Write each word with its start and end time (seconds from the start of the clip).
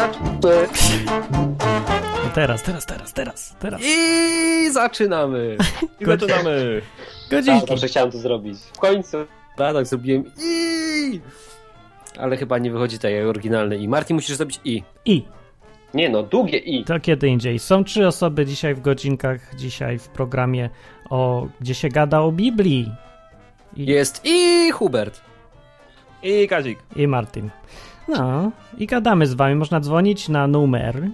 zaczynamy. 0.00 0.68
No 2.24 2.30
teraz, 2.34 2.62
teraz, 2.62 2.86
teraz, 2.86 3.12
teraz, 3.12 3.56
teraz. 3.60 3.80
I 3.84 4.70
zaczynamy. 4.72 5.56
I 6.00 6.04
zaczynamy. 6.04 6.82
Tak, 6.82 7.30
Godzinki. 7.30 7.66
dobrze 7.66 7.86
chciałem 7.88 8.10
to 8.10 8.18
zrobić. 8.18 8.58
W 8.58 8.78
końcu. 8.78 9.16
Ja 9.58 9.72
tak 9.74 9.86
zrobiłem 9.86 10.24
i. 10.42 11.20
Ale 12.18 12.36
chyba 12.36 12.58
nie 12.58 12.70
wychodzi 12.70 12.98
tak 12.98 13.12
jak 13.12 13.26
oryginalne 13.26 13.76
i. 13.76 13.88
Martin, 13.88 14.16
musisz 14.16 14.36
zrobić 14.36 14.60
i. 14.64 14.82
I 15.04 15.24
Nie 15.94 16.08
no, 16.08 16.22
długie 16.22 16.58
i. 16.58 16.84
to 16.84 17.00
kiedy 17.00 17.28
indziej. 17.28 17.58
Są 17.58 17.84
trzy 17.84 18.06
osoby 18.06 18.46
dzisiaj 18.46 18.74
w 18.74 18.80
godzinkach, 18.80 19.54
dzisiaj 19.54 19.98
w 19.98 20.08
programie, 20.08 20.70
o, 21.10 21.46
gdzie 21.60 21.74
się 21.74 21.88
gada 21.88 22.20
o 22.20 22.32
Biblii. 22.32 22.92
I, 23.76 23.86
Jest 23.86 24.20
i 24.24 24.70
Hubert. 24.70 25.20
I 26.22 26.48
Kazik. 26.48 26.78
I 26.96 27.06
Martin. 27.08 27.50
No, 28.10 28.50
i 28.78 28.86
gadamy 28.86 29.26
z 29.26 29.34
wami. 29.34 29.54
Można 29.54 29.80
dzwonić 29.80 30.28
na 30.28 30.46
numer. 30.46 31.08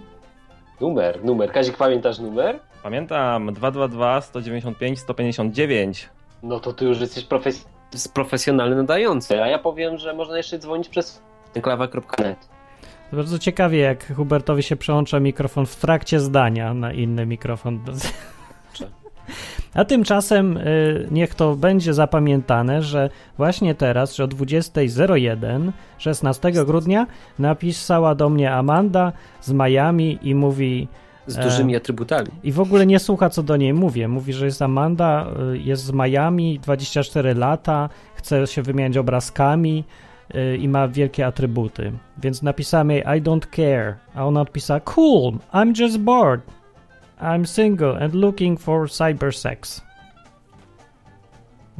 Numer, 0.80 1.24
numer. 1.24 1.52
Kazik, 1.52 1.76
pamiętasz 1.76 2.18
numer? 2.18 2.58
Pamiętam 2.82 3.52
222 3.52 4.20
195 4.20 4.98
159. 4.98 6.08
No 6.42 6.60
to 6.60 6.72
ty 6.72 6.84
już 6.84 7.00
jesteś 7.00 7.24
profes... 7.24 7.68
profesjonalny 8.14 8.76
nadający, 8.76 9.42
a 9.42 9.46
ja 9.46 9.58
powiem, 9.58 9.98
że 9.98 10.14
można 10.14 10.36
jeszcze 10.36 10.58
dzwonić 10.58 10.88
przez 10.88 11.22
klawa.net. 11.62 12.48
To 13.10 13.16
bardzo 13.16 13.38
ciekawie, 13.38 13.78
jak 13.78 14.14
Hubertowi 14.16 14.62
się 14.62 14.76
przełącza 14.76 15.20
mikrofon 15.20 15.66
w 15.66 15.76
trakcie 15.76 16.20
zdania 16.20 16.74
na 16.74 16.92
inny 16.92 17.26
mikrofon. 17.26 17.80
A 19.76 19.84
tymczasem 19.84 20.56
y, 20.56 21.08
niech 21.10 21.34
to 21.34 21.56
będzie 21.56 21.94
zapamiętane, 21.94 22.82
że 22.82 23.10
właśnie 23.36 23.74
teraz, 23.74 24.14
że 24.14 24.24
o 24.24 24.28
20.01 24.28 25.72
16 25.98 26.52
grudnia 26.52 27.06
napisała 27.38 28.14
do 28.14 28.28
mnie 28.28 28.52
Amanda 28.52 29.12
z 29.40 29.52
Miami 29.52 30.18
i 30.22 30.34
mówi 30.34 30.88
Z 31.26 31.38
E. 31.38 31.42
dużymi 31.42 31.76
atrybutami. 31.76 32.28
i 32.44 32.52
w 32.52 32.60
ogóle 32.60 32.86
nie 32.86 32.98
słucha 32.98 33.30
co 33.30 33.42
do 33.42 33.56
niej 33.56 33.74
mówię. 33.74 34.08
Mówi, 34.08 34.32
że 34.32 34.44
jest 34.44 34.62
Amanda, 34.62 35.26
y, 35.52 35.58
jest 35.58 35.84
z 35.84 35.92
Miami, 35.92 36.58
24 36.58 37.34
lata, 37.34 37.88
chce 38.14 38.46
się 38.46 38.62
wymieniać 38.62 38.96
obrazkami 38.96 39.84
y, 40.34 40.56
i 40.56 40.68
ma 40.68 40.88
wielkie 40.88 41.26
atrybuty. 41.26 41.92
Więc 42.22 42.42
napisałem 42.42 42.90
jej 42.90 43.00
I 43.02 43.22
don't 43.22 43.46
care, 43.56 43.94
a 44.14 44.24
ona 44.26 44.40
odpisała 44.40 44.80
Cool, 44.80 45.32
I'm 45.52 45.80
just 45.80 45.98
bored. 45.98 46.40
I'm 47.20 47.46
single 47.46 48.04
and 48.04 48.14
looking 48.14 48.60
for 48.60 48.90
cybersex. 48.90 49.82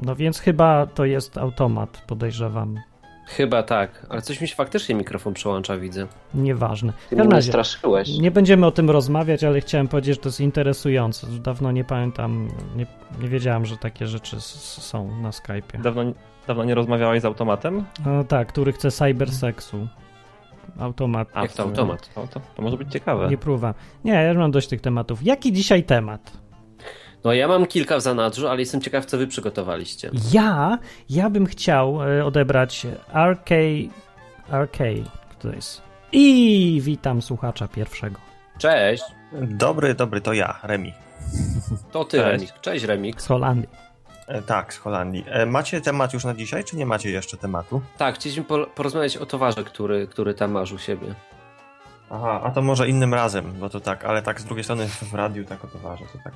No 0.03 0.17
więc 0.17 0.39
chyba 0.39 0.87
to 0.87 1.05
jest 1.05 1.39
automat, 1.39 2.03
podejrzewam. 2.07 2.81
Chyba 3.29 3.63
tak, 3.63 4.07
ale 4.09 4.23
coś 4.23 4.41
mi 4.41 4.49
się 4.49 4.55
faktycznie 4.55 4.95
mikrofon 4.95 5.35
przełącza, 5.35 5.77
widzę. 5.77 6.07
Nieważne. 6.35 6.93
W 6.93 6.97
Ty 6.97 7.03
każdym 7.17 7.27
mnie 7.27 7.35
razie, 7.35 7.53
straszyłeś. 7.53 8.19
nie 8.19 8.31
będziemy 8.31 8.67
o 8.67 8.71
tym 8.71 8.91
rozmawiać, 8.91 9.45
ale 9.45 9.61
chciałem 9.61 9.89
powiedzieć, 9.89 10.15
że 10.17 10.21
to 10.21 10.29
jest 10.29 10.41
interesujące. 10.41 11.27
Dawno 11.27 11.73
nie 11.73 11.85
pamiętam, 11.85 12.49
nie, 12.77 12.87
nie 13.21 13.29
wiedziałem, 13.29 13.67
że 13.67 13.77
takie 13.77 14.07
rzeczy 14.07 14.37
są 14.41 15.21
na 15.21 15.31
Skype'ie. 15.31 15.81
Dawno, 15.83 16.03
dawno 16.47 16.65
nie 16.65 16.75
rozmawiałeś 16.75 17.23
z 17.23 17.25
automatem? 17.25 17.85
No 18.07 18.25
tak, 18.25 18.49
który 18.49 18.73
chce 18.73 18.91
cyberseksu. 18.91 19.89
Automat. 20.79 21.29
Jak 21.37 21.51
w 21.51 21.55
to 21.55 21.63
automat? 21.63 22.15
To, 22.15 22.27
to, 22.27 22.41
to 22.57 22.63
może 22.63 22.77
być 22.77 22.93
ciekawe. 22.93 23.29
Nie 23.29 23.39
próba. 23.39 23.75
Nie, 24.05 24.13
ja 24.13 24.29
już 24.29 24.37
mam 24.39 24.51
dość 24.51 24.69
tych 24.69 24.81
tematów. 24.81 25.23
Jaki 25.23 25.53
dzisiaj 25.53 25.85
temat? 25.85 26.33
No 27.25 27.33
ja 27.33 27.49
mam 27.49 27.67
kilka 27.67 27.97
w 27.97 28.01
zanadrzu, 28.01 28.49
ale 28.49 28.61
jestem 28.61 28.81
ciekaw, 28.81 29.05
co 29.05 29.19
wy 29.19 29.27
przygotowaliście. 29.27 30.11
Ja, 30.33 30.79
ja 31.11 31.31
bym 31.31 31.47
chciał 31.47 32.03
e, 32.03 32.25
odebrać 32.25 32.87
RK, 33.15 33.51
RK, 34.51 34.79
to 35.39 35.49
jest. 35.53 35.83
I 36.13 36.79
witam 36.83 37.23
słuchacza 37.23 37.69
pierwszego. 37.69 38.21
Cześć, 38.59 39.03
Dobry, 39.33 39.95
dobry, 39.95 40.21
to 40.21 40.33
ja, 40.33 40.61
Remi. 40.63 40.93
to 41.93 42.05
ty 42.05 42.17
Cześć. 42.17 42.31
Remik. 42.33 42.61
Cześć 42.61 42.85
Remik. 42.85 43.23
Z 43.23 43.27
Holandii. 43.27 43.69
E, 44.29 44.43
tak, 44.43 44.75
z 44.75 44.77
Holandii. 44.77 45.25
E, 45.31 45.47
macie 45.47 45.81
temat 45.81 46.13
już 46.13 46.25
na 46.25 46.35
dzisiaj, 46.35 46.65
czy 46.65 46.77
nie 46.77 46.87
macie 46.87 47.11
jeszcze 47.11 47.37
tematu? 47.37 47.83
Tak, 47.99 48.15
chcieliśmy 48.15 48.45
po- 48.45 48.67
porozmawiać 48.67 49.17
o 49.17 49.27
towarze, 49.27 49.65
który, 49.65 50.07
który 50.07 50.35
tam 50.35 50.51
masz 50.51 50.73
u 50.73 50.79
siebie. 50.79 51.15
Aha, 52.11 52.41
a 52.45 52.51
to 52.51 52.63
może 52.63 52.89
innym 52.89 53.15
razem, 53.15 53.53
bo 53.61 53.71
to 53.71 53.81
tak, 53.81 54.05
ale 54.05 54.23
tak 54.23 54.41
z 54.41 54.45
drugiej 54.45 54.65
strony 54.65 54.87
w 54.89 55.15
radiu 55.15 55.45
tak 55.45 55.65
o 55.65 55.69
towarze, 55.69 56.05
to 56.13 56.19
tak. 56.25 56.33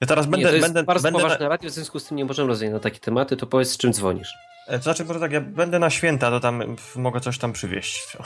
Ja 0.00 0.06
teraz 0.06 0.26
Nie, 0.26 0.30
będę, 0.30 0.48
to 0.48 0.54
jest 0.54 0.66
będę, 0.66 0.82
bardzo 0.82 1.02
będę 1.02 1.18
poważne 1.20 1.44
na, 1.44 1.48
radio, 1.48 1.70
w 1.70 1.72
związku 1.72 1.98
z 1.98 2.04
tym 2.04 2.16
nie 2.16 2.24
możemy 2.24 2.48
rozmawiać 2.48 2.72
na 2.74 2.80
takie 2.80 2.98
tematy, 3.00 3.36
to 3.36 3.46
powiedz 3.46 3.68
z 3.70 3.76
czym 3.76 3.92
dzwonisz. 3.92 4.34
e, 4.68 4.78
to 4.78 4.82
znaczy, 4.84 5.04
może 5.04 5.20
tak, 5.20 5.32
ja 5.32 5.40
będę 5.40 5.78
na 5.78 5.90
święta, 5.90 6.30
to 6.30 6.40
tam 6.40 6.62
mogę 6.96 7.20
coś 7.20 7.38
tam 7.38 7.52
przywieźć. 7.52 8.02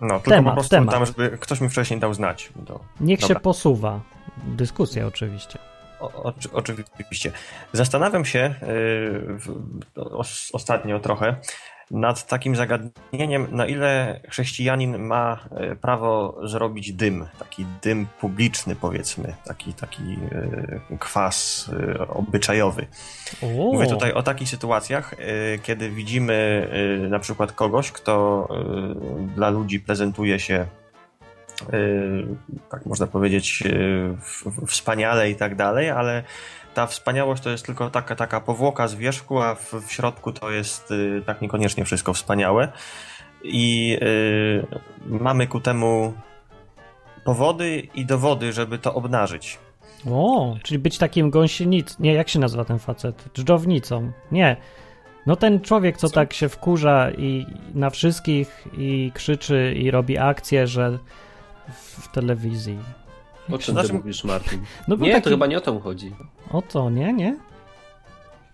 No, 0.00 0.14
tylko 0.14 0.30
Temat, 0.30 0.52
po 0.52 0.54
prostu 0.54 0.70
temat. 0.70 0.94
tam, 0.94 1.06
żeby 1.06 1.38
ktoś 1.40 1.60
mi 1.60 1.68
wcześniej 1.68 2.00
dał 2.00 2.14
znać. 2.14 2.52
To, 2.66 2.80
Niech 3.00 3.20
się 3.20 3.26
Dobra. 3.28 3.40
posuwa. 3.40 4.00
Dyskusja 4.46 5.06
oczywiście. 5.06 5.58
O, 6.00 6.22
oczy- 6.22 6.48
oczywiście. 6.52 7.32
Zastanawiam 7.72 8.24
się 8.24 8.54
yy, 9.96 10.04
o, 10.04 10.24
ostatnio 10.52 11.00
trochę 11.00 11.36
nad 11.90 12.26
takim 12.26 12.56
zagadnieniem, 12.56 13.46
na 13.50 13.66
ile 13.66 14.20
chrześcijanin 14.28 14.98
ma 14.98 15.38
e, 15.50 15.76
prawo 15.76 16.40
zrobić 16.44 16.92
dym, 16.92 17.26
taki 17.38 17.66
dym 17.82 18.06
publiczny 18.20 18.76
powiedzmy, 18.76 19.34
taki, 19.44 19.72
taki 19.74 20.02
e, 20.92 20.96
kwas 20.98 21.70
e, 21.98 22.08
obyczajowy. 22.08 22.86
O, 23.42 23.46
Mówię 23.46 23.86
tutaj 23.86 24.12
o 24.12 24.22
takich 24.22 24.48
sytuacjach, 24.48 25.14
kiedy 25.62 25.90
widzimy 25.90 26.68
na 27.10 27.18
przykład 27.18 27.52
kogoś, 27.52 27.92
kto 27.92 28.48
dla 29.34 29.50
ludzi 29.50 29.80
prezentuje 29.80 30.40
się 30.40 30.66
tak 32.70 32.86
można 32.86 33.06
powiedzieć 33.06 33.62
w- 34.20 34.66
wspaniale 34.66 35.30
i 35.30 35.36
tak 35.36 35.54
dalej, 35.56 35.90
ale 35.90 36.22
ta 36.74 36.86
wspaniałość 36.86 37.42
to 37.42 37.50
jest 37.50 37.66
tylko 37.66 37.90
taka, 37.90 38.16
taka 38.16 38.40
powłoka 38.40 38.88
z 38.88 38.94
wierzchu, 38.94 39.38
a 39.42 39.54
w, 39.54 39.72
w 39.72 39.92
środku 39.92 40.32
to 40.32 40.50
jest 40.50 40.90
e, 40.90 41.22
tak 41.22 41.42
niekoniecznie 41.42 41.84
wszystko 41.84 42.12
wspaniałe. 42.12 42.68
I 43.42 43.98
mamy 45.06 45.46
ku 45.46 45.60
temu 45.60 46.14
powody 47.24 47.88
i 47.94 48.04
dowody, 48.06 48.52
żeby 48.52 48.78
to 48.78 48.94
obnażyć. 48.94 49.58
o, 50.10 50.56
czyli 50.62 50.78
być 50.78 50.98
takim 50.98 51.30
gąsienic... 51.30 51.98
Nie, 51.98 52.12
jak 52.14 52.28
się 52.28 52.38
nazywa 52.38 52.64
ten 52.64 52.78
facet? 52.78 53.24
Dżdżownicą. 53.34 54.12
Nie. 54.32 54.56
No 55.26 55.36
ten 55.36 55.60
człowiek, 55.60 55.96
Co? 55.96 56.08
tak 56.08 56.32
się 56.32 56.48
wkurza 56.48 57.10
i 57.10 57.46
na 57.74 57.90
wszystkich 57.90 58.64
i 58.78 59.12
krzyczy 59.14 59.74
i 59.76 59.90
robi 59.90 60.18
akcje, 60.18 60.66
że 60.66 60.98
w, 62.00 62.08
telewizji. 62.08 62.78
O 63.52 63.58
czym 63.58 63.74
Znaczy- 63.74 63.88
ty 63.88 63.94
mówisz, 63.94 64.24
Martin? 64.24 64.64
No 64.88 64.96
Nie, 64.96 65.12
taki... 65.12 65.24
to 65.24 65.30
chyba 65.30 65.46
nie 65.46 65.58
o 65.58 65.60
to 65.60 65.80
chodzi. 65.80 66.14
O 66.50 66.62
to, 66.62 66.90
nie, 66.90 67.12
nie? 67.12 67.36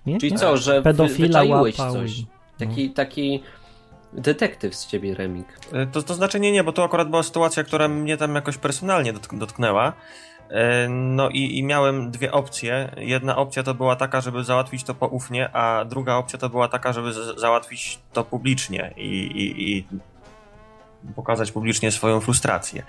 nie 0.07 0.19
Czyli 0.19 0.33
nie? 0.33 0.39
co, 0.39 0.57
że 0.57 0.83
Pedofila 0.83 1.27
wyczaiłeś 1.41 1.79
łapał 1.79 1.95
coś. 1.95 2.13
Taki, 2.59 2.91
taki 2.91 3.43
detektyw 4.13 4.75
z 4.75 4.87
ciebie, 4.87 5.15
Remik. 5.15 5.47
E, 5.73 5.87
To, 5.87 6.03
to 6.03 6.15
znaczy 6.15 6.41
nie, 6.41 6.53
nie, 6.53 6.65
bo 6.65 6.73
to 6.73 6.85
akurat 6.85 7.11
była 7.11 7.23
sytuacja, 7.23 7.65
która 7.65 7.89
mnie 7.89 8.17
tam 8.17 8.35
jakoś 8.35 8.57
personalnie 8.59 9.13
dotk- 9.15 9.39
dotknęła. 9.39 9.93
E, 10.51 10.89
No 10.89 11.29
i, 11.29 11.59
i 11.59 11.65
miałem 11.65 12.11
dwie 12.11 12.33
opcje. 12.33 12.95
Jedna 12.97 13.37
opcja 13.37 13.63
to 13.63 13.75
była 13.75 13.97
taka, 13.97 14.21
żeby 14.21 14.45
załatwić 14.45 14.85
to 14.85 14.95
poufnie, 14.95 15.57
a 15.57 15.85
druga 15.85 16.15
opcja 16.15 16.39
to 16.39 16.49
była 16.49 16.69
taka, 16.69 16.93
żeby 16.93 17.13
z- 17.13 17.41
załatwić 17.41 17.99
to 18.13 18.25
publicznie 18.25 18.95
i, 18.97 19.09
i, 19.09 19.73
i 19.79 19.85
pokazać 21.15 21.53
publicznie 21.53 21.91
swoją 21.91 22.21
frustrację. 22.21 22.83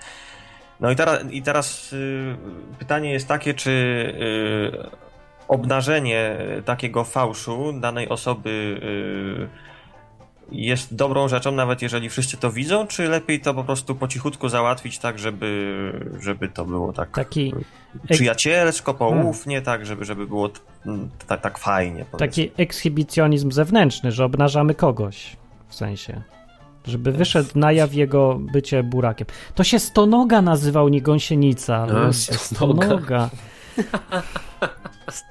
No 0.80 0.90
i 0.90 0.96
teraz, 0.96 1.20
i 1.30 1.42
teraz 1.42 1.92
y, 1.92 2.36
pytanie 2.78 3.12
jest 3.12 3.28
takie, 3.28 3.54
czy 3.54 3.70
y, 3.70 5.06
obnażenie 5.48 6.36
takiego 6.64 7.04
fałszu 7.04 7.72
danej 7.72 8.08
osoby 8.08 8.80
y, 8.82 9.66
jest 10.52 10.94
dobrą 10.94 11.28
rzeczą, 11.28 11.52
nawet 11.52 11.82
jeżeli 11.82 12.08
wszyscy 12.08 12.36
to 12.36 12.52
widzą, 12.52 12.86
czy 12.86 13.08
lepiej 13.08 13.40
to 13.40 13.54
po 13.54 13.64
prostu 13.64 13.94
po 13.94 14.08
cichutku 14.08 14.48
załatwić 14.48 14.98
tak, 14.98 15.18
żeby, 15.18 15.92
żeby 16.20 16.48
to 16.48 16.64
było 16.64 16.92
tak 16.92 17.10
Taki, 17.10 17.54
przyjacielsko, 18.10 18.94
poufnie, 18.94 19.62
tak, 19.62 19.86
żeby, 19.86 20.04
żeby 20.04 20.26
było 20.26 20.50
tak, 21.26 21.40
tak 21.40 21.58
fajnie. 21.58 22.04
powiedzmy. 22.10 22.18
taki 22.18 22.50
ekshibicjonizm 22.56 23.52
zewnętrzny, 23.52 24.12
że 24.12 24.24
obnażamy 24.24 24.74
kogoś. 24.74 25.36
W 25.68 25.74
sensie. 25.74 26.22
Żeby 26.86 27.12
wyszedł 27.12 27.48
na 27.54 27.72
jaw 27.72 27.94
jego 27.94 28.38
bycie 28.52 28.82
burakiem. 28.82 29.26
To 29.54 29.64
się 29.64 29.78
stonoga 29.78 30.42
nazywał, 30.42 30.88
nie 30.88 31.02
gąsienica. 31.02 31.76
A, 31.76 31.86
ludzie, 31.86 32.12
stonoga. 32.12 32.86
stonoga. 32.86 33.30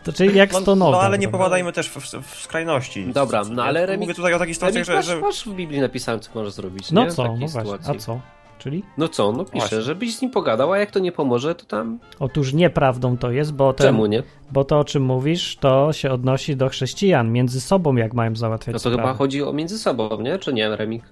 To, 0.04 0.14
czyli 0.14 0.38
jak 0.38 0.54
No, 0.54 0.60
stonoga. 0.62 0.92
no 0.98 1.02
ale 1.04 1.18
nie 1.18 1.28
popadajmy 1.28 1.72
też 1.74 1.90
w, 1.90 1.98
w, 2.22 2.42
skrajności. 2.42 3.08
Dobra, 3.14 3.42
no 3.52 3.64
ale 3.64 3.82
ja 3.82 3.88
Remik- 3.88 4.00
Mówię 4.00 4.14
tutaj 4.14 4.34
o 4.34 4.40
takich 4.40 4.56
sytuacjach, 4.56 4.86
że, 4.86 4.94
masz, 4.96 5.06
że 5.06 5.20
masz 5.20 5.46
w 5.46 5.54
Biblii 5.54 5.80
napisałem, 5.82 6.20
co 6.20 6.30
możesz 6.36 6.54
zrobić, 6.54 6.92
No 6.92 7.04
nie? 7.04 7.10
W 7.12 7.14
co, 7.14 7.24
takiej 7.24 7.40
no 7.40 7.48
właśnie. 7.48 7.72
sytuacji. 7.72 7.96
A 7.96 8.00
co? 8.00 8.20
Czyli? 8.60 8.84
No 8.98 9.08
co, 9.08 9.32
no 9.32 9.46
pisze, 9.46 9.58
Właśnie. 9.58 9.82
żebyś 9.82 10.16
z 10.18 10.22
nim 10.22 10.32
pogadał, 10.32 10.74
a 10.74 10.78
jak 10.78 10.92
to 10.92 11.00
nie 11.00 11.12
pomoże, 11.12 11.56
to 11.56 11.66
tam... 11.66 12.00
Otóż 12.20 12.54
nieprawdą 12.54 13.18
to 13.18 13.32
jest, 13.32 13.54
bo, 13.54 13.74
ten, 13.74 13.88
Czemu 13.88 14.06
nie? 14.06 14.24
bo 14.52 14.64
to, 14.64 14.80
o 14.80 14.84
czym 14.84 15.04
mówisz, 15.04 15.58
to 15.58 15.94
się 15.94 16.12
odnosi 16.12 16.56
do 16.56 16.70
chrześcijan, 16.70 17.32
między 17.32 17.62
sobą, 17.62 17.96
jak 17.96 18.14
mają 18.14 18.36
załatwiać 18.36 18.74
No 18.74 18.80
to 18.80 18.90
sprawy. 18.90 18.98
chyba 18.98 19.14
chodzi 19.14 19.44
o 19.44 19.54
między 19.54 19.80
sobą, 19.80 20.22
nie? 20.22 20.40
Czy 20.40 20.54
nie, 20.54 20.76
Remik? 20.76 21.04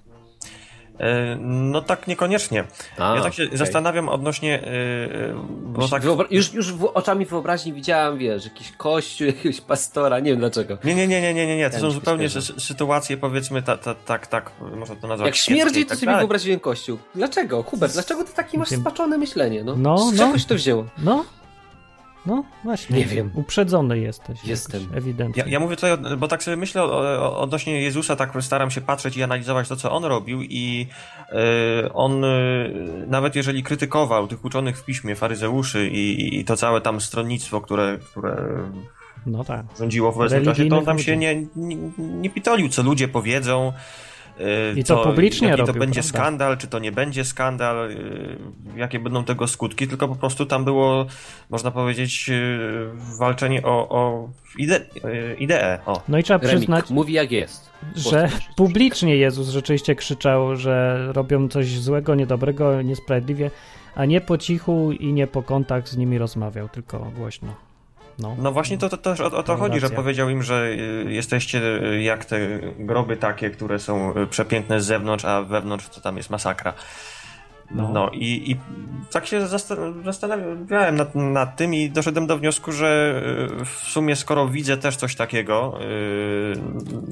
E, 1.00 1.38
No 1.40 1.81
tak 1.81 2.07
niekoniecznie. 2.07 2.63
A, 2.98 3.16
ja 3.16 3.22
tak 3.22 3.34
się 3.34 3.44
okej. 3.44 3.57
zastanawiam 3.57 4.10
odnośnie, 4.10 4.62
e, 4.62 4.68
e, 4.68 5.34
bo 5.63 5.88
tak... 5.88 6.04
Już, 6.30 6.54
już 6.54 6.74
w 6.74 6.86
oczami 6.86 7.25
wyobraźni 7.25 7.74
widziałem, 7.74 8.18
wiesz, 8.18 8.44
jakiś 8.45 8.72
kościół, 8.72 9.28
jakiegoś 9.34 9.62
pastora, 9.62 10.19
nie 10.19 10.31
wiem 10.31 10.40
dlaczego. 10.40 10.78
Nie, 10.84 10.95
nie, 10.95 11.07
nie, 11.07 11.22
nie, 11.22 11.34
nie, 11.34 11.48
nie, 11.48 11.57
nie. 11.57 11.69
to 11.69 11.80
są 11.80 11.92
zupełnie 11.92 12.30
sytuacje, 12.57 13.18
powiedzmy, 13.18 13.62
ta, 13.62 13.78
ta, 13.78 13.95
tak, 13.95 14.28
tak, 14.28 14.51
można 14.75 14.95
to 14.95 15.07
nazwać 15.07 15.25
Jak 15.28 15.36
śmierdzi, 15.36 15.84
to 15.84 15.90
tak 15.90 15.98
sobie 15.98 16.06
dalej. 16.06 16.22
wyobraziłem 16.22 16.60
kościół. 16.60 16.98
Dlaczego? 17.16 17.63
Hubert, 17.63 17.94
dlaczego 17.94 18.24
ty 18.24 18.34
takie 18.34 18.57
masz 18.57 18.69
spaczone 18.69 19.18
myślenie? 19.18 19.63
No, 19.63 19.75
No, 19.75 19.98
z 19.98 20.13
no. 20.13 20.25
czegoś 20.25 20.45
to 20.45 20.56
wzięło? 20.56 20.86
No, 20.98 21.25
no 22.25 22.43
właśnie. 22.63 22.97
Nie 22.97 23.05
wiem. 23.05 23.31
Uprzedzony 23.33 23.99
jesteś. 23.99 24.45
Jestem. 24.45 24.81
jakoś, 24.81 24.97
Ewidentnie. 24.97 25.43
Ja, 25.45 25.49
ja 25.49 25.59
mówię 25.59 25.75
tutaj, 25.75 25.97
bo 26.17 26.27
tak 26.27 26.43
sobie 26.43 26.57
myślę 26.57 26.83
o, 26.83 26.99
o, 26.99 27.39
odnośnie 27.39 27.81
Jezusa, 27.81 28.15
tak 28.15 28.33
staram 28.41 28.71
się 28.71 28.81
patrzeć 28.81 29.17
i 29.17 29.23
analizować 29.23 29.67
to, 29.67 29.75
co 29.75 29.91
on 29.91 30.03
robił 30.03 30.41
i 30.41 30.87
e, 31.29 31.93
on, 31.93 32.25
e, 32.25 32.29
nawet 33.07 33.35
jeżeli 33.35 33.63
krytykował 33.63 34.27
tych 34.27 34.45
uczonych 34.45 34.77
w 34.77 34.85
piśmie, 34.85 35.15
faryzeuszy 35.15 35.89
i, 35.89 36.39
i 36.39 36.45
to 36.45 36.57
całe 36.57 36.81
tam 36.81 37.01
stronnictwo, 37.01 37.61
które, 37.61 37.97
które 38.11 38.59
No 39.25 39.43
tak. 39.43 39.65
rządziło 39.79 40.11
w 40.11 40.17
obecnym 40.17 40.45
czasie, 40.45 40.69
to 40.69 40.77
on 40.77 40.85
tam 40.85 40.99
się 40.99 41.17
nie, 41.17 41.45
nie, 41.55 41.77
nie 41.97 42.29
pitolił, 42.29 42.69
co 42.69 42.83
ludzie 42.83 43.07
powiedzą. 43.07 43.73
E, 44.39 44.80
I 44.80 44.83
to 44.83 45.03
publicznie 45.03 45.47
jaki 45.47 45.62
to 45.62 45.65
robił, 45.65 45.80
będzie 45.80 46.01
prawda? 46.01 46.19
skandal, 46.19 46.57
czy 46.57 46.68
to 46.68 46.80
nie 46.80 46.91
będzie 46.91 47.25
skandal, 47.25 47.91
e, 47.91 47.95
jakie 48.75 49.00
będą 49.00 49.24
tego 49.24 49.47
skutki, 49.47 49.88
tylko 49.88 50.07
po 50.07 50.15
prostu 50.15 50.45
tam 50.45 50.65
było, 50.65 51.06
można 51.50 51.71
powiedzieć, 51.71 52.30
e, 52.30 52.33
walczenie 53.19 53.63
o, 53.63 53.89
o 53.89 54.30
ide, 54.57 54.85
ideę. 55.39 55.80
O. 55.85 56.01
No 56.07 56.18
i 56.18 56.24
trzeba 56.24 56.39
Remik 56.39 56.57
przyznać, 56.57 56.89
mówi 56.89 57.13
jak 57.13 57.31
jest. 57.31 57.69
że 57.95 58.30
publicznie 58.56 59.15
Jezus 59.15 59.50
rzeczywiście 59.50 59.95
krzyczał, 59.95 60.56
że 60.56 61.07
robią 61.13 61.47
coś 61.47 61.80
złego, 61.80 62.15
niedobrego, 62.15 62.81
niesprawiedliwie, 62.81 63.51
a 63.95 64.06
nie 64.06 64.21
po 64.21 64.38
cichu 64.38 64.91
i 64.91 65.13
nie 65.13 65.27
po 65.27 65.44
kątach 65.44 65.89
z 65.89 65.97
nimi 65.97 66.18
rozmawiał, 66.18 66.69
tylko 66.69 67.00
głośno. 67.00 67.56
No, 68.19 68.36
No 68.39 68.51
właśnie 68.51 68.77
to, 68.77 68.89
to 68.89 68.98
też 68.98 69.21
o, 69.21 69.25
o 69.25 69.44
to 69.44 69.57
chodzi, 69.57 69.80
że 69.80 69.89
powiedział 69.89 70.30
im, 70.30 70.44
że 70.44 70.65
y, 70.65 71.06
jesteście 71.13 71.60
y, 71.83 72.01
jak 72.01 72.25
te 72.25 72.39
groby 72.80 73.18
takie, 73.18 73.50
które 73.50 73.80
są 73.80 74.18
y, 74.18 74.27
przepiękne 74.27 74.81
z 74.81 74.86
zewnątrz, 74.86 75.25
a 75.25 75.42
wewnątrz 75.42 75.89
to 75.89 76.01
tam 76.01 76.18
jest 76.18 76.30
masakra. 76.30 76.74
No. 77.71 77.89
No, 77.89 78.10
i, 78.10 78.51
i 78.51 78.57
tak 79.12 79.25
się 79.27 79.42
zasta- 79.42 80.04
zastanawiałem 80.06 80.95
nad, 80.95 81.15
nad 81.15 81.56
tym 81.56 81.74
i 81.74 81.89
doszedłem 81.89 82.27
do 82.27 82.38
wniosku, 82.38 82.71
że 82.71 83.21
w 83.65 83.69
sumie 83.69 84.16
skoro 84.16 84.48
widzę 84.48 84.77
też 84.77 84.95
coś 84.95 85.16
takiego 85.16 85.80
y, 85.81 86.54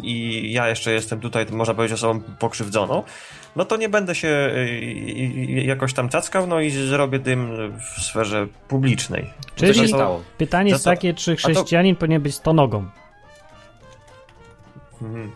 i 0.03 0.51
ja 0.51 0.67
jeszcze 0.67 0.91
jestem 0.93 1.19
tutaj, 1.19 1.45
można 1.51 1.73
powiedzieć, 1.73 1.93
osobą 1.93 2.21
pokrzywdzoną, 2.39 3.03
no 3.55 3.65
to 3.65 3.77
nie 3.77 3.89
będę 3.89 4.15
się 4.15 4.27
y, 4.27 4.57
y, 4.59 5.63
jakoś 5.65 5.93
tam 5.93 6.09
cackał, 6.09 6.47
no 6.47 6.59
i 6.59 6.69
zrobię 6.69 7.19
dym 7.19 7.71
w 7.79 8.03
sferze 8.03 8.47
publicznej. 8.67 9.29
Czyli 9.55 9.87
stało? 9.87 10.21
pytanie 10.37 10.71
jest 10.71 10.83
to- 10.83 10.89
takie, 10.89 11.13
czy 11.13 11.35
chrześcijanin 11.35 11.95
powinien 11.95 12.21
być 12.21 12.35
stonogą? 12.35 12.85
Mhm. 15.01 15.31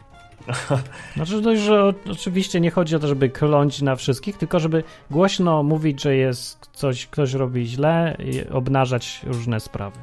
Znaczy, 1.16 1.42
dość, 1.42 1.62
że 1.62 1.94
oczywiście 2.12 2.60
nie 2.60 2.72
chodzi 2.72 2.96
o 2.96 3.00
to, 3.00 3.08
żeby 3.08 3.30
kląć 3.30 3.82
na 3.82 3.96
wszystkich, 3.96 4.38
tylko 4.38 4.60
żeby 4.60 4.84
głośno 5.12 5.64
mówić, 5.64 6.02
że 6.02 6.16
jest 6.16 6.70
coś, 6.74 7.08
ktoś 7.08 7.34
robi 7.34 7.66
źle 7.66 8.18
i 8.20 8.50
obnażać 8.50 9.22
różne 9.24 9.60
sprawy. 9.60 9.98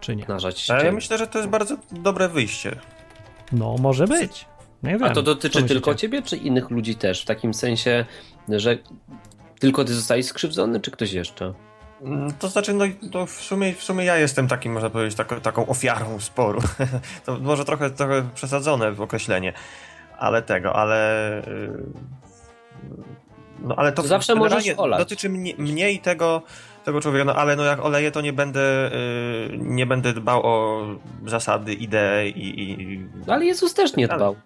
Czy 0.00 0.16
nie? 0.16 0.26
Ale 0.68 0.84
ja 0.84 0.92
myślę, 0.92 1.18
że 1.18 1.26
to 1.26 1.38
jest 1.38 1.50
bardzo 1.50 1.76
dobre 1.92 2.28
wyjście. 2.28 2.76
No, 3.52 3.76
może 3.80 4.06
być. 4.06 4.46
Nie 4.82 4.90
wiem. 4.90 5.04
A 5.04 5.10
to 5.10 5.22
dotyczy 5.22 5.62
tylko 5.62 5.94
ciebie, 5.94 6.22
czy 6.22 6.36
innych 6.36 6.70
ludzi 6.70 6.94
też? 6.94 7.22
W 7.22 7.24
takim 7.24 7.54
sensie, 7.54 8.04
że 8.48 8.78
tylko 9.58 9.84
ty 9.84 9.94
zostałeś 9.94 10.26
skrzywdzony, 10.26 10.80
czy 10.80 10.90
ktoś 10.90 11.12
jeszcze? 11.12 11.54
Mm, 12.02 12.32
To 12.38 12.48
znaczy, 12.48 12.74
no 12.74 12.84
to 13.12 13.26
w 13.26 13.30
sumie, 13.30 13.74
w 13.74 13.82
sumie 13.82 14.04
ja 14.04 14.16
jestem 14.16 14.48
takim, 14.48 14.72
można 14.72 14.90
powiedzieć, 14.90 15.16
taką, 15.16 15.40
taką 15.40 15.66
ofiarą 15.66 16.20
sporu. 16.20 16.60
to 17.26 17.38
może 17.40 17.64
trochę, 17.64 17.90
trochę 17.90 18.28
przesadzone 18.34 18.92
w 18.92 19.00
określenie, 19.00 19.52
ale 20.18 20.42
tego, 20.42 20.76
ale... 20.76 21.42
yy, 21.46 21.82
No 23.62 23.74
ale 23.76 23.92
to, 23.92 24.02
To 24.02 24.08
zawsze 24.08 24.34
możesz 24.34 24.64
olać. 24.76 24.98
dotyczy 24.98 25.28
mnie, 25.28 25.52
mnie 25.58 25.92
i 25.92 25.98
tego, 25.98 26.42
tego 26.84 27.00
człowieka, 27.00 27.24
no 27.24 27.34
ale 27.34 27.56
no 27.56 27.64
jak 27.64 27.80
oleję, 27.84 28.10
to 28.10 28.20
nie 28.20 28.32
będę, 28.32 28.90
yy, 29.50 29.58
nie 29.58 29.86
będę 29.86 30.12
dbał 30.12 30.40
o 30.46 30.82
zasady, 31.26 31.74
idee 31.74 32.28
i... 32.36 32.62
i 32.92 32.98
No 33.26 33.34
ale 33.34 33.44
Jezus 33.44 33.74
też 33.74 33.96
nie 33.96 34.08
Ale- 34.08 34.16
dbał. 34.18 34.36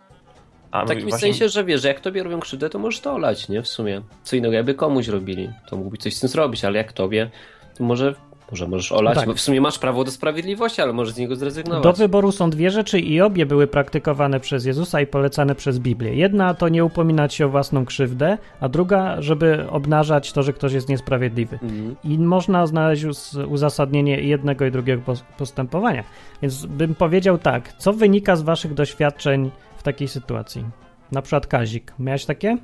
A 0.71 0.85
W 0.85 0.89
takim 0.89 1.09
właśnie- 1.09 1.19
sensie, 1.29 1.49
że 1.49 1.65
wiesz, 1.65 1.83
że 1.83 1.89
jak 1.89 2.01
tobie 2.01 2.23
robią 2.23 2.41
krzywdę, 2.41 2.71
to 2.71 2.79
możesz 2.79 3.01
to 3.01 3.13
olać, 3.13 3.49
nie? 3.49 3.63
W 3.63 3.69
sumie. 3.69 4.03
Co 4.25 4.37
innego 4.37 4.55
jakby 4.55 4.75
komuś 4.75 5.09
robili, 5.09 5.51
to 5.71 5.77
mógłbyś 5.77 6.01
coś 6.01 6.15
z 6.17 6.21
tym 6.21 6.29
zrobić, 6.29 6.65
ale 6.65 6.79
jak 6.79 6.93
tobie, 6.93 7.31
to 7.79 7.85
może, 7.85 8.15
może 8.51 8.69
możesz 8.69 8.93
olać, 8.93 9.15
Tak. 9.15 9.27
bo 9.27 9.35
w 9.35 9.41
sumie 9.41 9.61
masz 9.61 9.79
prawo 9.79 10.05
do 10.05 10.11
sprawiedliwości, 10.11 10.83
ale 10.83 10.93
możesz 10.93 11.15
z 11.15 11.19
niego 11.19 11.37
zrezygnować. 11.37 11.83
Do 11.83 11.93
wyboru 11.93 12.33
są 12.33 12.51
dwie 12.51 12.71
rzeczy 12.71 13.01
i 13.01 13.21
obie 13.21 13.47
były 13.47 13.67
praktykowane 13.67 14.41
przez 14.41 14.65
Jezusa 14.65 15.01
i 15.01 15.07
polecane 15.07 15.55
przez 15.55 15.79
Biblię. 15.79 16.15
Jedna 16.15 16.55
to 16.55 16.69
nie 16.69 16.85
upominać 16.85 17.35
się 17.35 17.47
o 17.47 17.49
własną 17.49 17.85
krzywdę, 17.85 18.39
a 18.61 18.69
druga, 18.69 19.23
żeby 19.23 19.65
obnażać 19.71 20.33
to, 20.33 20.43
że 20.43 20.53
ktoś 20.53 20.73
jest 20.73 20.89
niesprawiedliwy. 20.89 21.59
Mhm. 21.63 21.97
I 22.05 22.19
można 22.19 22.67
znaleźć 22.67 23.05
uz- 23.05 23.37
uzasadnienie 23.49 24.21
jednego 24.21 24.67
i 24.67 24.71
drugiego 24.71 25.03
pos- 25.03 25.23
postępowania. 25.39 26.05
Więc 26.43 26.67
bym 26.67 26.95
powiedział 26.95 27.39
tak, 27.39 27.73
co 27.73 27.93
wynika 27.93 28.37
z 28.37 28.43
waszych 28.43 28.75
doświadczeń 28.75 29.51
w 29.81 29.82
takiej 29.82 30.09
sytuacji? 30.09 30.65
Na 31.12 31.23
przykład 31.23 31.47
Kazik. 31.47 31.93
Miałeś 31.99 32.25
takie? 32.25 32.56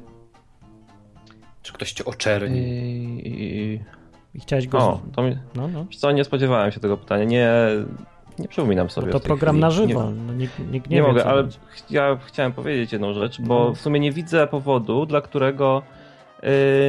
Czy 1.62 1.72
ktoś 1.72 1.92
cię 1.92 2.04
oczerni? 2.04 2.58
I... 3.28 3.80
I 4.34 4.40
chciałeś 4.40 4.68
go... 4.68 4.78
O, 4.78 5.00
to 5.14 5.22
mi... 5.22 5.38
No, 5.54 5.68
no. 5.68 5.86
Co, 5.98 6.12
nie 6.12 6.24
spodziewałem 6.24 6.72
się 6.72 6.80
tego 6.80 6.96
pytania. 6.96 7.24
Nie, 7.24 7.48
nie 8.38 8.48
przypominam 8.48 8.90
sobie. 8.90 9.06
Bo 9.12 9.20
to 9.20 9.26
program 9.26 9.54
chwili. 9.54 9.60
na 9.60 9.68
Nie- 9.68 9.74
żywo. 9.74 10.10
No, 10.26 10.32
nikt, 10.32 10.58
nikt 10.58 10.90
nie, 10.90 10.96
Nie, 10.96 11.02
wie, 11.02 11.08
mogę, 11.08 11.24
ale 11.24 11.42
będzie. 11.42 11.58
ja 11.90 12.18
chciałem 12.26 12.52
powiedzieć 12.52 12.92
jedną 12.92 13.12
rzecz, 13.12 13.40
bo 13.40 13.56
Mhm. 13.56 13.74
w 13.74 13.80
sumie 13.80 14.00
nie 14.00 14.12
widzę 14.12 14.46
powodu, 14.46 15.06
dla 15.06 15.20
którego 15.20 15.82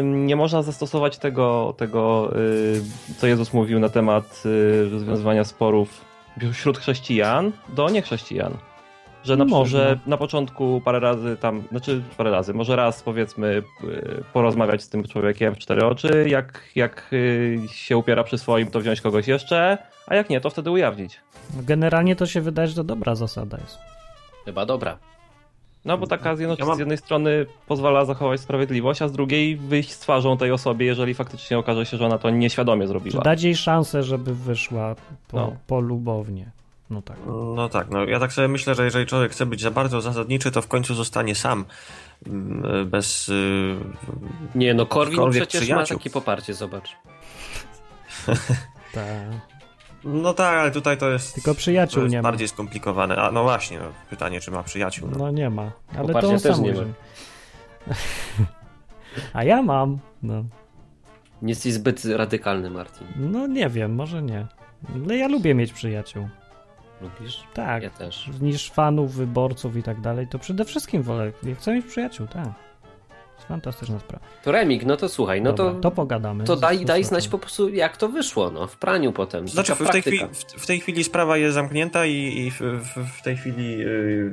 nie 0.03 0.35
można 0.35 0.61
zastosować 0.63 1.17
tego, 1.17 1.73
tego 1.77 2.31
y, 2.37 2.81
co 3.17 3.27
Jezus 3.27 3.53
mówił 3.53 3.79
na 3.79 3.89
temat 3.89 4.43
y, 4.45 4.89
rozwiązywania 4.89 5.43
sporów 5.43 6.05
wśród 6.53 6.77
chrześcijan 6.77 7.51
do 7.69 7.89
niechrześcijan. 7.89 8.53
Że 9.27 9.35
na, 9.37 9.45
Można. 9.45 9.79
że 9.79 9.99
na 10.05 10.17
początku 10.17 10.81
parę 10.85 10.99
razy 10.99 11.37
tam, 11.37 11.63
znaczy 11.71 12.01
parę 12.17 12.31
razy, 12.31 12.53
może 12.53 12.75
raz 12.75 13.03
powiedzmy 13.03 13.63
y, 13.83 14.23
porozmawiać 14.33 14.81
z 14.83 14.89
tym 14.89 15.03
człowiekiem 15.03 15.55
w 15.55 15.57
cztery 15.57 15.85
oczy, 15.85 16.25
jak, 16.29 16.63
jak 16.75 17.09
y, 17.13 17.59
się 17.71 17.97
upiera 17.97 18.23
przy 18.23 18.37
swoim, 18.37 18.67
to 18.67 18.79
wziąć 18.79 19.01
kogoś 19.01 19.27
jeszcze, 19.27 19.77
a 20.07 20.15
jak 20.15 20.29
nie, 20.29 20.41
to 20.41 20.49
wtedy 20.49 20.71
ujawnić. 20.71 21.19
Generalnie 21.53 22.15
to 22.15 22.25
się 22.25 22.41
wydaje, 22.41 22.67
że 22.67 22.75
to 22.75 22.83
dobra 22.83 23.15
zasada 23.15 23.57
jest. 23.57 23.77
Chyba 24.45 24.65
dobra. 24.65 24.97
No 25.85 25.97
bo 25.97 26.07
taka 26.07 26.35
z, 26.35 26.39
jedno, 26.39 26.55
Ja 26.59 26.65
mam- 26.65 26.75
z 26.75 26.79
jednej 26.79 26.97
strony 26.97 27.45
pozwala 27.67 28.05
zachować 28.05 28.39
sprawiedliwość, 28.41 29.01
a 29.01 29.07
z 29.07 29.11
drugiej 29.11 29.55
wyjść 29.55 29.91
z 29.91 29.99
twarzą 29.99 30.37
tej 30.37 30.51
osoby, 30.51 30.83
jeżeli 30.83 31.13
faktycznie 31.13 31.57
okaże 31.57 31.85
się, 31.85 31.97
że 31.97 32.05
ona 32.05 32.17
to 32.17 32.29
nieświadomie 32.29 32.81
Czy 32.81 32.87
zrobiła. 32.87 33.23
dać 33.23 33.43
jej 33.43 33.55
szansę, 33.55 34.03
żeby 34.03 34.35
wyszła 34.35 34.95
po, 35.27 35.37
No. 35.37 35.55
polubownie. 35.67 36.51
No 36.89 37.01
tak. 37.01 37.17
No 37.55 37.69
tak, 37.69 37.89
no 37.89 38.05
ja 38.05 38.19
tak 38.19 38.33
sobie 38.33 38.47
myślę, 38.47 38.75
że 38.75 38.85
jeżeli 38.85 39.05
człowiek 39.05 39.31
chce 39.31 39.45
być 39.45 39.61
za 39.61 39.71
bardzo 39.71 40.01
zasadniczy, 40.01 40.51
to 40.51 40.61
w 40.61 40.67
końcu 40.67 40.93
zostanie 40.95 41.35
sam. 41.35 41.65
mm, 42.27 42.89
Bez. 42.89 43.29
y, 43.29 43.75
Nie, 44.55 44.73
no 44.73 44.85
Korwin 44.85 45.31
przecież 45.31 45.61
przyjaciół. 45.61 45.95
ma 45.95 45.99
takie 45.99 46.09
poparcie, 46.09 46.53
zobacz. 46.53 46.95
tak. 48.93 49.05
No 50.03 50.33
tak, 50.33 50.55
ale 50.59 50.71
tutaj 50.71 50.97
to 50.97 51.09
jest. 51.09 51.33
Tylko 51.35 51.55
przyjaciół 51.55 51.95
to 51.99 52.03
jest 52.03 52.11
nie 52.11 52.17
ma. 52.21 52.23
bardziej 52.23 52.47
skomplikowane. 52.47 53.15
A 53.17 53.31
no 53.31 53.43
właśnie, 53.43 53.79
no, 53.79 53.85
pytanie, 54.09 54.41
czy 54.41 54.51
ma 54.51 54.63
przyjaciół. 54.63 55.09
No. 55.11 55.17
No 55.17 55.31
nie 55.31 55.49
ma. 55.49 55.71
Ale 55.97 56.13
to 56.13 56.29
on 56.29 56.39
też 56.39 56.55
sam 56.55 56.63
nie 56.63 56.73
ma. 56.73 56.79
A 59.33 59.43
ja 59.43 59.61
mam. 59.61 59.99
No. 60.23 60.43
Nie 61.41 61.49
jesteś 61.49 61.73
zbyt 61.73 62.05
radykalny, 62.05 62.69
Martin. 62.69 63.07
no 63.15 63.47
nie 63.47 63.69
wiem, 63.69 63.95
może 63.95 64.21
nie. 64.21 64.47
Ale 65.05 65.17
ja 65.17 65.27
lubię 65.27 65.55
mieć 65.55 65.73
przyjaciół. 65.73 66.27
Lubisz? 67.01 67.43
Tak. 67.53 67.83
Ja 67.83 67.89
też. 67.89 68.29
Niż 68.41 68.71
fanów, 68.71 69.13
wyborców 69.15 69.75
i 69.77 69.83
tak 69.83 70.01
dalej, 70.01 70.27
to 70.27 70.39
przede 70.39 70.65
wszystkim 70.65 71.03
wolę. 71.03 71.31
Ja 71.43 71.55
chcę 71.55 71.73
mieć 71.73 71.85
przyjaciół, 71.85 72.27
tak. 72.27 72.66
To 73.37 73.41
jest 73.41 73.47
fantastyczna 73.47 73.99
sprawa. 73.99 74.25
To 74.43 74.51
Remik, 74.51 74.85
no 74.85 74.97
to 74.97 75.09
słuchaj, 75.09 75.41
no 75.41 75.53
Dobra, 75.53 75.73
to, 75.73 75.79
to 75.79 75.91
pogadamy. 75.91 76.43
to 76.43 76.55
daj, 76.55 76.85
daj 76.85 77.03
znać 77.03 77.27
po 77.27 77.39
prostu 77.39 77.69
jak 77.69 77.97
to 77.97 78.09
wyszło, 78.09 78.51
no, 78.51 78.67
w 78.67 78.77
praniu 78.77 79.11
potem. 79.11 79.47
Znaczy, 79.47 79.75
w 79.75 79.89
tej, 79.89 80.01
chwili, 80.01 80.19
w, 80.57 80.65
tej 80.65 80.79
chwili 80.79 81.03
sprawa 81.03 81.37
jest 81.37 81.53
zamknięta 81.53 82.05
i, 82.05 82.37
i 82.37 82.51
w, 82.51 82.59
w, 82.59 83.19
w 83.19 83.21
tej 83.21 83.37
chwili 83.37 83.81
y, 83.81 84.31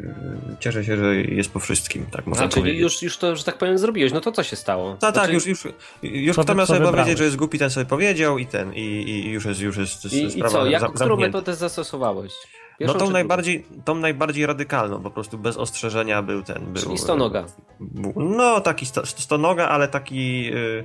cieszę 0.60 0.84
się, 0.84 0.96
że 0.96 1.16
jest 1.16 1.50
po 1.52 1.60
wszystkim, 1.60 2.06
tak 2.06 2.26
można 2.26 2.48
czyli 2.48 2.62
powiedzieć. 2.62 2.82
już, 2.82 3.02
już 3.02 3.16
to, 3.16 3.36
że 3.36 3.44
tak 3.44 3.58
powiem, 3.58 3.78
zrobiłeś. 3.78 4.12
No 4.12 4.20
to 4.20 4.32
co 4.32 4.42
się 4.42 4.56
stało? 4.56 4.90
Tak, 4.90 5.00
tak, 5.00 5.14
Znaczy, 5.14 5.32
już, 5.32 5.46
już, 5.46 5.68
już 6.02 6.36
Co 6.36 6.42
kto 6.42 6.54
miał 6.54 6.66
sobie 6.66 6.78
wybrałeś? 6.78 7.00
powiedzieć, 7.00 7.18
że 7.18 7.24
jest 7.24 7.36
głupi, 7.36 7.58
ten 7.58 7.70
sobie 7.70 7.86
powiedział 7.86 8.38
i 8.38 8.46
ten, 8.46 8.74
i, 8.74 8.80
i 8.80 9.30
już 9.30 9.44
jest, 9.44 9.60
już 9.60 9.76
jest 9.76 10.12
I, 10.12 10.24
i 10.24 10.30
sprawa 10.30 10.48
co, 10.58 10.66
jak, 10.66 10.92
którą 10.92 11.16
metodę 11.16 11.54
zastosowałeś? 11.54 12.32
No 12.74 12.78
Pierwszą 12.78 12.98
tą 12.98 13.06
czy 13.06 13.12
najbardziej, 13.12 13.66
tą 13.84 13.94
najbardziej 13.94 14.46
radykalną, 14.46 15.02
po 15.02 15.10
prostu 15.10 15.38
bez 15.38 15.56
ostrzeżenia 15.56 16.22
był 16.22 16.42
ten. 16.42 16.64
Był, 16.72 16.82
Czyli 16.82 16.98
stonoga. 16.98 17.44
był- 17.80 18.12
No, 18.16 18.60
taki 18.60 18.86
sto, 18.86 19.06
stonoga, 19.06 19.68
ale 19.68 19.88
taki. 19.88 20.50
y, 20.54 20.84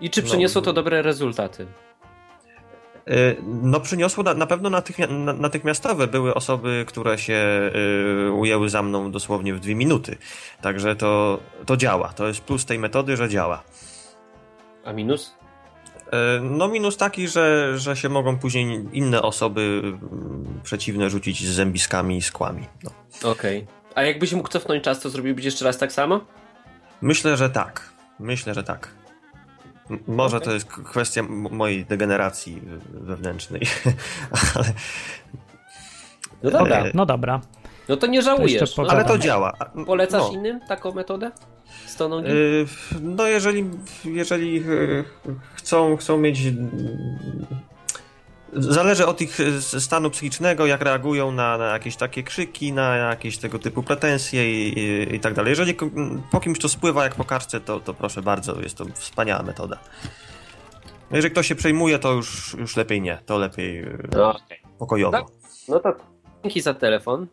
I 0.00 0.10
czy 0.10 0.22
No, 0.22 0.26
przyniosło 0.28 0.62
to 0.62 0.72
dobre 0.72 1.02
rezultaty? 1.02 1.66
y, 3.08 3.36
No, 3.62 3.80
przyniosło 3.80 4.22
na, 4.24 4.34
na 4.34 4.46
pewno 4.46 4.70
natychmia, 4.70 5.06
na, 5.06 5.32
natychmiastowe. 5.32 6.06
Były 6.06 6.34
osoby, 6.34 6.84
które 6.88 7.18
się 7.18 7.70
y, 8.28 8.32
ujęły 8.32 8.68
za 8.70 8.82
mną 8.82 9.10
dosłownie 9.10 9.54
w 9.54 9.60
dwie 9.60 9.74
minuty. 9.74 10.16
Także 10.62 10.96
to, 10.96 11.40
to 11.66 11.76
działa. 11.76 12.08
To 12.08 12.28
jest 12.28 12.40
plus 12.40 12.64
tej 12.66 12.78
metody, 12.78 13.16
że 13.16 13.28
działa. 13.28 13.62
A 14.84 14.92
minus? 14.92 15.34
Y, 16.08 16.40
No, 16.42 16.68
minus 16.68 16.96
taki, 16.96 17.28
że, 17.28 17.72
że 17.78 17.96
się 17.96 18.08
mogą 18.08 18.38
później 18.38 18.88
inne 18.92 19.22
osoby 19.22 19.82
y, 20.60 20.62
przeciwne 20.62 21.10
rzucić 21.10 21.46
z 21.46 21.50
zębiskami 21.54 22.16
i 22.16 22.22
skłami. 22.22 22.66
No. 22.84 22.90
Okej. 23.30 23.66
A 23.94 24.02
jakbyś 24.02 24.32
mógł 24.32 24.48
cofnąć 24.48 24.84
czas, 24.84 25.00
to 25.00 25.10
zrobiłbyś 25.10 25.44
jeszcze 25.44 25.64
raz 25.64 25.78
tak 25.78 25.92
samo? 25.92 26.20
Myślę, 27.02 27.36
że 27.36 27.50
tak. 27.50 27.92
Myślę, 28.20 28.54
że 28.54 28.62
tak. 28.62 28.88
M- 29.90 29.98
Może 30.06 30.36
Okej. 30.36 30.46
to 30.48 30.54
jest 30.54 30.66
kwestia 30.66 31.22
mojej 31.50 31.84
degeneracji 31.84 32.60
we- 32.60 33.00
wewnętrznej, 33.00 33.62
ale, 34.54 34.64
No 36.42 36.50
dobra. 36.50 36.76
E, 36.76 36.90
No 36.94 37.06
dobra. 37.06 37.40
No 37.88 37.96
to 37.96 38.06
nie 38.06 38.22
żałujesz. 38.22 38.76
No, 38.76 38.84
ale 38.88 39.04
to 39.04 39.18
działa. 39.18 39.52
Polecasz 39.86 40.22
no. 40.22 40.32
innym 40.32 40.60
taką 40.68 40.92
metodę? 40.92 41.30
Stonogi? 41.86 42.30
Y, 42.30 42.66
No 43.00 43.26
jeżeli, 43.26 43.64
jeżeli 44.04 44.56
y, 44.56 45.04
chcą, 45.54 45.96
chcą 45.96 46.18
mieć... 46.18 46.38
Zależy 48.52 49.06
od 49.06 49.20
ich 49.20 49.38
stanu 49.78 50.10
psychicznego, 50.10 50.66
jak 50.66 50.82
reagują 50.82 51.32
na, 51.32 51.58
na 51.58 51.66
jakieś 51.66 51.96
takie 51.96 52.22
krzyki, 52.22 52.72
na 52.72 52.96
jakieś 52.96 53.38
tego 53.38 53.58
typu 53.58 53.82
pretensje 53.82 54.68
i, 54.68 54.78
i, 54.78 55.14
i 55.14 55.20
tak 55.20 55.34
dalej. 55.34 55.50
Jeżeli 55.50 55.74
po 56.30 56.40
kimś 56.40 56.58
to 56.58 56.68
spływa 56.68 57.04
jak 57.04 57.14
po 57.14 57.24
kartce, 57.24 57.60
to, 57.60 57.80
to 57.80 57.94
proszę 57.94 58.22
bardzo, 58.22 58.60
jest 58.60 58.76
to 58.76 58.84
wspaniała 58.94 59.42
metoda. 59.42 59.78
No 61.10 61.16
Jeżeli 61.16 61.32
ktoś 61.32 61.46
się 61.46 61.54
przejmuje, 61.54 61.98
to 61.98 62.12
już, 62.12 62.54
już 62.58 62.76
lepiej 62.76 63.00
nie, 63.00 63.18
to 63.26 63.38
lepiej 63.38 63.78
y, 63.84 64.08
No, 64.12 64.30
okej. 64.30 64.58
pokojowo. 64.78 65.12
Tak. 65.12 65.26
no 65.68 65.80
to 65.80 65.94
dzięki 66.42 66.60
za 66.60 66.74
telefon. 66.74 67.26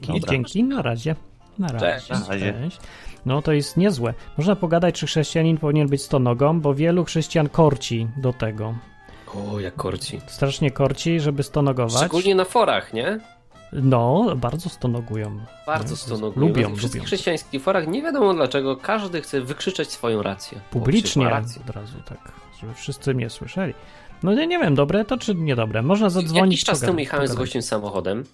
Dobra. 0.00 0.30
dzięki, 0.30 0.64
na 0.64 0.82
razie. 0.82 1.14
Na 1.58 1.68
razie. 1.68 1.80
Cześć. 1.86 2.08
Na 2.08 2.26
razie. 2.28 2.52
Cześć. 2.52 2.78
No 3.26 3.42
to 3.42 3.52
jest 3.52 3.76
niezłe. 3.76 4.14
Można 4.38 4.56
pogadać, 4.56 4.94
czy 4.94 5.06
chrześcijanin 5.06 5.58
powinien 5.58 5.88
być 5.88 6.02
stonogą, 6.02 6.60
bo 6.60 6.74
wielu 6.74 7.04
chrześcijan 7.04 7.48
korci 7.48 8.08
do 8.16 8.32
tego. 8.32 8.74
O, 9.34 9.60
jak 9.60 9.74
korci. 9.74 10.20
Strasznie 10.26 10.70
korci, 10.70 11.20
żeby 11.20 11.42
stonogować. 11.42 11.96
Szczególnie 11.96 12.34
na 12.34 12.44
forach, 12.44 12.92
nie? 12.92 13.20
No, 13.72 14.26
bardzo 14.36 14.68
stonogują. 14.68 15.40
Bardzo 15.66 15.90
No, 15.90 15.96
stonogują. 15.96 16.46
lubią, 16.48 16.70
Na 16.70 16.76
wszystkich 16.76 17.00
lubią. 17.00 17.06
chrześcijańskich 17.06 17.62
forach 17.62 17.88
nie 17.88 18.02
wiadomo 18.02 18.34
dlaczego 18.34 18.76
każdy 18.76 19.20
chce 19.22 19.40
wykrzyczeć 19.40 19.90
swoją 19.90 20.22
rację. 20.22 20.60
Publicznie 20.70 21.28
rację. 21.28 21.62
od 21.68 21.70
razu, 21.76 21.96
tak, 22.08 22.32
żeby 22.60 22.74
wszyscy 22.74 23.14
mnie 23.14 23.30
słyszeli. 23.30 23.74
No 24.22 24.34
nie, 24.34 24.46
nie 24.46 24.58
wiem, 24.58 24.74
dobre 24.74 25.04
to 25.04 25.18
czy 25.18 25.34
niedobre. 25.34 25.82
Można 25.82 26.10
zadzwonić. 26.10 26.52
Jakiś 26.54 26.64
czas 26.64 26.80
temu 26.80 26.98
jechałem 26.98 27.28
z 27.28 27.34
gościem 27.34 27.62
samochodem 27.62 28.24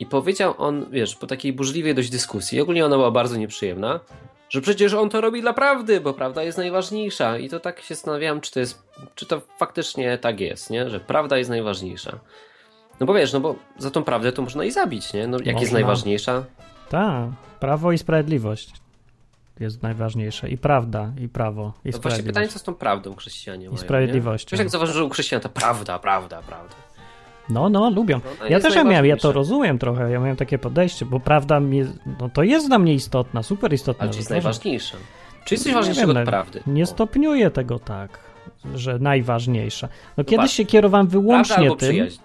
i 0.00 0.06
powiedział 0.06 0.54
on, 0.58 0.86
wiesz, 0.90 1.16
po 1.16 1.26
takiej 1.26 1.52
burzliwej 1.52 1.94
dość 1.94 2.10
dyskusji, 2.10 2.60
ogólnie 2.60 2.86
ona 2.86 2.96
była 2.96 3.10
bardzo 3.10 3.36
nieprzyjemna, 3.36 4.00
że 4.48 4.60
przecież 4.60 4.94
on 4.94 5.10
to 5.10 5.20
robi 5.20 5.40
dla 5.40 5.52
prawdy, 5.52 6.00
bo 6.00 6.14
prawda 6.14 6.42
jest 6.42 6.58
najważniejsza. 6.58 7.38
I 7.38 7.48
to 7.48 7.60
tak 7.60 7.80
się 7.80 7.94
zastanawiałem, 7.94 8.40
czy 8.40 8.52
to 8.52 8.60
jest, 8.60 8.82
czy 9.14 9.26
to 9.26 9.42
faktycznie 9.58 10.18
tak 10.18 10.40
jest, 10.40 10.70
nie? 10.70 10.90
Że 10.90 11.00
prawda 11.00 11.38
jest 11.38 11.50
najważniejsza. 11.50 12.18
No 13.00 13.06
bo 13.06 13.14
wiesz, 13.14 13.32
no 13.32 13.40
bo 13.40 13.54
za 13.78 13.90
tą 13.90 14.04
prawdę 14.04 14.32
to 14.32 14.42
można 14.42 14.64
i 14.64 14.70
zabić, 14.70 15.12
nie? 15.12 15.26
No 15.26 15.36
jak 15.38 15.46
jest 15.46 15.58
Można. 15.60 15.78
najważniejsza? 15.78 16.44
Tak, 16.88 17.28
prawo 17.60 17.92
i 17.92 17.98
sprawiedliwość 17.98 18.72
jest 19.60 19.82
najważniejsze. 19.82 20.48
I 20.48 20.58
prawda, 20.58 21.12
i 21.20 21.28
prawo, 21.28 21.62
i 21.62 21.64
No 21.66 21.72
właśnie 21.82 21.92
sprawiedliwość. 21.92 22.26
pytanie, 22.26 22.48
co 22.48 22.58
z 22.58 22.62
tą 22.62 22.74
prawdą 22.74 23.14
chrześcijanie 23.16 23.66
mają, 23.66 23.78
sprawiedliwością. 23.78 24.56
Wiesz, 24.56 24.72
jak 24.72 25.06
u 25.06 25.10
chrześcijan 25.10 25.40
to 25.42 25.48
prawda, 25.48 25.98
prawda, 25.98 26.42
prawda. 26.42 26.74
No, 27.48 27.68
no, 27.68 27.90
lubią. 27.90 28.20
No, 28.40 28.46
ja 28.46 28.60
też 28.60 28.74
ja 28.74 28.84
miałem, 28.84 29.06
ja 29.06 29.16
to 29.16 29.32
rozumiem 29.32 29.78
trochę, 29.78 30.10
ja 30.10 30.20
miałem 30.20 30.36
takie 30.36 30.58
podejście, 30.58 31.04
bo 31.06 31.20
prawda 31.20 31.60
mi, 31.60 31.82
no 32.20 32.28
to 32.28 32.42
jest 32.42 32.68
dla 32.68 32.78
mnie 32.78 32.94
istotna, 32.94 33.42
super 33.42 33.72
istotna. 33.72 34.02
Ale 34.02 34.10
czy 34.12 34.18
jest 34.18 34.30
najważniejsza? 34.30 34.96
Czy 35.44 35.54
jest 35.54 35.64
coś 35.64 35.72
Nie 35.72 35.76
ważniejszego 35.76 36.06
wiem, 36.06 36.16
od 36.16 36.24
no, 36.26 36.30
prawdy? 36.30 36.62
Nie 36.66 36.86
stopniuję 36.86 37.50
tego 37.50 37.78
tak, 37.78 38.18
że 38.74 38.98
najważniejsza. 38.98 39.88
No 40.16 40.24
kiedyś 40.24 40.44
patrz. 40.44 40.54
się 40.54 40.64
kierowałem 40.64 41.06
wyłącznie 41.06 41.68
tym, 41.68 41.76
przyjaźń. 41.76 42.20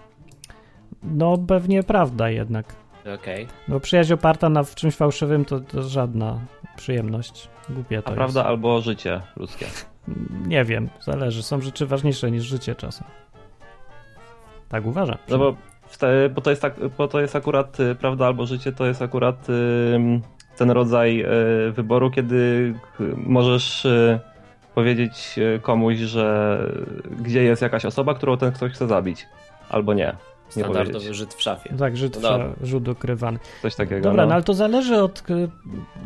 no 1.02 1.38
pewnie 1.38 1.82
prawda 1.82 2.30
jednak. 2.30 2.74
Okej. 3.14 3.46
No 3.68 3.80
przyjaźń 3.80 4.12
oparta 4.12 4.48
na 4.48 4.62
w 4.62 4.74
czymś 4.74 4.94
fałszywym 4.96 5.44
to, 5.44 5.60
to 5.60 5.82
żadna 5.82 6.38
przyjemność. 6.76 7.48
Głupie 7.68 8.02
to 8.02 8.08
A 8.08 8.10
jest. 8.10 8.16
prawda 8.16 8.44
albo 8.44 8.80
życie 8.80 9.20
ludzkie. 9.36 9.66
Nie 10.46 10.64
wiem, 10.64 10.88
zależy. 11.00 11.42
Są 11.42 11.60
rzeczy 11.60 11.86
ważniejsze 11.86 12.30
niż 12.30 12.44
życie 12.44 12.74
czasem. 12.74 13.06
Tak 14.68 14.86
uważam. 14.86 15.16
No 15.28 15.38
bo, 15.38 15.56
te, 15.98 16.28
bo, 16.28 16.40
to 16.40 16.50
jest 16.50 16.62
tak, 16.62 16.74
bo 16.98 17.08
to 17.08 17.20
jest 17.20 17.36
akurat 17.36 17.80
y, 17.80 17.94
prawda 17.94 18.26
albo 18.26 18.46
życie, 18.46 18.72
to 18.72 18.86
jest 18.86 19.02
akurat 19.02 19.46
ten 20.56 20.70
rodzaj 20.70 21.20
y, 21.68 21.72
wyboru, 21.72 22.10
kiedy 22.10 22.36
y, 23.00 23.04
możesz 23.16 23.86
powiedzieć 24.74 25.36
komuś, 25.62 25.96
że 25.96 26.58
gdzie 27.20 27.42
jest 27.42 27.62
jakaś 27.62 27.84
osoba, 27.84 28.14
którą 28.14 28.36
ten 28.36 28.52
ktoś 28.52 28.72
chce 28.72 28.86
zabić. 28.86 29.26
Albo 29.68 29.94
nie. 29.94 30.16
Nie 30.56 30.62
Standardowy. 30.62 31.14
Żyd 31.14 31.34
w 31.34 31.42
szafie. 31.42 31.74
Tak, 31.78 31.96
Żyd, 31.96 32.18
No. 32.22 32.38
Żyd 32.62 32.88
ukrywany. 32.88 33.38
Coś 33.62 33.74
takiego. 33.74 34.00
Dobra, 34.00 34.22
no. 34.22 34.28
no 34.28 34.34
ale 34.34 34.42
to 34.42 34.54
zależy 34.54 35.02
od, 35.02 35.22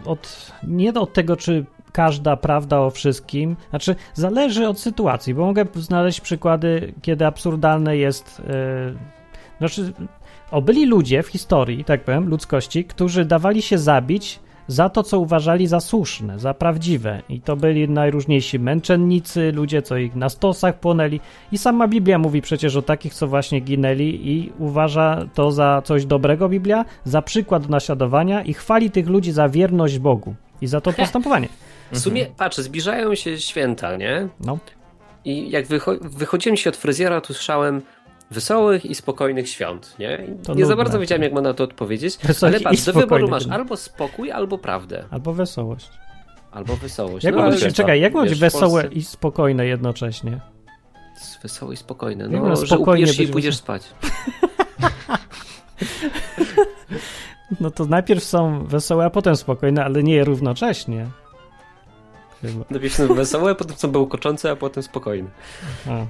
od. 0.04 0.52
Nie 0.62 0.94
od 0.94 1.12
tego, 1.12 1.36
czy 1.36 1.64
każda 1.92 2.36
prawda 2.36 2.80
o 2.80 2.90
wszystkim. 2.90 3.56
Znaczy, 3.70 3.96
zależy 4.14 4.68
od 4.68 4.80
sytuacji, 4.80 5.34
bo 5.34 5.46
mogę 5.46 5.66
znaleźć 5.74 6.20
przykłady, 6.20 6.94
kiedy 7.02 7.26
absurdalne 7.26 7.96
jest. 7.96 8.42
Yy, 8.48 8.94
znaczy, 9.58 9.92
o, 10.50 10.62
byli 10.62 10.86
ludzie 10.86 11.22
w 11.22 11.28
historii, 11.28 11.84
tak 11.84 12.04
powiem, 12.04 12.28
ludzkości, 12.28 12.84
którzy 12.84 13.24
dawali 13.24 13.62
się 13.62 13.78
zabić 13.78 14.40
za 14.70 14.88
to, 14.88 15.02
co 15.02 15.18
uważali 15.18 15.66
za 15.66 15.80
słuszne, 15.80 16.38
za 16.38 16.54
prawdziwe. 16.54 17.22
I 17.28 17.40
to 17.40 17.56
byli 17.56 17.88
najróżniejsi 17.88 18.58
męczennicy, 18.58 19.52
ludzie, 19.52 19.82
co 19.82 19.96
ich 19.96 20.14
na 20.14 20.28
stosach 20.28 20.80
płonęli. 20.80 21.20
I 21.52 21.58
sama 21.58 21.88
Biblia 21.88 22.18
mówi 22.18 22.42
przecież 22.42 22.76
o 22.76 22.82
takich, 22.82 23.14
co 23.14 23.26
właśnie 23.26 23.60
ginęli 23.60 24.20
i 24.24 24.52
uważa 24.58 25.26
to 25.34 25.52
za 25.52 25.82
coś 25.84 26.06
dobrego, 26.06 26.48
Biblia, 26.48 26.84
za 27.04 27.22
przykład 27.22 27.62
do 27.62 27.68
naśladowania 27.68 28.42
i 28.42 28.54
chwali 28.54 28.90
tych 28.90 29.08
ludzi 29.08 29.32
za 29.32 29.48
wierność 29.48 29.98
Bogu 29.98 30.34
i 30.60 30.66
za 30.66 30.80
to 30.80 30.92
postępowanie. 31.02 31.48
W 31.92 31.98
sumie, 31.98 32.26
patrz, 32.36 32.58
zbliżają 32.58 33.14
się 33.14 33.38
święta, 33.38 33.96
nie? 33.96 34.28
No, 34.40 34.58
I 35.24 35.50
jak 35.50 35.66
wycho- 35.66 35.98
wychodziłem 36.02 36.56
się 36.56 36.70
od 36.70 36.76
fryzjera, 36.76 37.20
to 37.20 37.34
słyszałem 37.34 37.82
wesołych 38.30 38.86
i 38.86 38.94
spokojnych 38.94 39.48
świąt, 39.48 39.96
nie? 39.98 40.26
To 40.44 40.54
nie 40.54 40.66
za 40.66 40.76
bardzo 40.76 41.00
wiedziałem, 41.00 41.22
jak 41.22 41.32
ma 41.32 41.40
na 41.40 41.54
to 41.54 41.64
odpowiedzieć, 41.64 42.18
ale 42.42 42.60
patrz, 42.60 42.84
do 42.84 42.92
wyboru 42.92 43.28
masz 43.28 43.46
albo 43.46 43.76
spokój, 43.76 44.32
albo 44.32 44.58
prawdę, 44.58 45.04
albo 45.10 45.32
wesołość. 45.32 45.90
albo 46.52 46.76
wesołość. 46.76 47.24
Jak 47.24 47.34
no, 47.34 47.42
ale 47.42 47.56
wiesz, 47.56 47.74
czekaj, 47.74 48.00
jak 48.00 48.14
ma 48.14 48.22
być 48.24 48.34
wesołe 48.38 48.88
i 48.92 49.02
spokojne 49.02 49.66
jednocześnie? 49.66 50.40
Wesołe 51.42 51.74
i 51.74 51.76
spokojne, 51.76 52.28
no, 52.28 52.38
można 52.38 52.66
że 52.66 52.78
upijesz 52.78 53.16
się 53.16 53.22
i 53.22 53.28
pójdziesz 53.28 53.56
spać. 53.56 53.82
No 57.60 57.70
to 57.70 57.86
najpierw 57.86 58.24
są 58.24 58.64
wesołe, 58.64 59.04
a 59.04 59.10
potem 59.10 59.36
spokojne, 59.36 59.84
ale 59.84 60.02
nie 60.02 60.24
równocześnie. 60.24 61.06
Chyba. 62.40 62.64
Najpierw 62.70 62.94
są 62.94 63.14
wesołe, 63.14 63.54
potem 63.54 63.76
są 63.76 63.88
bełkoczące, 63.92 64.50
a 64.50 64.56
potem 64.56 64.82
spokojne. 64.82 65.30
A. 65.88 66.06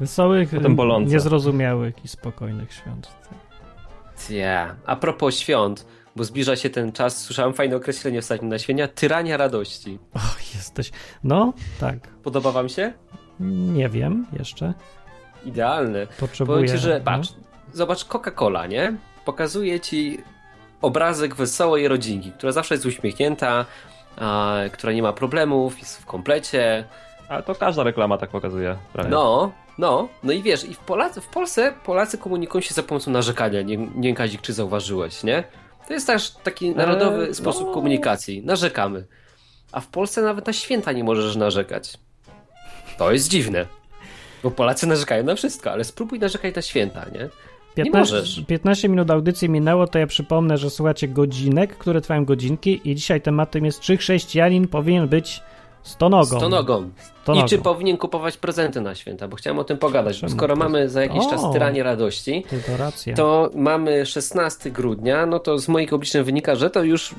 Wesołych, 0.00 0.50
Potem 0.50 0.76
bolące. 0.76 1.12
niezrozumiałych 1.12 2.04
i 2.04 2.08
spokojnych 2.08 2.72
świąt. 2.72 3.08
Ja. 4.30 4.74
A 4.86 4.96
propos 4.96 5.34
świąt, 5.38 5.86
bo 6.16 6.24
zbliża 6.24 6.56
się 6.56 6.70
ten 6.70 6.92
czas, 6.92 7.18
słyszałem 7.22 7.54
fajne 7.54 7.76
określenie 7.76 8.18
ostatnio 8.18 8.48
na 8.48 8.58
świenia, 8.58 8.88
tyrania 8.88 9.36
radości. 9.36 9.98
O, 10.14 10.18
jesteś. 10.54 10.90
No, 11.24 11.52
tak. 11.80 12.08
Podoba 12.08 12.52
wam 12.52 12.68
się? 12.68 12.92
Nie 13.40 13.88
wiem 13.88 14.26
jeszcze. 14.38 14.74
Idealne. 15.44 16.06
Potrzebuję. 16.20 16.56
Powiem 16.58 16.76
ci, 16.76 16.82
że 16.82 16.98
no. 16.98 17.04
patrz, 17.04 17.28
zobacz 17.72 18.04
Coca-Cola, 18.04 18.68
nie? 18.68 18.96
Pokazuje 19.24 19.80
ci 19.80 20.18
obrazek 20.82 21.34
wesołej 21.34 21.88
rodzinki, 21.88 22.32
która 22.32 22.52
zawsze 22.52 22.74
jest 22.74 22.86
uśmiechnięta, 22.86 23.64
która 24.72 24.92
nie 24.92 25.02
ma 25.02 25.12
problemów, 25.12 25.78
jest 25.78 25.98
w 25.98 26.06
komplecie. 26.06 26.84
Ale 27.28 27.42
to 27.42 27.54
każda 27.54 27.82
reklama 27.82 28.18
tak 28.18 28.30
pokazuje. 28.30 28.76
Prawie. 28.92 29.10
No, 29.10 29.52
no, 29.78 30.08
no 30.22 30.32
i 30.32 30.42
wiesz, 30.42 30.64
i 30.64 30.74
w, 30.74 30.78
Polacy, 30.78 31.20
w 31.20 31.26
Polsce 31.26 31.72
Polacy 31.84 32.18
komunikują 32.18 32.62
się 32.62 32.74
za 32.74 32.82
pomocą 32.82 33.10
narzekania, 33.10 33.62
nie, 33.62 33.76
nie 33.76 34.14
Kazik, 34.14 34.40
czy 34.40 34.52
zauważyłeś, 34.52 35.22
nie? 35.24 35.44
To 35.88 35.94
jest 35.94 36.06
też 36.06 36.30
taki 36.30 36.70
narodowy 36.70 37.26
Eee, 37.26 37.34
sposób 37.34 37.66
no. 37.66 37.74
komunikacji, 37.74 38.42
narzekamy. 38.44 39.06
A 39.72 39.80
w 39.80 39.86
Polsce 39.86 40.22
nawet 40.22 40.46
na 40.46 40.52
święta 40.52 40.92
nie 40.92 41.04
możesz 41.04 41.36
narzekać. 41.36 41.98
To 42.98 43.12
jest 43.12 43.28
dziwne. 43.28 43.66
Bo 44.42 44.50
Polacy 44.50 44.86
narzekają 44.86 45.24
na 45.24 45.34
wszystko, 45.34 45.70
ale 45.72 45.84
spróbuj 45.84 46.18
narzekać 46.18 46.54
na 46.54 46.62
święta, 46.62 47.06
nie? 47.12 47.28
15, 47.74 48.44
15 48.46 48.88
minut 48.88 49.10
audycji 49.10 49.48
minęło, 49.48 49.86
to 49.86 49.98
ja 49.98 50.06
przypomnę, 50.06 50.58
że 50.58 50.70
słuchacie 50.70 51.08
godzinek, 51.08 51.76
które 51.76 52.00
trwają 52.00 52.24
godzinki 52.24 52.80
i 52.84 52.94
dzisiaj 52.94 53.20
tematem 53.20 53.64
jest, 53.64 53.80
czy 53.80 53.96
chrześcijanin 53.96 54.68
powinien 54.68 55.08
być 55.08 55.42
stonogą. 55.82 56.38
Stonogą. 56.38 56.90
I 57.34 57.44
czy 57.44 57.58
powinien 57.58 57.96
kupować 57.96 58.36
prezenty 58.36 58.80
na 58.80 58.94
święta, 58.94 59.28
bo 59.28 59.36
chciałem 59.36 59.58
o 59.58 59.64
tym 59.64 59.78
pogadać. 59.78 60.20
Bo 60.20 60.28
skoro 60.28 60.54
to... 60.54 60.58
mamy 60.58 60.88
za 60.88 61.02
jakiś 61.02 61.26
o, 61.26 61.30
czas 61.30 61.42
tyranie 61.52 61.82
radości, 61.82 62.44
to, 63.04 63.16
to 63.16 63.50
mamy 63.54 64.06
16 64.06 64.70
grudnia, 64.70 65.26
no 65.26 65.38
to 65.38 65.58
z 65.58 65.68
moich 65.68 65.92
obliczeń 65.92 66.24
wynika, 66.24 66.54
że 66.54 66.70
to 66.70 66.82
już 66.82 67.14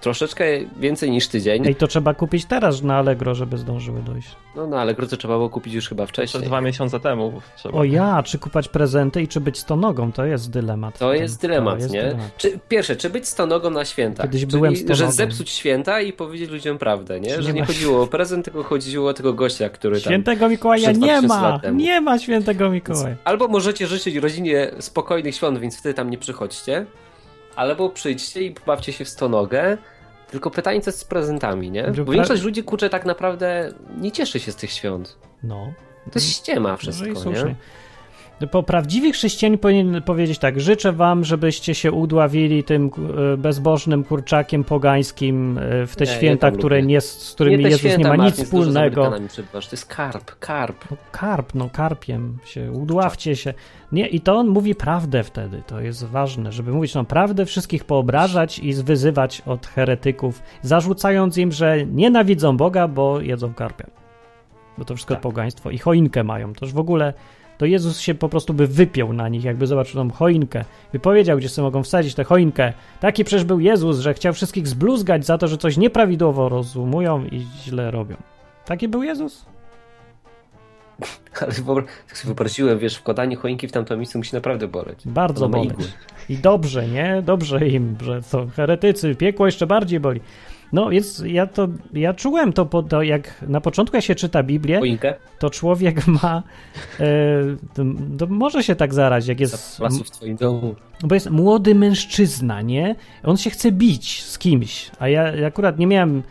troszeczkę 0.00 0.44
więcej 0.76 1.10
niż 1.10 1.28
tydzień. 1.28 1.68
I 1.68 1.74
to 1.74 1.86
trzeba 1.86 2.14
kupić 2.14 2.44
teraz 2.44 2.82
na 2.82 2.96
Allegro, 2.96 3.34
żeby 3.34 3.58
zdążyły 3.58 4.02
dojść. 4.02 4.28
No 4.56 4.66
na 4.66 4.80
Allegro 4.80 5.06
to 5.06 5.16
trzeba 5.16 5.34
było 5.34 5.50
kupić 5.50 5.74
już 5.74 5.88
chyba 5.88 6.06
wcześniej. 6.06 6.42
To 6.42 6.48
dwa 6.48 6.60
miesiące 6.60 7.00
temu. 7.00 7.40
Trzeba. 7.56 7.78
O 7.78 7.84
ja, 7.84 8.22
czy 8.22 8.38
kupować 8.38 8.68
prezenty 8.68 9.22
i 9.22 9.28
czy 9.28 9.40
być 9.40 9.58
stonogą, 9.58 10.12
to 10.12 10.24
jest 10.24 10.50
dylemat. 10.50 10.98
To 10.98 11.14
jest 11.14 11.40
dylemat, 11.40 11.74
to 11.74 11.82
jest 11.82 11.94
nie? 11.94 12.02
Dylemat. 12.02 12.36
Czy, 12.36 12.58
pierwsze, 12.68 12.96
czy 12.96 13.10
być 13.10 13.28
stonogą 13.28 13.70
na 13.70 13.84
święta? 13.84 14.22
Kiedyś 14.22 14.40
Czyli, 14.40 14.52
byłem 14.52 14.76
stonogą. 14.76 14.94
Że 14.94 15.12
zepsuć 15.12 15.50
święta 15.50 16.00
i 16.00 16.12
powiedzieć 16.12 16.50
ludziom 16.50 16.78
prawdę, 16.78 17.20
nie? 17.20 17.42
Że 17.42 17.52
nie, 17.52 17.60
nie 17.60 17.66
chodziło 17.66 18.03
o 18.04 18.06
prezent, 18.06 18.44
tylko 18.44 18.62
chodziło 18.62 19.10
o 19.10 19.14
tego 19.14 19.32
gościa, 19.32 19.68
który 19.68 20.00
tam... 20.00 20.10
Świętego 20.12 20.48
Mikołaja 20.48 20.92
nie 20.92 21.22
ma! 21.22 21.60
Nie 21.72 22.00
ma 22.00 22.18
świętego 22.18 22.70
Mikołaja. 22.70 23.16
Albo 23.24 23.48
możecie 23.48 23.86
życzyć 23.86 24.16
rodzinie 24.16 24.70
spokojnych 24.78 25.34
świąt, 25.34 25.58
więc 25.58 25.78
wtedy 25.78 25.94
tam 25.94 26.10
nie 26.10 26.18
przychodźcie. 26.18 26.86
Albo 27.56 27.90
przyjdźcie 27.90 28.42
i 28.42 28.50
pobawcie 28.50 28.92
się 28.92 29.04
w 29.04 29.08
stonogę, 29.08 29.78
tylko 30.30 30.50
pytanie, 30.50 30.80
co 30.80 30.92
z 30.92 31.04
prezentami, 31.04 31.70
nie? 31.70 31.92
Bo 32.04 32.12
większość 32.12 32.42
ludzi, 32.42 32.62
kurczę, 32.62 32.90
tak 32.90 33.04
naprawdę 33.04 33.72
nie 34.00 34.12
cieszy 34.12 34.40
się 34.40 34.52
z 34.52 34.56
tych 34.56 34.70
świąt. 34.70 35.18
No. 35.42 35.72
To 36.04 36.10
jest 36.14 36.30
ściema 36.30 36.76
wszystko, 36.76 37.30
nie? 37.30 37.54
Po 38.50 38.62
prawdziwy 38.62 39.12
chrześcijanin 39.12 39.58
powinien 39.58 40.02
powiedzieć 40.02 40.38
tak: 40.38 40.60
życzę 40.60 40.92
wam, 40.92 41.24
żebyście 41.24 41.74
się 41.74 41.92
udławili 41.92 42.64
tym 42.64 42.90
e, 43.32 43.36
bezbożnym 43.36 44.04
kurczakiem 44.04 44.64
pogańskim 44.64 45.58
e, 45.58 45.86
w 45.86 45.96
te 45.96 46.04
nie, 46.04 46.10
święta, 46.10 46.50
które 46.50 46.82
nie, 46.82 47.00
z 47.00 47.32
którymi 47.34 47.64
nie 47.64 47.70
Jezus 47.70 47.80
święta, 47.80 47.98
nie 47.98 48.16
ma 48.16 48.24
nic 48.24 48.34
wspólnego. 48.44 49.12
To 49.52 49.58
jest 49.72 49.86
karp, 49.86 50.38
karp. 50.38 50.90
No, 50.90 50.96
karp, 51.12 51.54
no 51.54 51.70
karpiem 51.72 52.38
się, 52.44 52.72
udławcie 52.72 53.36
się. 53.36 53.54
Nie, 53.92 54.06
i 54.06 54.20
to 54.20 54.36
on 54.36 54.48
mówi 54.48 54.74
prawdę 54.74 55.22
wtedy, 55.22 55.62
to 55.66 55.80
jest 55.80 56.04
ważne, 56.04 56.52
żeby 56.52 56.72
mówić 56.72 56.94
no 56.94 57.04
prawdę, 57.04 57.46
wszystkich 57.46 57.84
poobrażać 57.84 58.58
i 58.58 58.74
wyzywać 58.74 59.42
od 59.46 59.66
heretyków, 59.66 60.42
zarzucając 60.62 61.38
im, 61.38 61.52
że 61.52 61.86
nienawidzą 61.86 62.56
Boga, 62.56 62.88
bo 62.88 63.20
jedzą 63.20 63.54
karpia. 63.54 63.86
Bo 64.78 64.84
to 64.84 64.94
wszystko 64.94 65.14
tak. 65.14 65.22
pogaństwo 65.22 65.70
i 65.70 65.78
choinkę 65.78 66.24
mają. 66.24 66.52
To 66.52 66.66
już 66.66 66.74
w 66.74 66.78
ogóle 66.78 67.14
to 67.58 67.66
Jezus 67.66 68.00
się 68.00 68.14
po 68.14 68.28
prostu 68.28 68.54
by 68.54 68.66
wypiął 68.66 69.12
na 69.12 69.28
nich, 69.28 69.44
jakby 69.44 69.66
zobaczył 69.66 70.00
tam 70.00 70.10
choinkę. 70.10 70.64
By 70.92 70.98
powiedział, 70.98 71.38
gdzie 71.38 71.48
sobie 71.48 71.64
mogą 71.64 71.82
wsadzić 71.82 72.14
tę 72.14 72.24
choinkę. 72.24 72.72
Taki 73.00 73.24
przecież 73.24 73.44
był 73.44 73.60
Jezus, 73.60 73.98
że 73.98 74.14
chciał 74.14 74.32
wszystkich 74.32 74.68
zbluzgać 74.68 75.26
za 75.26 75.38
to, 75.38 75.48
że 75.48 75.58
coś 75.58 75.76
nieprawidłowo 75.76 76.48
rozumują 76.48 77.24
i 77.24 77.46
źle 77.64 77.90
robią. 77.90 78.16
Taki 78.64 78.88
był 78.88 79.02
Jezus? 79.02 79.46
Ale 81.40 81.52
tak 82.08 82.18
sobie 82.18 82.24
wyobraziłem, 82.24 82.78
wiesz, 82.78 82.96
wkładanie 82.96 83.36
choinki 83.36 83.68
w 83.68 83.72
tamto 83.72 83.96
miejsce 83.96 84.18
musi 84.18 84.34
naprawdę 84.34 84.68
boleć. 84.68 84.98
Bardzo 85.04 85.48
boleć. 85.48 85.94
I 86.28 86.36
dobrze, 86.36 86.88
nie? 86.88 87.22
Dobrze 87.22 87.68
im, 87.68 87.96
że 88.02 88.22
to 88.30 88.46
heretycy, 88.46 89.14
piekło 89.14 89.46
jeszcze 89.46 89.66
bardziej 89.66 90.00
boli. 90.00 90.20
No 90.74 90.90
więc 90.90 91.22
ja 91.26 91.46
to, 91.46 91.68
ja 91.92 92.14
czułem 92.14 92.52
to, 92.52 92.82
to 92.82 93.02
jak 93.02 93.44
na 93.48 93.60
początku 93.60 93.96
jak 93.96 94.04
się 94.04 94.14
czyta 94.14 94.42
Biblię, 94.42 94.80
to 95.38 95.50
człowiek 95.50 96.06
ma, 96.22 96.42
e, 97.00 97.04
to, 97.74 97.82
to 98.18 98.26
może 98.26 98.62
się 98.62 98.74
tak 98.74 98.94
zarać, 98.94 99.26
jak 99.26 99.40
jest... 99.40 99.80
w 100.04 100.10
twoim 100.10 100.36
domu. 100.36 100.74
Bo 101.04 101.14
jest 101.14 101.30
młody 101.30 101.74
mężczyzna, 101.74 102.62
nie? 102.62 102.96
On 103.22 103.36
się 103.36 103.50
chce 103.50 103.72
bić 103.72 104.22
z 104.22 104.38
kimś, 104.38 104.90
a 104.98 105.08
ja 105.08 105.46
akurat 105.46 105.78
nie 105.78 105.86
miałem 105.86 106.22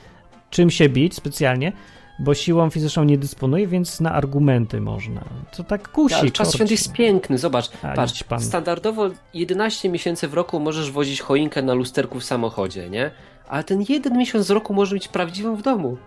czym 0.50 0.70
się 0.70 0.90
bić 0.90 1.16
specjalnie, 1.16 1.72
bo 2.20 2.34
siłą 2.34 2.70
fizyczną 2.70 3.04
nie 3.04 3.18
dysponuję, 3.18 3.68
więc 3.68 4.02
na 4.02 4.12
argumenty 4.12 4.82
można. 4.82 5.24
To 5.58 5.64
tak 5.64 5.92
kusi. 5.92 6.16
Ale 6.16 6.32
czas 6.32 6.54
świąt 6.54 6.72
jest 6.72 6.94
piękny, 6.94 7.38
zobacz. 7.38 7.70
A, 7.84 7.94
patrz, 7.94 8.24
standardowo 8.40 9.10
11 9.34 9.90
miesięcy 9.90 10.28
w 10.28 10.34
roku 10.34 10.60
możesz 10.60 10.92
wozić 10.92 11.22
choinkę 11.22 11.62
na 11.62 11.74
lusterku 11.74 12.20
w 12.20 12.24
samochodzie, 12.24 12.90
nie? 12.90 13.12
Ale 13.48 13.64
ten 13.64 13.86
jeden 13.90 14.18
miesiąc 14.18 14.46
z 14.46 14.50
roku 14.50 14.74
może 14.74 14.96
być 14.96 15.08
prawdziwym 15.08 15.56
w 15.56 15.62
domu. 15.62 15.98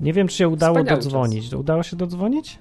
Nie 0.00 0.12
wiem, 0.12 0.28
czy 0.28 0.36
się 0.36 0.48
udało 0.48 0.76
Wspaniały 0.76 0.96
dodzwonić. 1.02 1.50
Czas. 1.50 1.60
Udało 1.60 1.82
się 1.82 1.96
dodzwonić? 1.96 2.58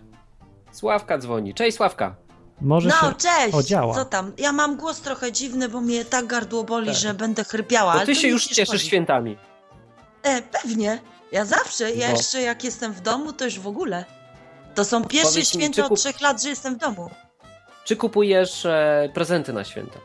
Sławka 0.71 1.17
dzwoni. 1.17 1.53
Cześć, 1.53 1.77
Sławka. 1.77 2.15
Może 2.61 2.89
no, 2.89 3.09
się... 3.09 3.15
cześć! 3.15 3.53
O, 3.55 3.63
działa. 3.63 3.95
Co 3.95 4.05
tam? 4.05 4.31
Ja 4.37 4.51
mam 4.51 4.77
głos 4.77 5.01
trochę 5.01 5.31
dziwny, 5.31 5.69
bo 5.69 5.81
mnie 5.81 6.05
tak 6.05 6.27
gardło 6.27 6.63
boli, 6.63 6.87
tak. 6.87 6.95
że 6.95 7.13
będę 7.13 7.43
chrypiała. 7.43 7.99
Bo 7.99 8.05
ty 8.05 8.15
się 8.15 8.27
już 8.27 8.45
cieszysz 8.45 8.83
świętami. 8.83 9.37
E, 10.23 10.41
pewnie. 10.41 10.99
Ja 11.31 11.45
zawsze, 11.45 11.91
ja 11.91 12.11
jeszcze 12.11 12.41
jak 12.41 12.63
jestem 12.63 12.93
w 12.93 13.01
domu, 13.01 13.33
to 13.33 13.45
już 13.45 13.59
w 13.59 13.67
ogóle. 13.67 14.05
To 14.75 14.85
są 14.85 15.05
pierwsze 15.05 15.29
Powiedz 15.29 15.49
święta 15.49 15.81
mi, 15.81 15.83
kup... 15.83 15.91
od 15.91 15.99
trzech 15.99 16.21
lat, 16.21 16.43
że 16.43 16.49
jestem 16.49 16.75
w 16.75 16.77
domu. 16.77 17.09
Czy 17.85 17.95
kupujesz 17.95 18.65
e, 18.65 19.09
prezenty 19.13 19.53
na 19.53 19.63
święta? 19.63 19.99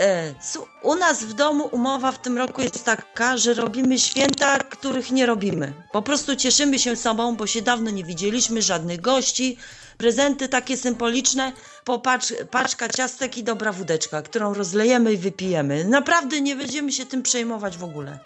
E, 0.00 0.34
u 0.82 0.94
nas 0.94 1.24
w 1.24 1.32
domu 1.32 1.68
umowa 1.72 2.12
w 2.12 2.22
tym 2.22 2.38
roku 2.38 2.62
jest 2.62 2.84
taka, 2.84 3.36
że 3.36 3.54
robimy 3.54 3.98
święta, 3.98 4.58
których 4.58 5.10
nie 5.10 5.26
robimy. 5.26 5.72
Po 5.92 6.02
prostu 6.02 6.36
cieszymy 6.36 6.78
się 6.78 6.96
sobą, 6.96 7.36
bo 7.36 7.46
się 7.46 7.62
dawno 7.62 7.90
nie 7.90 8.04
widzieliśmy, 8.04 8.62
żadnych 8.62 9.00
gości, 9.00 9.56
prezenty 9.98 10.48
takie 10.48 10.76
symboliczne, 10.76 11.52
popatrz, 11.84 12.32
paczka 12.50 12.88
ciastek 12.88 13.38
i 13.38 13.44
dobra 13.44 13.72
wódeczka, 13.72 14.22
którą 14.22 14.54
rozlejemy 14.54 15.12
i 15.12 15.16
wypijemy. 15.16 15.84
Naprawdę 15.84 16.40
nie 16.40 16.56
będziemy 16.56 16.92
się 16.92 17.06
tym 17.06 17.22
przejmować 17.22 17.76
w 17.78 17.84
ogóle. 17.84 18.18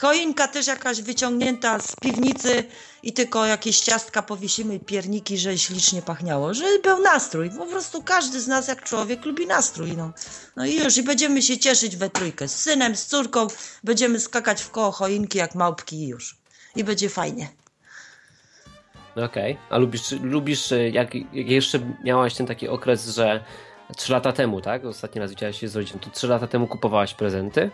Choinka 0.00 0.48
też 0.48 0.66
jakaś 0.66 1.00
wyciągnięta 1.00 1.78
z 1.78 1.96
piwnicy 1.96 2.64
i 3.02 3.12
tylko 3.12 3.46
jakieś 3.46 3.80
ciastka 3.80 4.22
powiesimy 4.22 4.74
i 4.74 4.80
pierniki, 4.80 5.38
że 5.38 5.58
ślicznie 5.58 6.02
pachniało. 6.02 6.54
Że 6.54 6.64
był 6.82 7.02
nastrój. 7.02 7.50
Po 7.50 7.66
prostu 7.66 8.02
każdy 8.02 8.40
z 8.40 8.46
nas 8.46 8.68
jak 8.68 8.84
człowiek 8.84 9.24
lubi 9.24 9.46
nastrój. 9.46 9.96
No, 9.96 10.12
no 10.56 10.66
i 10.66 10.84
już 10.84 10.96
i 10.96 11.02
będziemy 11.02 11.42
się 11.42 11.58
cieszyć 11.58 11.96
we 11.96 12.10
trójkę. 12.10 12.48
Z 12.48 12.54
synem, 12.54 12.96
z 12.96 13.06
córką 13.06 13.46
będziemy 13.84 14.20
skakać 14.20 14.62
w 14.62 14.70
koło 14.70 14.92
choinki 14.92 15.38
jak 15.38 15.54
małpki 15.54 15.96
i 15.96 16.08
już. 16.08 16.36
I 16.76 16.84
będzie 16.84 17.08
fajnie. 17.08 17.48
Okej, 19.16 19.52
okay. 19.52 19.56
a 19.70 19.78
lubisz, 19.78 20.10
lubisz 20.22 20.70
jak, 20.92 21.14
jak 21.14 21.50
jeszcze 21.50 21.78
miałaś 22.04 22.34
ten 22.34 22.46
taki 22.46 22.68
okres, 22.68 23.08
że 23.08 23.44
trzy 23.96 24.12
lata 24.12 24.32
temu, 24.32 24.60
tak? 24.60 24.84
Ostatni 24.84 25.20
raz 25.20 25.30
widziałaś 25.30 25.60
się 25.60 25.68
z 25.68 25.76
rodziną, 25.76 26.00
to 26.00 26.10
trzy 26.10 26.26
lata 26.26 26.46
temu 26.46 26.66
kupowałaś 26.66 27.14
prezenty? 27.14 27.70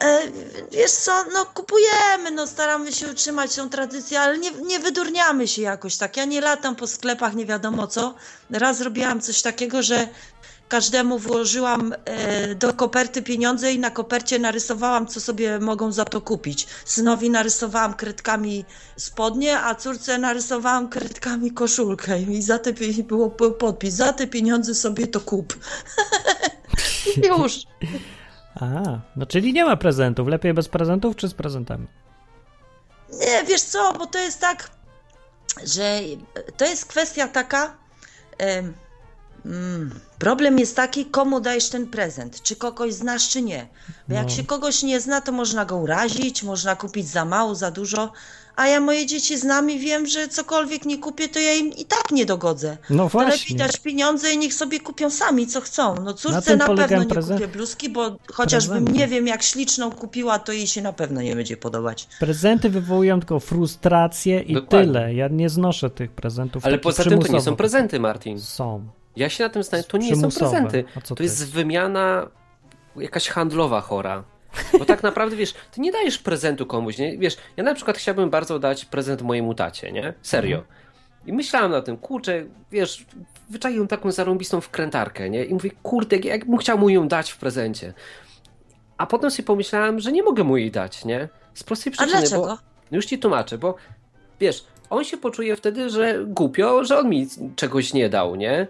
E, 0.00 0.20
wiesz 0.72 0.90
co, 0.90 1.24
no 1.32 1.46
kupujemy, 1.46 2.30
no 2.30 2.46
staramy 2.46 2.92
się 2.92 3.10
utrzymać 3.10 3.54
tą 3.54 3.70
tradycję, 3.70 4.20
ale 4.20 4.38
nie, 4.38 4.50
nie 4.50 4.78
wydurniamy 4.78 5.48
się 5.48 5.62
jakoś 5.62 5.96
tak. 5.96 6.16
Ja 6.16 6.24
nie 6.24 6.40
latam 6.40 6.76
po 6.76 6.86
sklepach, 6.86 7.34
nie 7.34 7.46
wiadomo 7.46 7.86
co. 7.86 8.14
Raz 8.50 8.78
zrobiłam 8.78 9.20
coś 9.20 9.42
takiego, 9.42 9.82
że 9.82 10.08
każdemu 10.68 11.18
włożyłam 11.18 11.94
e, 12.04 12.54
do 12.54 12.72
koperty 12.72 13.22
pieniądze 13.22 13.72
i 13.72 13.78
na 13.78 13.90
kopercie 13.90 14.38
narysowałam, 14.38 15.06
co 15.06 15.20
sobie 15.20 15.58
mogą 15.58 15.92
za 15.92 16.04
to 16.04 16.20
kupić. 16.20 16.66
Synowi 16.84 17.30
narysowałam 17.30 17.94
kredkami 17.94 18.64
spodnie, 18.96 19.60
a 19.60 19.74
córce 19.74 20.18
narysowałam 20.18 20.88
kredkami 20.88 21.50
koszulkę 21.50 22.22
i 22.22 22.42
za 22.42 22.58
te 22.58 22.72
było 23.02 23.30
podpis, 23.30 23.94
za 23.94 24.12
te 24.12 24.26
pieniądze 24.26 24.74
sobie 24.74 25.06
to 25.06 25.20
kup. 25.20 25.54
Już. 27.28 27.52
A, 28.60 28.98
no 29.16 29.26
czyli 29.26 29.52
nie 29.52 29.64
ma 29.64 29.76
prezentów. 29.76 30.28
Lepiej 30.28 30.54
bez 30.54 30.68
prezentów 30.68 31.16
czy 31.16 31.28
z 31.28 31.34
prezentami? 31.34 31.86
Nie, 33.12 33.44
wiesz 33.44 33.62
co, 33.62 33.92
bo 33.92 34.06
to 34.06 34.18
jest 34.18 34.40
tak, 34.40 34.70
że 35.64 36.00
to 36.56 36.64
jest 36.64 36.86
kwestia 36.86 37.28
taka. 37.28 37.76
Mm, 39.44 40.00
problem 40.18 40.58
jest 40.58 40.76
taki, 40.76 41.06
komu 41.06 41.40
dajesz 41.40 41.68
ten 41.68 41.86
prezent. 41.86 42.42
Czy 42.42 42.56
kogoś 42.56 42.94
znasz, 42.94 43.28
czy 43.28 43.42
nie. 43.42 43.68
Bo 44.08 44.14
jak 44.14 44.24
no. 44.24 44.30
się 44.30 44.44
kogoś 44.44 44.82
nie 44.82 45.00
zna, 45.00 45.20
to 45.20 45.32
można 45.32 45.64
go 45.64 45.76
urazić, 45.76 46.42
można 46.42 46.76
kupić 46.76 47.08
za 47.08 47.24
mało, 47.24 47.54
za 47.54 47.70
dużo 47.70 48.12
a 48.58 48.66
ja 48.66 48.80
moje 48.80 49.06
dzieci 49.06 49.38
znam 49.38 49.70
i 49.70 49.78
wiem, 49.78 50.06
że 50.06 50.28
cokolwiek 50.28 50.84
nie 50.84 50.98
kupię, 50.98 51.28
to 51.28 51.38
ja 51.38 51.52
im 51.54 51.72
i 51.72 51.84
tak 51.84 52.10
nie 52.12 52.26
dogodzę. 52.26 52.76
No 52.90 53.08
właśnie. 53.08 53.32
To 53.32 53.38
lepiej 53.38 53.56
dać 53.56 53.76
pieniądze 53.76 54.32
i 54.32 54.38
niech 54.38 54.54
sobie 54.54 54.80
kupią 54.80 55.10
sami, 55.10 55.46
co 55.46 55.60
chcą. 55.60 55.94
No 56.04 56.14
córce 56.14 56.56
na, 56.56 56.66
na 56.66 56.76
pewno 56.76 56.98
nie 56.98 57.06
prezent... 57.06 57.40
kupię 57.40 57.52
bluzki, 57.52 57.88
bo 57.88 58.16
chociażbym 58.32 58.84
Prezenty. 58.84 59.00
nie 59.00 59.08
wiem, 59.08 59.26
jak 59.26 59.42
śliczną 59.42 59.90
kupiła, 59.90 60.38
to 60.38 60.52
jej 60.52 60.66
się 60.66 60.82
na 60.82 60.92
pewno 60.92 61.22
nie 61.22 61.34
będzie 61.34 61.56
podobać. 61.56 62.08
Prezenty 62.20 62.70
wywołują 62.70 63.20
tylko 63.20 63.40
frustrację 63.40 64.40
i 64.40 64.54
Dokładnie. 64.54 64.86
tyle. 64.86 65.14
Ja 65.14 65.28
nie 65.28 65.48
znoszę 65.48 65.90
tych 65.90 66.10
prezentów. 66.10 66.66
Ale 66.66 66.78
poza 66.78 67.04
tym 67.04 67.22
to 67.22 67.32
nie 67.32 67.40
są 67.40 67.56
prezenty, 67.56 68.00
Martin. 68.00 68.40
Są. 68.40 68.88
Ja 69.16 69.28
się 69.28 69.44
na 69.44 69.50
tym 69.50 69.64
stanie, 69.64 69.84
to 69.84 69.98
nie 69.98 70.16
są 70.16 70.30
prezenty. 70.30 70.84
To 71.16 71.22
jest 71.22 71.52
wymiana 71.52 72.26
jakaś 72.96 73.28
handlowa 73.28 73.80
chora. 73.80 74.24
Bo 74.78 74.84
tak 74.84 75.02
naprawdę, 75.02 75.36
wiesz, 75.36 75.54
ty 75.72 75.80
nie 75.80 75.92
dajesz 75.92 76.18
prezentu 76.18 76.66
komuś, 76.66 76.98
nie? 76.98 77.18
Wiesz, 77.18 77.36
ja 77.56 77.64
na 77.64 77.74
przykład 77.74 77.98
chciałbym 77.98 78.30
bardzo 78.30 78.58
dać 78.58 78.84
prezent 78.84 79.22
mojemu 79.22 79.54
tacie, 79.54 79.92
nie? 79.92 80.14
Serio. 80.22 80.64
I 81.26 81.32
myślałem 81.32 81.70
na 81.70 81.82
tym, 81.82 81.96
kurczę, 81.96 82.44
wiesz, 82.70 83.06
wyczaił 83.50 83.86
taką 83.86 84.12
zarąbistą 84.12 84.60
wkrętarkę, 84.60 85.30
nie? 85.30 85.44
I 85.44 85.54
mówię, 85.54 85.70
kurde, 85.82 86.16
jak 86.16 86.44
bym 86.44 86.58
chciał 86.58 86.78
mu 86.78 86.88
ją 86.88 87.08
dać 87.08 87.30
w 87.30 87.38
prezencie. 87.38 87.94
A 88.98 89.06
potem 89.06 89.30
sobie 89.30 89.46
pomyślałem, 89.46 90.00
że 90.00 90.12
nie 90.12 90.22
mogę 90.22 90.44
mu 90.44 90.56
jej 90.56 90.70
dać, 90.70 91.04
nie? 91.04 91.28
Z 91.54 91.64
prostej 91.64 91.92
A 91.92 91.96
przyczyny, 91.96 92.20
dlaczego? 92.20 92.42
bo 92.42 92.58
już 92.96 93.06
ci 93.06 93.18
tłumaczę, 93.18 93.58
bo 93.58 93.74
wiesz, 94.40 94.64
on 94.90 95.04
się 95.04 95.16
poczuje 95.16 95.56
wtedy, 95.56 95.90
że 95.90 96.24
głupio, 96.26 96.84
że 96.84 96.98
on 96.98 97.08
mi 97.08 97.26
czegoś 97.56 97.92
nie 97.94 98.08
dał, 98.08 98.36
nie? 98.36 98.66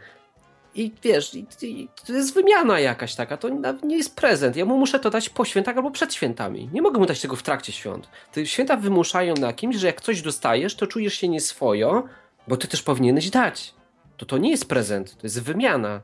I 0.75 0.93
wiesz, 1.03 1.35
i, 1.35 1.47
i, 1.63 1.89
to 2.07 2.13
jest 2.13 2.35
wymiana 2.35 2.81
jakaś 2.81 3.15
taka, 3.15 3.37
to 3.37 3.49
nawet 3.49 3.83
nie 3.83 3.97
jest 3.97 4.17
prezent. 4.17 4.57
Ja 4.57 4.65
mu 4.65 4.79
muszę 4.79 4.99
to 5.01 5.11
dać 5.11 5.29
po 5.29 5.45
świętach 5.45 5.77
albo 5.77 5.91
przed 5.91 6.15
świętami. 6.15 6.71
Nie 6.73 6.83
mogę 6.83 6.99
mu 6.99 7.07
dać 7.07 7.21
tego 7.21 7.37
w 7.37 7.43
trakcie 7.43 7.73
świąt. 7.73 8.09
Te 8.33 8.47
święta 8.47 8.77
wymuszają 8.77 9.35
na 9.35 9.53
kimś, 9.53 9.77
że 9.77 9.87
jak 9.87 10.01
coś 10.01 10.23
dostajesz, 10.23 10.75
to 10.75 10.87
czujesz 10.87 11.15
się 11.15 11.29
nieswojo, 11.29 12.05
bo 12.49 12.57
ty 12.57 12.69
też 12.69 12.83
powinieneś 12.83 13.31
dać. 13.31 13.75
To 14.17 14.27
to 14.27 14.39
nie 14.39 14.51
jest 14.51 14.69
prezent, 14.69 15.17
to 15.17 15.21
jest 15.23 15.43
wymiana. 15.43 16.01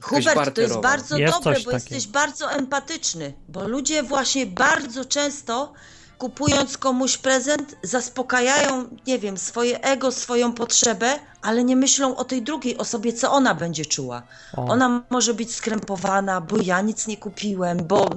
Hubert, 0.00 0.54
to 0.54 0.60
jest 0.60 0.80
bardzo 0.80 1.18
Jest 1.18 1.34
dobre, 1.34 1.52
bo 1.52 1.58
takiego. 1.58 1.72
jesteś 1.72 2.06
bardzo 2.06 2.52
empatyczny, 2.52 3.32
bo 3.48 3.68
ludzie 3.68 4.02
właśnie 4.02 4.46
bardzo 4.46 5.04
często 5.04 5.72
kupując 6.20 6.78
komuś 6.78 7.18
prezent, 7.18 7.76
zaspokajają, 7.82 8.84
nie 9.06 9.18
wiem, 9.18 9.38
swoje 9.38 9.80
ego, 9.80 10.12
swoją 10.12 10.52
potrzebę, 10.52 11.18
ale 11.42 11.64
nie 11.64 11.76
myślą 11.76 12.16
o 12.16 12.24
tej 12.24 12.42
drugiej 12.42 12.78
osobie, 12.78 13.12
co 13.12 13.32
ona 13.32 13.54
będzie 13.54 13.86
czuła. 13.86 14.22
O. 14.56 14.64
Ona 14.64 15.02
może 15.10 15.34
być 15.34 15.54
skrępowana, 15.54 16.40
bo 16.40 16.56
ja 16.62 16.80
nic 16.80 17.06
nie 17.06 17.16
kupiłem, 17.16 17.78
bo 17.86 18.10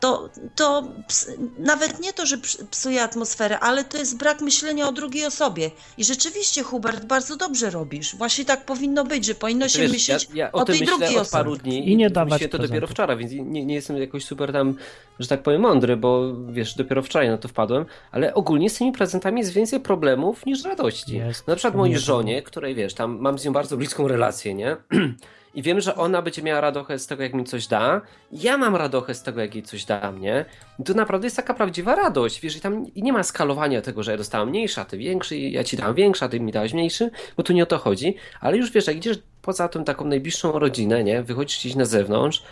to, 0.00 0.28
to 0.54 0.82
ps- 1.08 1.30
nawet 1.58 2.00
nie 2.00 2.12
to, 2.12 2.26
że 2.26 2.38
ps- 2.38 2.64
psuje 2.70 3.02
atmosferę, 3.02 3.58
ale 3.60 3.84
to 3.84 3.98
jest 3.98 4.16
brak 4.16 4.40
myślenia 4.40 4.88
o 4.88 4.92
drugiej 4.92 5.26
osobie. 5.26 5.70
I 5.98 6.04
rzeczywiście, 6.04 6.62
Hubert, 6.62 7.04
bardzo 7.04 7.36
dobrze 7.36 7.70
robisz. 7.70 8.16
Właśnie 8.16 8.44
tak 8.44 8.64
powinno 8.64 9.04
być, 9.04 9.24
że 9.24 9.34
powinno 9.34 9.68
się 9.68 9.78
Wiesz, 9.78 9.92
myśleć 9.92 10.28
ja, 10.34 10.44
ja 10.44 10.52
o, 10.52 10.58
o, 10.60 10.64
tym 10.64 10.74
tej 10.74 10.80
myślę 10.80 10.98
drugiej 10.98 11.18
od 11.18 11.30
paru 11.30 11.52
osobie. 11.52 11.62
dni 11.70 11.92
I 11.92 11.96
nie 11.96 12.10
dawać 12.10 12.42
to 12.50 12.58
dopiero 12.58 12.86
wczoraj, 12.86 13.16
więc 13.16 13.32
nie, 13.32 13.64
nie 13.66 13.74
jestem 13.74 13.96
jakoś 13.96 14.24
super 14.24 14.52
tam, 14.52 14.76
że 15.18 15.28
tak 15.28 15.42
powiem, 15.42 15.60
mądry, 15.60 15.96
bo 15.96 16.34
wiesz, 16.48 16.74
dopiero 16.74 17.02
wczoraj 17.02 17.28
na 17.28 17.38
to 17.38 17.48
wpadłem, 17.48 17.86
ale 18.10 18.34
ogólnie 18.34 18.70
z 18.70 18.78
tymi 18.78 18.92
prezentami 18.92 19.40
jest 19.40 19.52
więcej 19.52 19.80
problemów 19.80 20.46
niż 20.46 20.64
radości. 20.64 21.16
Jest, 21.16 21.46
na 21.46 21.56
przykład 21.56 21.74
mojej 21.74 21.94
nie 21.94 22.00
żonie, 22.00 22.42
której 22.42 22.74
wiesz, 22.74 22.94
tam 22.94 23.18
mam 23.20 23.38
z 23.38 23.44
nią 23.44 23.52
bardzo 23.52 23.76
bliską 23.76 24.08
relację, 24.08 24.54
nie? 24.54 24.76
I 25.56 25.62
wiem, 25.62 25.80
że 25.80 25.94
ona 25.96 26.22
będzie 26.22 26.42
miała 26.42 26.60
radochę 26.60 26.98
z 26.98 27.06
tego, 27.06 27.22
jak 27.22 27.34
mi 27.34 27.44
coś 27.44 27.66
da. 27.66 28.00
Ja 28.32 28.58
mam 28.58 28.76
radochę 28.76 29.14
z 29.14 29.22
tego, 29.22 29.40
jak 29.40 29.54
jej 29.54 29.64
coś 29.64 29.84
dam, 29.84 30.20
nie? 30.20 30.44
I 30.78 30.82
to 30.82 30.94
naprawdę 30.94 31.26
jest 31.26 31.36
taka 31.36 31.54
prawdziwa 31.54 31.94
radość, 31.94 32.40
wiesz, 32.40 32.56
i 32.56 32.60
tam 32.60 32.86
nie 32.96 33.12
ma 33.12 33.22
skalowania 33.22 33.82
tego, 33.82 34.02
że 34.02 34.10
ja 34.10 34.16
dostałam 34.16 34.48
mniejszy, 34.48 34.80
a 34.80 34.84
ty 34.84 34.98
większy, 34.98 35.38
ja 35.38 35.64
ci 35.64 35.76
dałam 35.76 35.94
większy, 35.94 36.24
a 36.24 36.28
ty 36.28 36.40
mi 36.40 36.52
dałeś 36.52 36.72
mniejszy, 36.74 37.10
bo 37.36 37.42
tu 37.42 37.52
nie 37.52 37.62
o 37.62 37.66
to 37.66 37.78
chodzi. 37.78 38.16
Ale 38.40 38.56
już 38.56 38.72
wiesz, 38.72 38.86
jak 38.86 38.96
idziesz 38.96 39.18
poza 39.42 39.68
tą 39.68 39.84
taką 39.84 40.04
najbliższą 40.04 40.58
rodzinę, 40.58 41.04
nie? 41.04 41.22
Wychodzisz 41.22 41.58
gdzieś 41.58 41.74
na 41.74 41.84
zewnątrz, 41.84 42.42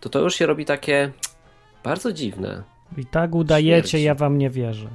to 0.00 0.08
to 0.08 0.18
już 0.20 0.34
się 0.34 0.46
robi 0.46 0.64
takie 0.64 1.10
bardzo 1.84 2.12
dziwne. 2.12 2.62
I 2.98 3.06
tak 3.06 3.34
udajecie, 3.34 3.88
Śmierci. 3.88 4.02
ja 4.02 4.14
wam 4.14 4.38
nie 4.38 4.50
wierzę. 4.50 4.88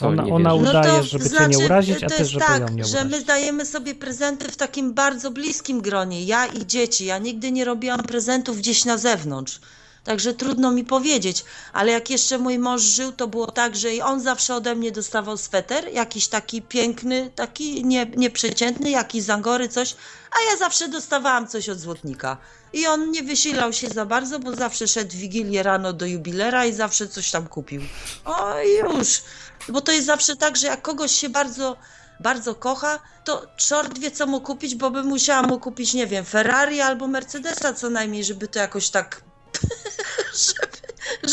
Co, 0.00 0.08
Ona- 0.08 0.22
ona 0.24 0.50
wierzysz? 0.54 0.68
uda- 0.70 0.80
udajesz, 0.80 1.10
żeby 1.10 1.30
cię 1.30 1.48
nie 1.48 1.58
urazić, 1.58 1.96
a 1.96 1.98
znaczy, 1.98 2.14
to 2.14 2.18
jest 2.20 2.30
żeby 2.30 2.44
tak, 2.44 2.60
ją 2.60 2.68
nie 2.68 2.84
że 2.84 3.04
my 3.04 3.08
urazić. 3.10 3.26
dajemy 3.26 3.66
sobie 3.66 3.94
prezenty 3.94 4.48
w 4.52 4.56
takim 4.56 4.94
bardzo 4.94 5.30
bliskim 5.30 5.80
gronie, 5.80 6.24
ja 6.24 6.46
i 6.46 6.66
dzieci. 6.66 7.04
Ja 7.04 7.18
nigdy 7.18 7.52
nie 7.52 7.64
robiłam 7.64 8.02
prezentów 8.02 8.58
gdzieś 8.58 8.84
na 8.84 8.98
zewnątrz. 8.98 9.60
Także 10.04 10.34
trudno 10.34 10.70
mi 10.70 10.84
powiedzieć, 10.84 11.44
ale 11.72 11.92
jak 11.92 12.10
jeszcze 12.10 12.38
mój 12.38 12.58
mąż 12.58 12.82
żył, 12.82 13.12
to 13.12 13.28
było 13.28 13.50
tak, 13.50 13.76
że 13.76 13.94
i 13.94 14.00
on 14.02 14.20
zawsze 14.20 14.54
ode 14.54 14.74
mnie 14.74 14.92
dostawał 14.92 15.36
sweter, 15.36 15.88
jakiś 15.92 16.28
taki 16.28 16.62
piękny, 16.62 17.30
taki 17.34 17.84
nie, 17.84 18.06
nieprzeciętny, 18.16 18.90
jakiś 18.90 19.22
z 19.22 19.30
Angory, 19.30 19.68
coś, 19.68 19.94
a 20.30 20.50
ja 20.50 20.56
zawsze 20.56 20.88
dostawałam 20.88 21.48
coś 21.48 21.68
od 21.68 21.78
złotnika. 21.78 22.36
I 22.72 22.86
on 22.86 23.10
nie 23.10 23.22
wysilał 23.22 23.72
się 23.72 23.88
za 23.88 24.06
bardzo, 24.06 24.38
bo 24.38 24.56
zawsze 24.56 24.88
szedł 24.88 25.10
w 25.12 25.14
Wigilię 25.16 25.62
rano 25.62 25.92
do 25.92 26.06
jubilera 26.06 26.66
i 26.66 26.72
zawsze 26.72 27.08
coś 27.08 27.30
tam 27.30 27.46
kupił. 27.46 27.82
O 28.24 28.54
i 28.62 28.94
już. 28.96 29.22
Bo 29.68 29.80
to 29.80 29.92
jest 29.92 30.06
zawsze 30.06 30.36
tak, 30.36 30.56
że 30.56 30.66
jak 30.66 30.82
kogoś 30.82 31.12
się 31.12 31.28
bardzo, 31.28 31.76
bardzo 32.20 32.54
kocha, 32.54 32.98
to 33.24 33.46
czort 33.56 33.98
wie 33.98 34.10
co 34.10 34.26
mu 34.26 34.40
kupić, 34.40 34.74
bo 34.74 34.90
by 34.90 35.02
musiała 35.02 35.42
mu 35.42 35.60
kupić, 35.60 35.94
nie 35.94 36.06
wiem, 36.06 36.24
Ferrari 36.24 36.80
albo 36.80 37.06
Mercedesa 37.06 37.72
co 37.74 37.90
najmniej, 37.90 38.24
żeby 38.24 38.48
to 38.48 38.58
jakoś 38.58 38.90
tak... 38.90 39.22
żeby, 40.46 40.78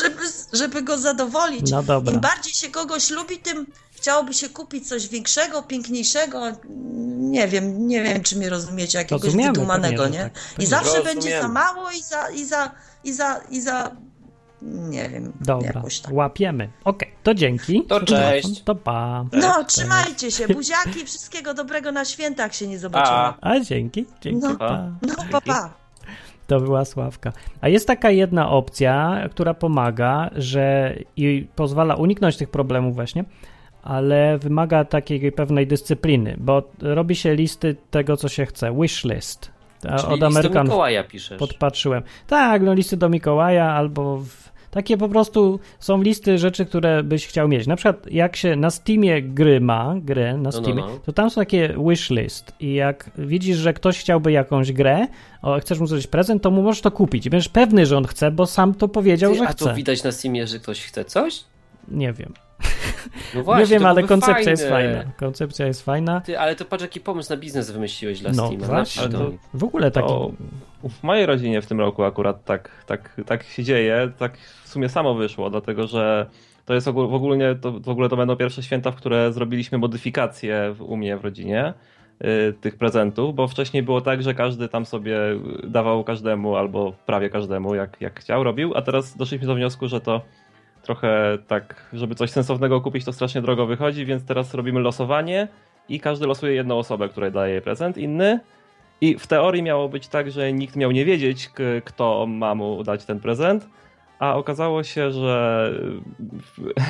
żeby, 0.01 0.23
żeby 0.53 0.81
go 0.81 0.97
zadowolić. 0.97 1.71
No 1.71 1.83
dobra. 1.83 2.13
Im 2.13 2.19
bardziej 2.19 2.53
się 2.53 2.69
kogoś 2.69 3.09
lubi, 3.09 3.39
tym 3.39 3.67
chciałoby 3.91 4.33
się 4.33 4.49
kupić 4.49 4.89
coś 4.89 5.07
większego, 5.07 5.63
piękniejszego. 5.63 6.41
Nie 7.17 7.47
wiem, 7.47 7.87
nie 7.87 8.03
wiem, 8.03 8.23
czy 8.23 8.35
mnie 8.35 8.49
rozumiecie, 8.49 8.97
jakiegoś 8.97 9.23
Rozumiemy, 9.23 9.53
wydumanego, 9.53 10.07
nie? 10.07 10.19
tak, 10.19 10.33
I 10.59 10.65
zawsze 10.65 10.97
Rozumiem. 10.97 11.15
będzie 11.15 11.41
za 11.41 11.47
mało 11.47 11.91
i 11.91 12.03
za, 12.03 12.29
i 12.29 12.45
za, 12.45 12.71
i 13.03 13.13
za, 13.13 13.41
i 13.49 13.61
za, 13.61 13.95
nie 14.61 15.09
wiem, 15.09 15.33
Dobra, 15.41 15.71
jakoś 15.75 15.99
tak. 15.99 16.13
łapiemy. 16.13 16.69
Okej, 16.83 17.11
to 17.23 17.33
dzięki. 17.33 17.83
To 17.83 18.01
cześć. 18.01 18.61
To 18.63 18.75
pa. 18.75 19.25
No, 19.33 19.53
Cześć. 19.55 19.75
trzymajcie 19.75 20.31
się, 20.31 20.47
buziaki, 20.55 21.05
wszystkiego 21.05 21.53
dobrego 21.53 21.91
na 21.91 22.05
święta, 22.05 22.43
jak 22.43 22.53
się 22.53 22.67
nie 22.67 22.79
zobaczymy. 22.79 23.17
A. 23.17 23.37
A 23.41 23.59
dzięki, 23.59 24.05
dzięki. 24.21 24.39
No. 24.47 24.55
Pa. 24.55 24.89
No, 25.01 25.15
pa, 25.31 25.41
pa. 25.41 25.73
To 26.47 26.59
była 26.59 26.85
Sławka. 26.85 27.33
A 27.61 27.69
jest 27.69 27.87
taka 27.87 28.11
jedna 28.11 28.49
opcja, 28.49 29.23
która 29.31 29.53
pomaga, 29.53 30.29
że 30.35 30.95
i 31.15 31.47
pozwala 31.55 31.95
uniknąć 31.95 32.37
tych 32.37 32.49
problemów 32.49 32.95
właśnie, 32.95 33.25
ale 33.83 34.37
wymaga 34.37 34.85
takiej 34.85 35.31
pewnej 35.31 35.67
dyscypliny, 35.67 36.35
bo 36.39 36.63
robi 36.79 37.15
się 37.15 37.35
listy 37.35 37.75
tego, 37.91 38.17
co 38.17 38.29
się 38.29 38.45
chce. 38.45 38.75
Wish 38.81 39.03
list. 39.03 39.51
A 39.89 39.99
Czyli 39.99 40.13
Od 40.13 40.19
do 40.19 40.25
Amerykanów 40.25 40.69
Mikołaja 40.69 41.03
piszesz. 41.03 41.39
podpatrzyłem. 41.39 42.03
Tak, 42.27 42.61
no 42.61 42.73
listy 42.73 42.97
do 42.97 43.09
Mikołaja 43.09 43.65
albo 43.71 44.17
w, 44.17 44.51
takie 44.71 44.97
po 44.97 45.09
prostu 45.09 45.59
są 45.79 46.01
listy 46.01 46.37
rzeczy, 46.37 46.65
które 46.65 47.03
byś 47.03 47.27
chciał 47.27 47.47
mieć. 47.47 47.67
Na 47.67 47.75
przykład 47.75 48.11
jak 48.11 48.35
się 48.35 48.55
na 48.55 48.69
Steamie 48.69 49.21
gry 49.21 49.61
ma, 49.61 49.95
grę 50.01 50.33
na 50.33 50.39
no, 50.43 50.51
Steamie, 50.51 50.81
no. 50.81 50.99
to 51.05 51.13
tam 51.13 51.29
są 51.29 51.41
takie 51.41 51.75
wishlist 51.89 52.53
i 52.59 52.73
jak 52.73 53.11
widzisz, 53.17 53.57
że 53.57 53.73
ktoś 53.73 53.99
chciałby 53.99 54.31
jakąś 54.31 54.71
grę, 54.71 55.07
o, 55.41 55.59
chcesz 55.59 55.79
mu 55.79 55.87
zrobić 55.87 56.07
prezent, 56.07 56.43
to 56.43 56.51
mu 56.51 56.61
możesz 56.61 56.81
to 56.81 56.91
kupić. 56.91 57.25
I 57.25 57.29
będziesz 57.29 57.49
pewny, 57.49 57.85
że 57.85 57.97
on 57.97 58.05
chce, 58.05 58.31
bo 58.31 58.45
sam 58.45 58.73
to 58.73 58.87
powiedział, 58.87 59.31
Ty, 59.31 59.37
że 59.37 59.47
a 59.47 59.53
to 59.53 59.65
chce. 59.65 59.73
widać 59.73 60.03
na 60.03 60.11
Steamie, 60.11 60.47
że 60.47 60.59
ktoś 60.59 60.81
chce 60.85 61.05
coś? 61.05 61.43
Nie 61.87 62.13
wiem. 62.13 62.33
No 63.35 63.43
właśnie, 63.43 63.63
nie 63.63 63.67
wiem, 63.69 63.85
ale 63.85 64.03
koncepcja 64.03 64.51
jest 64.51 64.69
fajne. 64.69 64.95
fajna. 64.95 65.11
Koncepcja 65.17 65.67
jest 65.67 65.85
fajna. 65.85 66.21
Ty, 66.21 66.39
ale 66.39 66.55
to 66.55 66.65
patrz 66.65 66.81
jaki 66.81 66.99
pomysł 66.99 67.33
na 67.33 67.37
biznes 67.37 67.71
wymyśliłeś 67.71 68.19
dla 68.19 68.31
No 68.31 68.47
Steama. 68.47 68.65
właśnie. 68.65 69.09
To. 69.09 69.31
W 69.53 69.63
ogóle 69.63 69.91
taki... 69.91 70.07
To 70.07 70.31
w 70.89 71.03
mojej 71.03 71.25
rodzinie 71.25 71.61
w 71.61 71.65
tym 71.65 71.79
roku 71.79 72.03
akurat 72.03 72.45
tak, 72.45 72.69
tak, 72.85 73.21
tak 73.25 73.43
się 73.43 73.63
dzieje, 73.63 74.11
tak 74.17 74.37
w 74.63 74.69
sumie 74.69 74.89
samo 74.89 75.15
wyszło, 75.15 75.49
dlatego 75.49 75.87
że 75.87 76.25
to 76.65 76.73
jest 76.73 76.87
ogól, 76.87 77.07
w, 77.07 77.13
ogóle, 77.13 77.55
to, 77.55 77.71
w 77.71 77.89
ogóle 77.89 78.09
to 78.09 78.17
będą 78.17 78.35
pierwsze 78.35 78.63
święta, 78.63 78.91
w 78.91 78.95
które 78.95 79.33
zrobiliśmy 79.33 79.77
modyfikacje 79.77 80.73
w, 80.73 80.81
u 80.81 80.97
mnie 80.97 81.17
w 81.17 81.23
rodzinie 81.23 81.73
y, 82.23 82.53
tych 82.61 82.77
prezentów, 82.77 83.35
bo 83.35 83.47
wcześniej 83.47 83.83
było 83.83 84.01
tak, 84.01 84.23
że 84.23 84.33
każdy 84.33 84.69
tam 84.69 84.85
sobie 84.85 85.17
dawał 85.63 86.03
każdemu 86.03 86.55
albo 86.55 86.93
prawie 87.05 87.29
każdemu 87.29 87.75
jak, 87.75 88.01
jak 88.01 88.19
chciał, 88.19 88.43
robił, 88.43 88.73
a 88.75 88.81
teraz 88.81 89.17
doszliśmy 89.17 89.47
do 89.47 89.55
wniosku, 89.55 89.87
że 89.87 90.01
to 90.01 90.21
trochę 90.81 91.37
tak, 91.47 91.89
żeby 91.93 92.15
coś 92.15 92.31
sensownego 92.31 92.81
kupić, 92.81 93.05
to 93.05 93.13
strasznie 93.13 93.41
drogo 93.41 93.65
wychodzi, 93.65 94.05
więc 94.05 94.25
teraz 94.25 94.53
robimy 94.53 94.79
losowanie 94.79 95.47
i 95.89 95.99
każdy 95.99 96.27
losuje 96.27 96.53
jedną 96.53 96.77
osobę, 96.77 97.09
której 97.09 97.31
daje 97.31 97.61
prezent, 97.61 97.97
inny. 97.97 98.39
I 99.01 99.17
w 99.17 99.27
teorii 99.27 99.63
miało 99.63 99.89
być 99.89 100.07
tak, 100.07 100.31
że 100.31 100.53
nikt 100.53 100.75
miał 100.75 100.91
nie 100.91 101.05
wiedzieć, 101.05 101.49
kto 101.85 102.25
ma 102.27 102.55
mu 102.55 102.83
dać 102.83 103.05
ten 103.05 103.19
prezent, 103.19 103.69
a 104.19 104.35
okazało 104.35 104.83
się, 104.83 105.11
że 105.11 105.71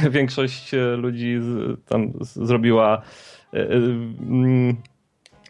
y, 0.04 0.10
większość 0.18 0.74
y, 0.74 0.78
ludzi 0.98 1.40
tam 1.88 2.14
zrobiła. 2.22 3.02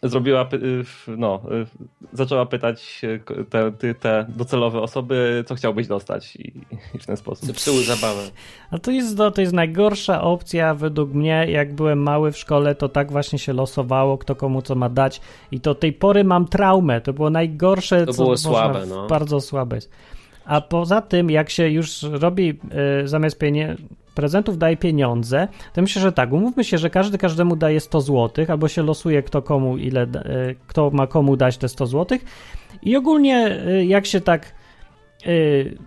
Zrobiła, 0.02 0.48
y, 0.52 0.84
no, 1.16 1.40
y, 1.52 1.66
zaczęła 2.12 2.46
pytać 2.46 3.00
y, 3.04 3.20
te, 3.50 3.72
te, 3.72 3.94
te 3.94 4.26
docelowe 4.28 4.80
osoby, 4.80 5.44
co 5.46 5.54
chciałbyś 5.54 5.86
dostać, 5.86 6.36
i, 6.36 6.52
i 6.94 6.98
w 6.98 7.06
ten 7.06 7.16
sposób. 7.16 7.46
Zepsuły 7.46 7.84
zabawę. 7.84 8.22
A 8.70 8.78
to 8.78 8.90
jest, 8.90 9.18
no, 9.18 9.30
to 9.30 9.40
jest 9.40 9.52
najgorsza 9.52 10.22
opcja 10.22 10.74
według 10.74 11.12
mnie. 11.14 11.46
Jak 11.50 11.74
byłem 11.74 12.02
mały 12.02 12.32
w 12.32 12.38
szkole, 12.38 12.74
to 12.74 12.88
tak 12.88 13.12
właśnie 13.12 13.38
się 13.38 13.52
losowało, 13.52 14.18
kto 14.18 14.34
komu 14.36 14.62
co 14.62 14.74
ma 14.74 14.88
dać. 14.88 15.20
I 15.50 15.60
to 15.60 15.74
tej 15.74 15.92
pory 15.92 16.24
mam 16.24 16.48
traumę. 16.48 17.00
To 17.00 17.12
było 17.12 17.30
najgorsze, 17.30 18.06
To 18.06 18.12
co 18.12 18.22
było 18.22 18.30
można, 18.30 18.50
słabe, 18.50 18.86
no. 18.86 19.06
Bardzo 19.06 19.40
słabe 19.40 19.76
jest. 19.76 19.90
A 20.44 20.60
poza 20.60 21.02
tym, 21.02 21.30
jak 21.30 21.50
się 21.50 21.68
już 21.68 22.02
robi 22.02 22.58
y, 23.04 23.08
zamiast 23.08 23.38
pienie- 23.38 23.76
prezentów 24.18 24.58
daje 24.58 24.76
pieniądze, 24.76 25.48
to 25.72 25.82
myślę, 25.82 26.02
że 26.02 26.12
tak, 26.12 26.32
umówmy 26.32 26.64
się, 26.64 26.78
że 26.78 26.90
każdy 26.90 27.18
każdemu 27.18 27.56
daje 27.56 27.80
100 27.80 28.00
zł, 28.00 28.44
albo 28.48 28.68
się 28.68 28.82
losuje 28.82 29.22
kto 29.22 29.42
komu 29.42 29.76
ile, 29.76 30.02
y, 30.02 30.56
kto 30.66 30.90
ma 30.90 31.06
komu 31.06 31.36
dać 31.36 31.58
te 31.58 31.68
100 31.68 31.86
zł. 31.86 32.18
I 32.82 32.96
ogólnie 32.96 33.58
y, 33.68 33.84
jak 33.84 34.06
się 34.06 34.20
tak 34.20 34.54
y, 35.26 35.78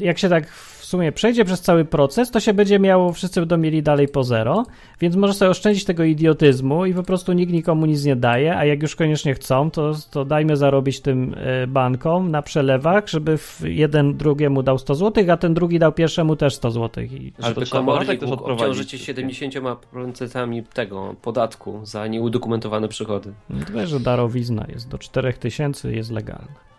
jak 0.00 0.18
się 0.18 0.28
tak 0.28 0.46
sumie 0.92 1.12
przejdzie 1.12 1.44
przez 1.44 1.60
cały 1.60 1.84
proces, 1.84 2.30
to 2.30 2.40
się 2.40 2.54
będzie 2.54 2.78
miało, 2.78 3.12
wszyscy 3.12 3.40
będą 3.40 3.56
mieli 3.56 3.82
dalej 3.82 4.08
po 4.08 4.24
zero, 4.24 4.66
więc 5.00 5.16
może 5.16 5.34
sobie 5.34 5.50
oszczędzić 5.50 5.84
tego 5.84 6.04
idiotyzmu 6.04 6.86
i 6.86 6.94
po 6.94 7.02
prostu 7.02 7.32
nikt 7.32 7.52
nikomu 7.52 7.86
nic 7.86 8.04
nie 8.04 8.16
daje, 8.16 8.56
a 8.56 8.64
jak 8.64 8.82
już 8.82 8.96
koniecznie 8.96 9.34
chcą, 9.34 9.70
to, 9.70 9.92
to 10.10 10.24
dajmy 10.24 10.56
zarobić 10.56 11.00
tym 11.00 11.34
e, 11.36 11.66
bankom 11.66 12.30
na 12.30 12.42
przelewach, 12.42 13.08
żeby 13.08 13.38
jeden 13.64 14.16
drugiemu 14.16 14.62
dał 14.62 14.78
100 14.78 14.94
zł, 14.94 15.24
a 15.32 15.36
ten 15.36 15.54
drugi 15.54 15.78
dał 15.78 15.92
pierwszemu 15.92 16.36
też 16.36 16.54
100 16.54 16.70
zł. 16.70 17.04
I... 17.04 17.32
Ale 17.42 17.54
to 17.54 17.60
trzeba 17.60 17.80
komornik 17.80 18.20
też 18.20 18.30
obciążyć 18.30 18.94
70% 18.94 20.62
tego 20.74 21.14
podatku 21.22 21.80
za 21.82 22.06
nieudokumentowane 22.06 22.88
przychody. 22.88 23.32
No 23.74 23.86
że 23.86 24.00
darowizna 24.00 24.66
jest 24.68 24.88
do 24.88 24.98
4000 24.98 25.92
jest 25.92 26.10
legalna. 26.10 26.71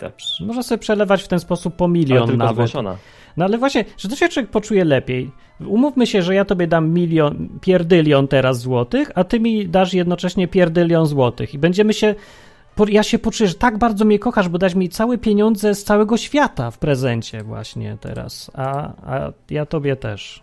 Dobrze. 0.00 0.44
Można 0.44 0.62
sobie 0.62 0.78
przelewać 0.78 1.22
w 1.22 1.28
ten 1.28 1.40
sposób 1.40 1.76
po 1.76 1.88
milion 1.88 2.28
ale 2.28 2.36
nawet. 2.36 2.54
Zgłoszona. 2.54 2.96
No 3.36 3.44
ale 3.44 3.58
właśnie, 3.58 3.84
że 3.98 4.08
to 4.08 4.16
się 4.16 4.28
człowiek 4.28 4.50
poczuje 4.50 4.84
lepiej. 4.84 5.30
Umówmy 5.66 6.06
się, 6.06 6.22
że 6.22 6.34
ja 6.34 6.44
tobie 6.44 6.66
dam 6.66 6.90
milion, 6.90 7.48
pierdylion 7.60 8.28
teraz 8.28 8.58
złotych, 8.60 9.10
a 9.14 9.24
ty 9.24 9.40
mi 9.40 9.68
dasz 9.68 9.94
jednocześnie 9.94 10.48
pierdylion 10.48 11.06
złotych 11.06 11.54
i 11.54 11.58
będziemy 11.58 11.94
się 11.94 12.14
ja 12.88 13.02
się 13.02 13.18
poczuję, 13.18 13.48
że 13.48 13.54
tak 13.54 13.78
bardzo 13.78 14.04
mnie 14.04 14.18
kochasz, 14.18 14.48
bo 14.48 14.58
dać 14.58 14.74
mi 14.74 14.88
całe 14.88 15.18
pieniądze 15.18 15.74
z 15.74 15.84
całego 15.84 16.16
świata 16.16 16.70
w 16.70 16.78
prezencie 16.78 17.42
właśnie 17.42 17.96
teraz, 18.00 18.50
a, 18.54 18.92
a 19.14 19.32
ja 19.50 19.66
tobie 19.66 19.96
też. 19.96 20.42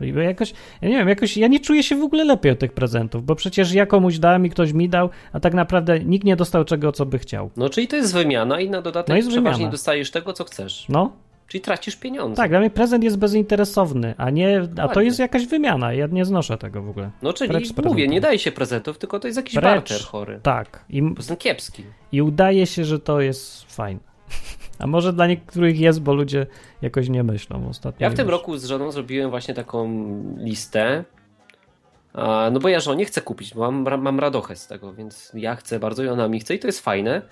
Bo 0.00 0.20
jakoś, 0.20 0.52
ja 0.82 0.88
nie 0.88 0.96
wiem, 0.96 1.08
jakoś 1.08 1.36
ja 1.36 1.48
nie 1.48 1.60
czuję 1.60 1.82
się 1.82 1.96
w 1.96 2.02
ogóle 2.02 2.24
lepiej 2.24 2.52
od 2.52 2.58
tych 2.58 2.72
prezentów, 2.72 3.24
bo 3.24 3.34
przecież 3.34 3.72
ja 3.72 3.86
komuś 3.86 4.18
dałem 4.18 4.46
i 4.46 4.50
ktoś 4.50 4.72
mi 4.72 4.88
dał, 4.88 5.10
a 5.32 5.40
tak 5.40 5.54
naprawdę 5.54 6.00
nikt 6.00 6.24
nie 6.24 6.36
dostał 6.36 6.64
czego, 6.64 6.92
co 6.92 7.06
by 7.06 7.18
chciał. 7.18 7.50
No, 7.56 7.68
czyli 7.68 7.88
to 7.88 7.96
jest 7.96 8.14
wymiana 8.14 8.60
i 8.60 8.70
na 8.70 8.82
dodatek 8.82 9.08
no 9.08 9.16
jest 9.16 9.28
przeważnie 9.28 9.52
wymiana. 9.52 9.72
dostajesz 9.72 10.10
tego, 10.10 10.32
co 10.32 10.44
chcesz. 10.44 10.86
No. 10.88 11.12
Czyli 11.48 11.60
tracisz 11.60 11.96
pieniądze. 11.96 12.36
Tak, 12.36 12.50
dla 12.50 12.60
mnie 12.60 12.70
prezent 12.70 13.04
jest 13.04 13.18
bezinteresowny, 13.18 14.14
a 14.18 14.30
nie, 14.30 14.68
a 14.78 14.88
to 14.88 15.00
jest 15.00 15.18
jakaś 15.18 15.46
wymiana. 15.46 15.92
Ja 15.92 16.06
nie 16.06 16.24
znoszę 16.24 16.58
tego 16.58 16.82
w 16.82 16.88
ogóle. 16.88 17.10
No 17.22 17.32
czyli 17.32 17.70
mówię, 17.84 18.08
nie 18.08 18.20
daje 18.20 18.38
się 18.38 18.52
prezentów, 18.52 18.98
tylko 18.98 19.20
to 19.20 19.28
jest 19.28 19.36
jakiś 19.36 19.54
Precz, 19.54 19.64
barter 19.64 20.00
chory. 20.00 20.40
Tak. 20.42 20.84
I, 20.90 21.02
po 21.02 21.14
prostu 21.14 21.36
kiepski. 21.36 21.82
I 22.12 22.22
udaje 22.22 22.66
się, 22.66 22.84
że 22.84 22.98
to 22.98 23.20
jest 23.20 23.74
fajne. 23.74 24.00
A 24.78 24.86
może 24.86 25.12
dla 25.12 25.26
niektórych 25.26 25.80
jest, 25.80 26.00
bo 26.00 26.14
ludzie 26.14 26.46
jakoś 26.82 27.08
nie 27.08 27.22
myślą 27.22 27.68
ostatnio. 27.68 28.04
Ja 28.04 28.10
w 28.10 28.14
tym 28.14 28.30
roku 28.30 28.56
z 28.56 28.64
żoną 28.64 28.92
zrobiłem 28.92 29.30
właśnie 29.30 29.54
taką 29.54 29.88
listę. 30.38 31.04
No 32.52 32.60
bo 32.60 32.68
ja 32.68 32.80
żonie 32.80 33.04
chcę 33.04 33.20
kupić, 33.20 33.54
bo 33.54 33.70
mam, 33.72 34.02
mam 34.02 34.20
radochę 34.20 34.56
z 34.56 34.66
tego, 34.66 34.92
więc 34.92 35.32
ja 35.34 35.56
chcę 35.56 35.78
bardzo 35.78 36.04
i 36.04 36.08
ona 36.08 36.28
mi 36.28 36.40
chce 36.40 36.54
i 36.54 36.58
to 36.58 36.66
jest 36.66 36.80
fajne. 36.80 37.22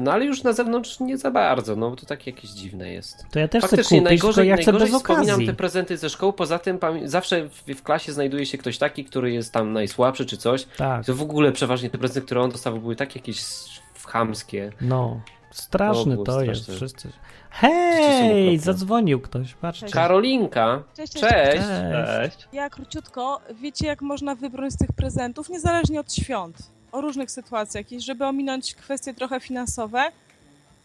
No 0.00 0.12
ale 0.12 0.24
już 0.24 0.42
na 0.42 0.52
zewnątrz 0.52 1.00
nie 1.00 1.18
za 1.18 1.30
bardzo, 1.30 1.76
no 1.76 1.90
bo 1.90 1.96
to 1.96 2.06
takie 2.06 2.30
jakieś 2.30 2.50
dziwne 2.50 2.92
jest. 2.92 3.26
To 3.30 3.38
ja 3.38 3.48
też 3.48 3.62
Faktycznie 3.62 3.84
chcę 3.84 3.94
kupić, 3.94 4.04
najgorzej, 4.04 4.48
ja 4.48 4.56
chcę 4.56 4.72
najgorzej 4.72 4.92
bez 4.92 5.02
wspominam 5.02 5.46
te 5.46 5.54
prezenty 5.54 5.96
ze 5.96 6.10
szkoły, 6.10 6.32
poza 6.32 6.58
tym 6.58 6.78
zawsze 7.04 7.48
w, 7.48 7.62
w, 7.74 7.82
klasie 7.82 8.12
znajduje 8.12 8.46
się 8.46 8.58
ktoś 8.58 8.78
taki, 8.78 9.04
który 9.04 9.32
jest 9.32 9.52
tam 9.52 9.72
najsłabszy 9.72 10.26
czy 10.26 10.36
coś. 10.36 10.64
Tak. 10.64 11.04
To 11.06 11.14
w 11.14 11.22
ogóle 11.22 11.52
przeważnie 11.52 11.90
te 11.90 11.98
prezenty, 11.98 12.26
które 12.26 12.40
on 12.40 12.50
dostał 12.50 12.80
były 12.80 12.96
takie 12.96 13.18
jakieś 13.18 13.44
chamskie. 14.06 14.72
No. 14.80 15.20
Straszny 15.50 16.16
to, 16.16 16.22
to 16.22 16.42
jest. 16.42 16.72
Wszyscy. 16.72 17.12
Hej, 17.50 18.58
zadzwonił 18.58 19.20
ktoś, 19.20 19.54
patrzcie. 19.54 19.88
Karolinka. 19.88 20.82
Cześć 20.96 21.12
cześć, 21.12 21.24
cześć. 21.24 22.36
cześć. 22.36 22.48
Ja 22.52 22.70
króciutko, 22.70 23.40
wiecie 23.60 23.86
jak 23.86 24.02
można 24.02 24.34
wybrać 24.34 24.72
z 24.72 24.76
tych 24.76 24.92
prezentów, 24.92 25.48
niezależnie 25.48 26.00
od 26.00 26.14
świąt, 26.14 26.56
o 26.92 27.00
różnych 27.00 27.30
sytuacjach 27.30 27.92
i 27.92 28.00
żeby 28.00 28.26
ominąć 28.26 28.74
kwestie 28.74 29.14
trochę 29.14 29.40
finansowe, 29.40 30.12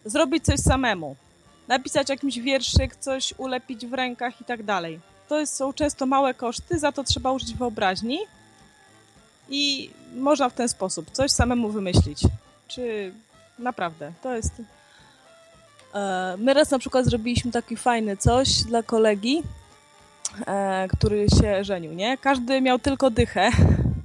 zrobić 0.05 0.45
coś 0.45 0.59
samemu. 0.59 1.15
Napisać 1.67 2.09
jakimś 2.09 2.39
wierszyk, 2.39 2.95
coś 2.95 3.33
ulepić 3.37 3.85
w 3.85 3.93
rękach 3.93 4.41
i 4.41 4.43
tak 4.43 4.63
dalej. 4.63 4.99
To 5.27 5.39
jest, 5.39 5.55
są 5.55 5.73
często 5.73 6.05
małe 6.05 6.33
koszty, 6.33 6.79
za 6.79 6.91
to 6.91 7.03
trzeba 7.03 7.31
użyć 7.31 7.53
wyobraźni 7.53 8.19
i 9.49 9.89
można 10.15 10.49
w 10.49 10.53
ten 10.53 10.69
sposób 10.69 11.11
coś 11.11 11.31
samemu 11.31 11.69
wymyślić. 11.69 12.19
Czy 12.67 13.13
Naprawdę, 13.59 14.13
to 14.21 14.35
jest... 14.35 14.61
E, 15.93 16.35
my 16.37 16.53
raz 16.53 16.71
na 16.71 16.79
przykład 16.79 17.05
zrobiliśmy 17.05 17.51
taki 17.51 17.77
fajny 17.77 18.17
coś 18.17 18.63
dla 18.63 18.83
kolegi, 18.83 19.43
e, 20.47 20.87
który 20.87 21.27
się 21.39 21.63
żenił, 21.63 21.93
nie? 21.93 22.17
Każdy 22.17 22.61
miał 22.61 22.79
tylko 22.79 23.09
dychę, 23.09 23.49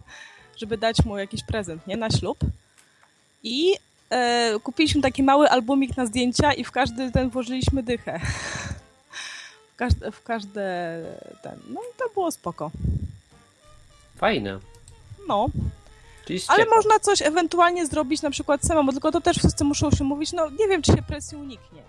żeby 0.60 0.78
dać 0.78 1.04
mu 1.04 1.18
jakiś 1.18 1.42
prezent, 1.44 1.86
nie? 1.86 1.96
Na 1.96 2.10
ślub. 2.10 2.38
I 3.42 3.74
e, 4.10 4.52
kupiliśmy 4.62 5.02
taki 5.02 5.22
mały 5.22 5.50
albumik 5.50 5.96
na 5.96 6.06
zdjęcia 6.06 6.52
i 6.52 6.64
w 6.64 6.70
każdy 6.70 7.12
ten 7.12 7.30
włożyliśmy 7.30 7.82
dychę. 7.82 8.20
W 9.72 9.82
każde, 9.82 10.12
w 10.12 10.22
każde 10.22 10.62
ten. 11.42 11.58
No 11.68 11.80
i 11.80 11.98
to 11.98 12.04
było 12.14 12.30
spoko. 12.30 12.70
Fajne. 14.16 14.58
No. 15.28 15.48
Ale 16.48 16.64
można 16.66 16.98
coś 16.98 17.22
ewentualnie 17.22 17.86
zrobić 17.86 18.22
na 18.22 18.30
przykład 18.30 18.62
samemu, 18.64 18.92
tylko 18.92 19.12
to 19.12 19.20
też 19.20 19.38
wszyscy 19.38 19.64
muszą 19.64 19.90
się 19.90 20.04
mówić, 20.04 20.32
no 20.32 20.50
nie 20.50 20.68
wiem, 20.68 20.82
czy 20.82 20.92
się 20.92 21.02
presji 21.02 21.38
uniknie. 21.38 21.82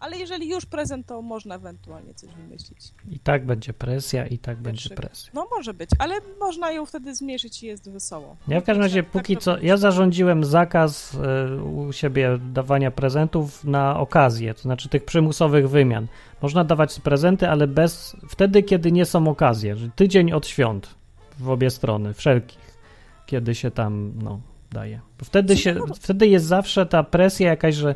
Ale 0.00 0.18
jeżeli 0.18 0.48
już 0.48 0.66
prezent, 0.66 1.06
to 1.06 1.22
można 1.22 1.54
ewentualnie 1.54 2.14
coś 2.14 2.30
wymyślić. 2.30 2.78
I 3.10 3.18
tak 3.18 3.46
będzie 3.46 3.72
presja, 3.72 4.26
i 4.26 4.38
tak 4.38 4.58
będzie 4.58 4.90
presja. 4.90 5.30
No 5.34 5.46
może 5.56 5.74
być, 5.74 5.90
ale 5.98 6.14
można 6.40 6.72
ją 6.72 6.86
wtedy 6.86 7.14
zmniejszyć 7.14 7.62
i 7.62 7.66
jest 7.66 7.90
wesoło. 7.90 8.36
Ja 8.48 8.60
w 8.60 8.64
każdym 8.64 8.82
razie 8.82 9.02
tak, 9.02 9.12
póki 9.12 9.34
tak 9.34 9.42
co, 9.42 9.58
ja 9.58 9.76
zarządziłem 9.76 10.44
zakaz 10.44 11.14
y, 11.14 11.62
u 11.62 11.92
siebie 11.92 12.38
dawania 12.52 12.90
prezentów 12.90 13.64
na 13.64 13.98
okazję, 13.98 14.54
to 14.54 14.62
znaczy 14.62 14.88
tych 14.88 15.04
przymusowych 15.04 15.70
wymian. 15.70 16.06
Można 16.42 16.64
dawać 16.64 17.00
prezenty, 17.00 17.48
ale 17.48 17.66
bez, 17.66 18.16
wtedy, 18.28 18.62
kiedy 18.62 18.92
nie 18.92 19.04
są 19.04 19.28
okazje, 19.28 19.76
tydzień 19.96 20.32
od 20.32 20.46
świąt 20.46 20.94
w 21.38 21.50
obie 21.50 21.70
strony, 21.70 22.14
wszelkich 22.14 22.69
kiedy 23.30 23.54
się 23.54 23.70
tam 23.70 24.12
no, 24.22 24.40
daje. 24.72 25.00
Bo 25.18 25.24
wtedy, 25.24 25.56
się, 25.56 25.76
wtedy 26.00 26.26
jest 26.26 26.46
zawsze 26.46 26.86
ta 26.86 27.02
presja 27.02 27.48
jakaś, 27.48 27.74
że 27.74 27.94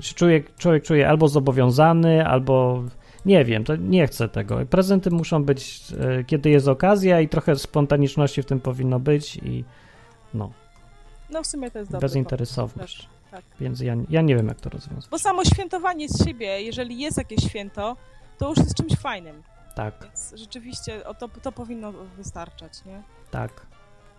człowiek, 0.00 0.56
człowiek 0.56 0.84
czuje 0.84 1.08
albo 1.08 1.28
zobowiązany, 1.28 2.26
albo 2.26 2.84
nie 3.26 3.44
wiem, 3.44 3.64
to 3.64 3.76
nie 3.76 4.06
chcę 4.06 4.28
tego. 4.28 4.66
Prezenty 4.70 5.10
muszą 5.10 5.44
być, 5.44 5.82
e, 6.00 6.24
kiedy 6.24 6.50
jest 6.50 6.68
okazja 6.68 7.20
i 7.20 7.28
trochę 7.28 7.56
spontaniczności 7.56 8.42
w 8.42 8.46
tym 8.46 8.60
powinno 8.60 9.00
być 9.00 9.36
i 9.36 9.64
no. 10.34 10.52
No 11.30 11.42
w 11.42 11.46
sumie 11.46 11.70
to 11.70 11.78
jest 11.78 11.90
dobre. 11.90 12.08
Bezinteresowność. 12.08 13.08
Tak. 13.30 13.44
Więc 13.60 13.80
ja, 13.80 13.96
ja 14.10 14.22
nie 14.22 14.36
wiem, 14.36 14.48
jak 14.48 14.60
to 14.60 14.70
rozwiązać. 14.70 15.10
Bo 15.10 15.18
samo 15.18 15.44
świętowanie 15.44 16.08
z 16.08 16.26
siebie, 16.26 16.62
jeżeli 16.62 16.98
jest 16.98 17.18
jakieś 17.18 17.44
święto, 17.44 17.96
to 18.38 18.48
już 18.48 18.58
jest 18.58 18.74
czymś 18.74 18.92
fajnym. 18.96 19.42
Tak. 19.74 19.94
Więc 20.02 20.34
rzeczywiście 20.36 21.06
o 21.06 21.14
to, 21.14 21.28
to 21.28 21.52
powinno 21.52 21.92
wystarczać, 21.92 22.84
nie? 22.84 23.02
Tak. 23.30 23.66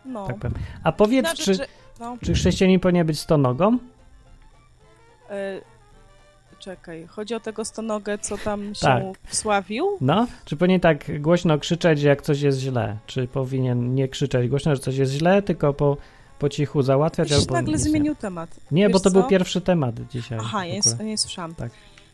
No. 0.06 0.28
Tak 0.28 0.36
powiem. 0.36 0.54
A 0.84 0.92
powiedz, 0.92 1.26
znaczy, 1.26 1.44
czy, 1.44 1.68
no. 2.00 2.18
czy 2.22 2.34
chrześcijanin 2.34 2.80
powinien 2.80 3.08
być 3.08 3.20
stonogą? 3.20 3.78
E, 5.30 5.62
czekaj, 6.60 7.08
chodzi 7.08 7.36
o 7.36 7.40
tego 7.40 7.66
stonogę, 7.66 8.18
co 8.18 8.38
tam 8.38 8.76
się 8.76 8.82
tak. 8.82 9.04
wsławił? 9.28 9.98
No, 10.02 10.28
czy 10.46 10.58
powinien 10.58 10.80
tak 10.80 11.22
głośno 11.22 11.60
krzyczeć, 11.60 12.02
jak 12.02 12.22
coś 12.22 12.42
jest 12.42 12.60
źle? 12.60 12.98
Czy 13.06 13.28
powinien 13.28 13.96
nie 13.96 14.08
krzyczeć 14.08 14.50
głośno, 14.50 14.76
że 14.76 14.82
coś 14.82 14.98
jest 14.98 15.12
źle, 15.12 15.42
tylko 15.42 15.74
po, 15.74 15.98
po 16.40 16.50
cichu 16.50 16.82
załatwiać? 16.82 17.32
Albo 17.32 17.54
nagle 17.54 17.78
zmienił 17.78 18.16
temat. 18.16 18.50
Nie, 18.72 18.84
Wiesz 18.84 18.94
bo 18.94 19.00
to 19.00 19.10
co? 19.10 19.20
był 19.20 19.30
pierwszy 19.30 19.62
temat 19.62 19.96
dzisiaj. 20.10 20.38
Aha, 20.42 20.66
ja 20.66 20.76
nie, 21.00 21.06
nie 21.06 21.18
słyszałam. 21.18 21.56
Tak. 21.56 21.72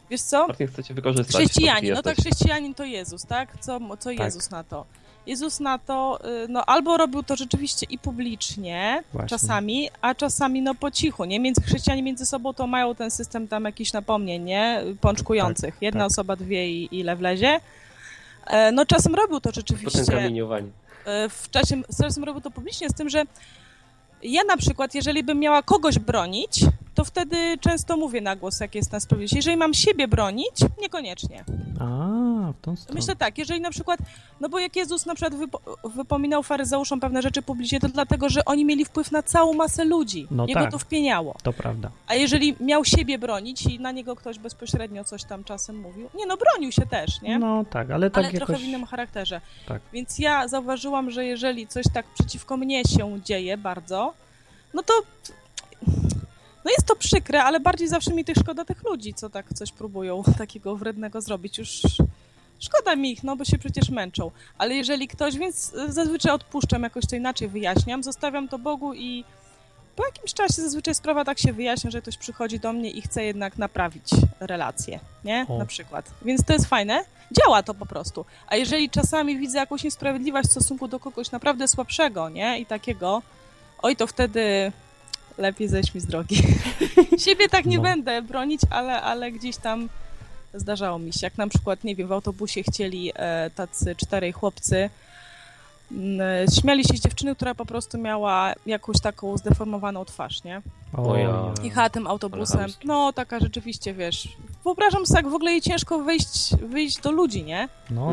Wiesz 0.09 0.21
co? 0.21 0.47
chcecie 0.67 0.93
wykorzystać. 0.93 1.35
Chrześcijanin, 1.35 1.93
no 1.93 2.01
tak, 2.01 2.17
chrześcijanin 2.17 2.73
to 2.73 2.83
Jezus, 2.83 3.25
tak? 3.25 3.59
Co, 3.59 3.79
co 3.99 4.09
tak. 4.09 4.19
Jezus 4.19 4.49
na 4.49 4.63
to? 4.63 4.85
Jezus 5.27 5.59
na 5.59 5.77
to, 5.77 6.19
y, 6.43 6.47
no 6.49 6.65
albo 6.65 6.97
robił 6.97 7.23
to 7.23 7.35
rzeczywiście 7.35 7.85
i 7.89 7.97
publicznie 7.97 9.03
Właśnie. 9.13 9.29
czasami, 9.29 9.89
a 10.01 10.15
czasami 10.15 10.61
no 10.61 10.75
po 10.75 10.91
cichu, 10.91 11.25
nie? 11.25 11.39
Między 11.39 11.61
chrześcijanie 11.61 12.03
między 12.03 12.25
sobą 12.25 12.53
to 12.53 12.67
mają 12.67 12.95
ten 12.95 13.11
system 13.11 13.47
tam 13.47 13.63
jakichś 13.65 13.93
napomnień, 13.93 14.43
nie? 14.43 14.83
Pączkujących. 15.01 15.73
Tak, 15.73 15.81
Jedna 15.81 15.99
tak. 15.99 16.11
osoba, 16.11 16.35
dwie 16.35 16.69
i 16.71 16.99
ile 16.99 17.15
wlezie. 17.15 17.59
E, 18.47 18.71
no 18.71 18.85
czasem 18.85 19.15
robił 19.15 19.39
to 19.39 19.51
rzeczywiście. 19.51 19.99
Potem 19.99 20.15
kamieniowanie. 20.15 20.67
E, 21.05 21.29
w 21.29 21.49
czasie, 21.49 21.81
czasem 22.01 22.23
robił 22.23 22.41
to 22.41 22.51
publicznie, 22.51 22.89
z 22.89 22.93
tym, 22.93 23.09
że 23.09 23.23
ja 24.23 24.43
na 24.43 24.57
przykład, 24.57 24.95
jeżeli 24.95 25.23
bym 25.23 25.39
miała 25.39 25.61
kogoś 25.61 25.99
bronić, 25.99 26.65
to 26.95 27.05
wtedy 27.05 27.57
często 27.61 27.97
mówię 27.97 28.21
na 28.21 28.35
głos, 28.35 28.59
jak 28.59 28.75
jest 28.75 28.91
na 28.91 28.99
sprawiedliwość. 28.99 29.35
Jeżeli 29.35 29.57
mam 29.57 29.73
siebie 29.73 30.07
bronić, 30.07 30.55
niekoniecznie. 30.81 31.43
A, 31.79 31.83
w 32.51 32.61
tą 32.61 32.75
stronę. 32.75 32.99
Myślę 32.99 33.15
tak, 33.15 33.37
jeżeli 33.37 33.61
na 33.61 33.71
przykład, 33.71 33.99
no 34.39 34.49
bo 34.49 34.59
jak 34.59 34.75
Jezus 34.75 35.05
na 35.05 35.15
przykład 35.15 35.35
wypo, 35.35 35.61
wypominał 35.95 36.43
faryzeuszom 36.43 36.99
pewne 36.99 37.21
rzeczy 37.21 37.41
publicznie, 37.41 37.79
to 37.79 37.89
dlatego, 37.89 38.29
że 38.29 38.45
oni 38.45 38.65
mieli 38.65 38.85
wpływ 38.85 39.11
na 39.11 39.23
całą 39.23 39.53
masę 39.53 39.85
ludzi. 39.85 40.27
No 40.31 40.45
Jego 40.47 40.61
tak, 40.61 40.71
to 40.71 40.79
wpieniało. 40.79 41.35
To 41.43 41.53
prawda. 41.53 41.91
A 42.07 42.15
jeżeli 42.15 42.55
miał 42.59 42.85
siebie 42.85 43.17
bronić 43.17 43.65
i 43.65 43.79
na 43.79 43.91
niego 43.91 44.15
ktoś 44.15 44.39
bezpośrednio 44.39 45.03
coś 45.03 45.23
tam 45.23 45.43
czasem 45.43 45.79
mówił, 45.79 46.09
nie 46.15 46.25
no, 46.25 46.37
bronił 46.37 46.71
się 46.71 46.85
też, 46.85 47.21
nie? 47.21 47.39
No 47.39 47.65
tak, 47.65 47.91
ale 47.91 48.09
tak 48.09 48.17
ale 48.17 48.33
jakoś... 48.33 48.47
trochę 48.47 48.63
w 48.63 48.63
innym 48.63 48.85
charakterze. 48.85 49.41
Tak. 49.67 49.81
Więc 49.93 50.19
ja 50.19 50.47
zauważyłam, 50.47 51.11
że 51.11 51.25
jeżeli 51.25 51.67
coś 51.67 51.85
tak 51.93 52.05
przeciwko 52.05 52.57
mnie 52.57 52.83
się 52.83 53.21
dzieje 53.25 53.57
bardzo, 53.57 54.13
no 54.73 54.83
to 54.83 54.93
No 56.65 56.71
jest 56.71 56.87
to 56.87 56.95
przykre, 56.95 57.43
ale 57.43 57.59
bardziej 57.59 57.87
zawsze 57.87 58.13
mi 58.13 58.25
tych 58.25 58.37
szkoda 58.37 58.65
tych 58.65 58.83
ludzi, 58.83 59.13
co 59.13 59.29
tak 59.29 59.53
coś 59.53 59.71
próbują 59.71 60.23
takiego 60.37 60.75
wrednego 60.75 61.21
zrobić. 61.21 61.57
Już 61.57 61.81
szkoda 62.59 62.95
mi 62.95 63.11
ich, 63.11 63.23
no 63.23 63.35
bo 63.35 63.45
się 63.45 63.57
przecież 63.57 63.89
męczą. 63.89 64.31
Ale 64.57 64.75
jeżeli 64.75 65.07
ktoś, 65.07 65.37
więc 65.37 65.73
zazwyczaj 65.87 66.31
odpuszczam, 66.31 66.83
jakoś 66.83 67.05
to 67.05 67.15
inaczej 67.15 67.47
wyjaśniam, 67.47 68.03
zostawiam 68.03 68.47
to 68.47 68.59
Bogu 68.59 68.93
i 68.93 69.23
po 69.95 70.05
jakimś 70.05 70.33
czasie 70.33 70.53
zazwyczaj 70.53 70.95
sprawa 70.95 71.25
tak 71.25 71.39
się 71.39 71.53
wyjaśnia, 71.53 71.91
że 71.91 72.01
ktoś 72.01 72.17
przychodzi 72.17 72.59
do 72.59 72.73
mnie 72.73 72.91
i 72.91 73.01
chce 73.01 73.23
jednak 73.23 73.57
naprawić 73.57 74.03
relację, 74.39 74.99
nie? 75.23 75.45
O. 75.49 75.57
Na 75.57 75.65
przykład. 75.65 76.11
Więc 76.21 76.45
to 76.45 76.53
jest 76.53 76.65
fajne. 76.65 77.05
Działa 77.31 77.63
to 77.63 77.73
po 77.73 77.85
prostu. 77.85 78.25
A 78.47 78.55
jeżeli 78.55 78.89
czasami 78.89 79.37
widzę 79.37 79.57
jakąś 79.57 79.83
niesprawiedliwość 79.83 80.47
w 80.47 80.51
stosunku 80.51 80.87
do 80.87 80.99
kogoś 80.99 81.31
naprawdę 81.31 81.67
słabszego, 81.67 82.29
nie? 82.29 82.59
I 82.59 82.65
takiego, 82.65 83.21
oj, 83.81 83.95
to 83.95 84.07
wtedy 84.07 84.71
lepiej 85.37 85.67
zejść 85.67 85.93
mi 85.93 86.01
z 86.01 86.05
drogi. 86.05 86.35
Siebie 87.25 87.49
tak 87.49 87.65
nie 87.65 87.77
no. 87.77 87.83
będę 87.83 88.21
bronić, 88.21 88.61
ale, 88.69 89.01
ale 89.01 89.31
gdzieś 89.31 89.57
tam 89.57 89.89
zdarzało 90.53 90.99
mi 90.99 91.13
się. 91.13 91.19
Jak 91.21 91.37
na 91.37 91.47
przykład, 91.47 91.83
nie 91.83 91.95
wiem, 91.95 92.07
w 92.07 92.11
autobusie 92.11 92.63
chcieli 92.63 93.11
e, 93.15 93.49
tacy 93.49 93.95
czterej 93.95 94.31
chłopcy 94.31 94.89
Mm, 95.91 96.47
śmiali 96.61 96.83
się 96.83 96.97
z 96.97 97.01
dziewczyny, 97.01 97.35
która 97.35 97.55
po 97.55 97.65
prostu 97.65 97.97
miała 97.97 98.53
jakąś 98.65 98.99
taką 99.01 99.37
zdeformowaną 99.37 100.05
twarz, 100.05 100.43
nie? 100.43 100.61
O 100.97 101.15
ja. 101.15 101.53
Jechała 101.63 101.89
tym 101.89 102.07
autobusem. 102.07 102.69
No, 102.85 103.13
taka 103.13 103.39
rzeczywiście, 103.39 103.93
wiesz. 103.93 104.27
Wyobrażam 104.63 105.05
sobie, 105.05 105.19
jak 105.19 105.29
w 105.29 105.35
ogóle 105.35 105.51
jej 105.51 105.61
ciężko 105.61 105.99
wyjść, 105.99 106.55
wyjść 106.55 107.01
do 107.01 107.11
ludzi, 107.11 107.43
nie? 107.43 107.69
No. 107.89 108.11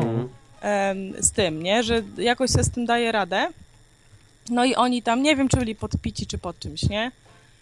z 1.19 1.31
tym, 1.31 1.63
nie? 1.63 1.83
Że 1.83 2.01
jakoś 2.17 2.49
sobie 2.49 2.63
z 2.63 2.71
tym 2.71 2.85
daje 2.85 3.11
radę. 3.11 3.47
No 4.49 4.65
i 4.65 4.75
oni 4.75 5.03
tam, 5.03 5.23
nie 5.23 5.35
wiem, 5.35 5.49
czy 5.49 5.57
byli 5.57 5.75
podpici, 5.75 6.27
czy 6.27 6.37
pod 6.37 6.59
czymś, 6.59 6.83
nie? 6.83 7.11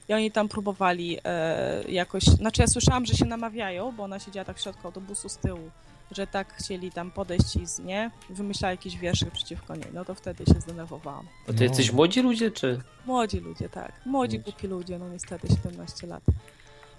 I 0.10 0.13
oni 0.13 0.32
tam 0.32 0.50
próbowali 0.50 1.17
e, 1.23 1.84
jakoś... 1.89 2.23
Znaczy 2.23 2.62
ja 2.62 2.67
słyszałam, 2.67 3.06
że 3.06 3.13
się 3.13 3.26
namawiają, 3.26 3.91
bo 3.91 4.04
ona 4.04 4.19
siedziała 4.19 4.45
tak 4.45 4.58
w 4.58 4.62
środku 4.62 4.88
autobusu 4.88 5.30
z 5.30 5.38
tyłu 5.38 5.71
że 6.12 6.28
tak 6.28 6.54
chcieli 6.54 6.91
tam 6.91 7.12
podejść 7.12 7.56
i 7.56 7.67
z, 7.67 7.80
nie, 7.80 8.12
wymyślała 8.30 8.71
jakiś 8.71 8.97
wierszyk 8.97 9.32
przeciwko 9.32 9.76
niej, 9.76 9.88
no 9.93 10.06
to 10.06 10.15
wtedy 10.15 10.45
się 10.45 10.62
zdenerwowałam. 10.62 11.28
A 11.50 11.54
to 11.54 11.63
jesteś 11.63 11.91
młodzi 11.91 12.21
ludzie, 12.21 12.52
czy? 12.52 12.82
Młodzi 13.06 13.39
ludzie, 13.39 13.69
tak. 13.69 13.91
Młodzi, 14.06 14.39
głupi 14.39 14.67
ludzie, 14.67 15.00
no 15.00 15.10
niestety 15.10 15.47
17 15.47 16.08
lat. 16.08 16.23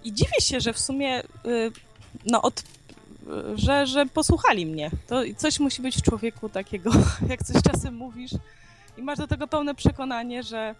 I 0.05 0.13
dziwię 0.13 0.41
się, 0.41 0.61
że 0.61 0.73
w 0.73 0.79
sumie, 0.79 1.23
y, 1.23 1.73
no 2.27 2.43
od, 2.43 2.63
że, 3.55 3.87
że 3.87 4.07
posłuchali 4.07 4.67
mnie. 4.67 4.91
To 5.07 5.23
coś 5.37 5.61
musi 5.61 5.83
być 5.83 5.97
w 5.97 6.03
człowieku 6.03 6.49
takiego, 6.49 6.91
jak 7.31 7.45
coś 7.45 7.63
czasem 7.63 7.95
mówisz 7.95 8.31
i 8.99 9.03
masz 9.03 9.19
do 9.19 9.27
tego 9.27 9.47
pełne 9.47 9.75
przekonanie, 9.75 10.43
że 10.43 10.75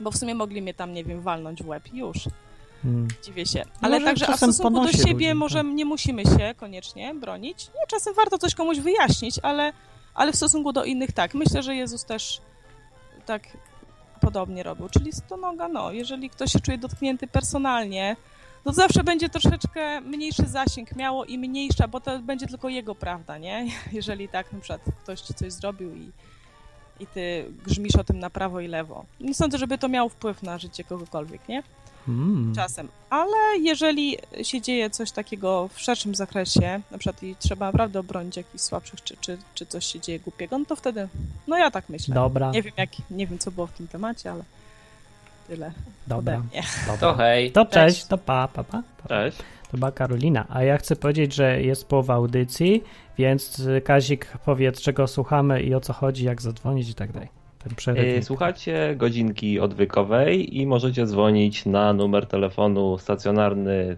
bo 0.00 0.10
w 0.10 0.16
sumie 0.16 0.34
mogli 0.34 0.62
mnie 0.62 0.74
tam, 0.74 0.92
nie 0.92 1.04
wiem, 1.04 1.20
walnąć 1.20 1.62
w 1.62 1.68
łeb 1.68 1.94
już. 1.94 2.16
Hmm. 2.82 3.08
Dziwię 3.24 3.46
się. 3.46 3.62
Ale 3.80 4.00
może 4.00 4.06
także 4.06 4.28
a 4.28 4.32
w 4.32 4.36
stosunku 4.36 4.84
do 4.84 4.92
siebie 4.92 5.28
ludzi, 5.28 5.34
może 5.34 5.58
tak. 5.58 5.66
nie 5.66 5.84
musimy 5.84 6.24
się 6.24 6.54
koniecznie 6.56 7.14
bronić. 7.14 7.68
Nie, 7.68 7.86
czasem 7.88 8.14
warto 8.14 8.38
coś 8.38 8.54
komuś 8.54 8.78
wyjaśnić, 8.78 9.38
ale, 9.42 9.72
ale 10.14 10.32
w 10.32 10.36
stosunku 10.36 10.72
do 10.72 10.84
innych 10.84 11.12
tak. 11.12 11.34
Myślę, 11.34 11.62
że 11.62 11.74
Jezus 11.74 12.04
też 12.04 12.40
tak 13.26 13.42
podobnie 14.20 14.62
robił. 14.62 14.88
Czyli 14.88 15.12
stonoga, 15.12 15.68
no, 15.68 15.92
jeżeli 15.92 16.30
ktoś 16.30 16.52
się 16.52 16.60
czuje 16.60 16.78
dotknięty 16.78 17.26
personalnie, 17.26 18.16
to 18.64 18.72
zawsze 18.72 19.04
będzie 19.04 19.28
troszeczkę 19.28 20.00
mniejszy 20.00 20.46
zasięg 20.46 20.96
miało 20.96 21.24
i 21.24 21.38
mniejsza, 21.38 21.88
bo 21.88 22.00
to 22.00 22.18
będzie 22.18 22.46
tylko 22.46 22.68
jego 22.68 22.94
prawda, 22.94 23.38
nie? 23.38 23.66
Jeżeli 23.92 24.28
tak 24.28 24.52
na 24.52 24.60
przykład 24.60 24.82
ktoś 25.02 25.20
ci 25.20 25.34
coś 25.34 25.52
zrobił 25.52 25.96
i, 25.96 26.12
i 27.00 27.06
ty 27.06 27.44
grzmisz 27.66 27.96
o 27.96 28.04
tym 28.04 28.18
na 28.18 28.30
prawo 28.30 28.60
i 28.60 28.68
lewo. 28.68 29.04
Nie 29.20 29.34
sądzę, 29.34 29.58
żeby 29.58 29.78
to 29.78 29.88
miało 29.88 30.08
wpływ 30.08 30.42
na 30.42 30.58
życie 30.58 30.84
kogokolwiek, 30.84 31.48
nie? 31.48 31.62
Hmm. 32.06 32.54
czasem. 32.54 32.88
Ale 33.10 33.58
jeżeli 33.60 34.16
się 34.42 34.60
dzieje 34.60 34.90
coś 34.90 35.10
takiego 35.10 35.68
w 35.68 35.80
szerszym 35.80 36.14
zakresie, 36.14 36.80
na 36.90 36.98
przykład 36.98 37.22
i 37.22 37.36
trzeba 37.38 37.66
naprawdę 37.66 38.00
obronić 38.00 38.36
jakichś 38.36 38.64
słabszych, 38.64 39.04
czy, 39.04 39.16
czy, 39.16 39.38
czy 39.54 39.66
coś 39.66 39.86
się 39.86 40.00
dzieje 40.00 40.20
głupiego, 40.20 40.58
no 40.58 40.64
to 40.64 40.76
wtedy, 40.76 41.08
no 41.46 41.58
ja 41.58 41.70
tak 41.70 41.88
myślę. 41.88 42.14
Dobra. 42.14 42.50
Nie 42.50 42.62
wiem, 42.62 42.72
jak, 42.76 42.90
nie 43.10 43.26
wiem 43.26 43.38
co 43.38 43.50
było 43.50 43.66
w 43.66 43.72
tym 43.72 43.88
temacie, 43.88 44.30
ale 44.30 44.44
tyle 45.48 45.72
Dobra. 46.06 46.42
Dobra. 46.42 46.96
To 47.00 47.14
hej. 47.14 47.52
To 47.52 47.66
cześć, 47.66 47.96
cześć. 47.96 48.06
to 48.06 48.18
pa, 48.18 48.48
pa, 48.48 48.64
pa, 48.64 48.82
pa. 49.02 49.08
Cześć. 49.08 49.38
Była 49.78 49.92
Karolina. 49.92 50.46
A 50.48 50.62
ja 50.62 50.78
chcę 50.78 50.96
powiedzieć, 50.96 51.34
że 51.34 51.62
jest 51.62 51.88
połowa 51.88 52.14
audycji, 52.14 52.84
więc 53.18 53.62
Kazik 53.84 54.26
powiedz, 54.44 54.80
czego 54.80 55.06
słuchamy 55.06 55.62
i 55.62 55.74
o 55.74 55.80
co 55.80 55.92
chodzi, 55.92 56.24
jak 56.24 56.42
zadzwonić 56.42 56.90
i 56.90 56.94
tak 56.94 57.12
dalej. 57.12 57.28
E, 57.96 58.22
słuchacie 58.22 58.94
godzinki 58.96 59.60
odwykowej 59.60 60.58
i 60.58 60.66
możecie 60.66 61.06
dzwonić 61.06 61.66
na 61.66 61.92
numer 61.92 62.26
telefonu 62.26 62.98
stacjonarny 62.98 63.96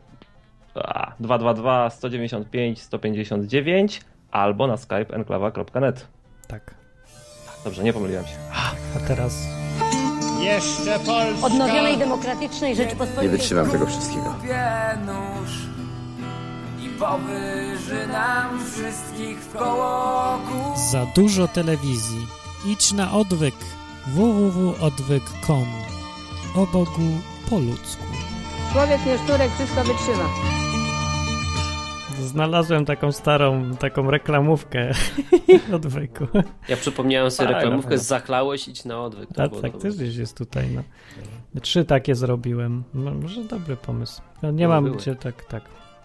222 1.21 1.91
195 1.91 2.83
159 2.83 4.01
albo 4.31 4.67
na 4.67 4.77
skype 4.77 5.15
enklawa.net. 5.15 6.07
Tak. 6.49 6.75
Dobrze, 7.65 7.85
nie 7.85 7.93
pomyliłem 7.93 8.25
się. 8.25 8.37
A 8.97 9.09
teraz... 9.09 9.62
Jeszcze 10.43 10.99
Polska! 10.99 11.47
Odnowionej 11.47 11.99
demokratycznej 11.99 12.77
Rzeczypospolitej. 12.77 13.25
Nie 13.31 13.37
wytrzymam 13.37 13.71
tego 13.71 13.87
wszystkiego. 13.87 14.35
I 16.81 16.89
powyży 16.89 18.07
nam 18.07 18.65
wszystkich 18.73 19.39
w 19.39 19.53
kołoku. 19.53 20.81
Za 20.91 21.07
dużo 21.07 21.49
telewizji 21.49 22.27
Idź 22.67 22.93
na 22.93 23.13
odwyk 23.13 23.55
www.odwyk.com 24.07 25.67
O 26.57 26.67
Bogu 26.67 27.21
po 27.51 27.59
ludzku. 27.59 28.05
Człowiek 28.73 29.07
nie 29.07 29.19
szturek, 29.19 29.51
wszystko 29.55 29.85
wytrzyma. 29.85 30.52
Znalazłem 32.33 32.85
taką 32.85 33.13
starą, 33.13 33.77
taką 33.77 34.11
reklamówkę 34.11 34.93
odwyku. 35.75 36.27
Ja 36.69 36.77
przypomniałem 36.77 37.31
sobie 37.31 37.47
Fajna, 37.47 37.61
reklamówkę 37.61 37.99
Zachlałeś, 37.99 38.69
idź 38.69 38.85
na 38.85 39.01
odwyk. 39.01 39.29
To 39.35 39.43
A 39.43 39.49
tak, 39.49 39.77
też 39.77 39.97
gdzieś 39.97 40.17
jest 40.17 40.39
tutaj. 40.39 40.69
No. 41.55 41.61
Trzy 41.61 41.85
takie 41.85 42.15
zrobiłem. 42.15 42.85
Może 42.95 43.45
dobry 43.45 43.77
pomysł. 43.77 44.23
No, 44.43 44.51
nie 44.51 44.65
no, 44.65 44.75
mam 44.75 44.85
były. 44.85 44.97
gdzie 44.97 45.15
tak, 45.15 45.45
tak. 45.45 45.63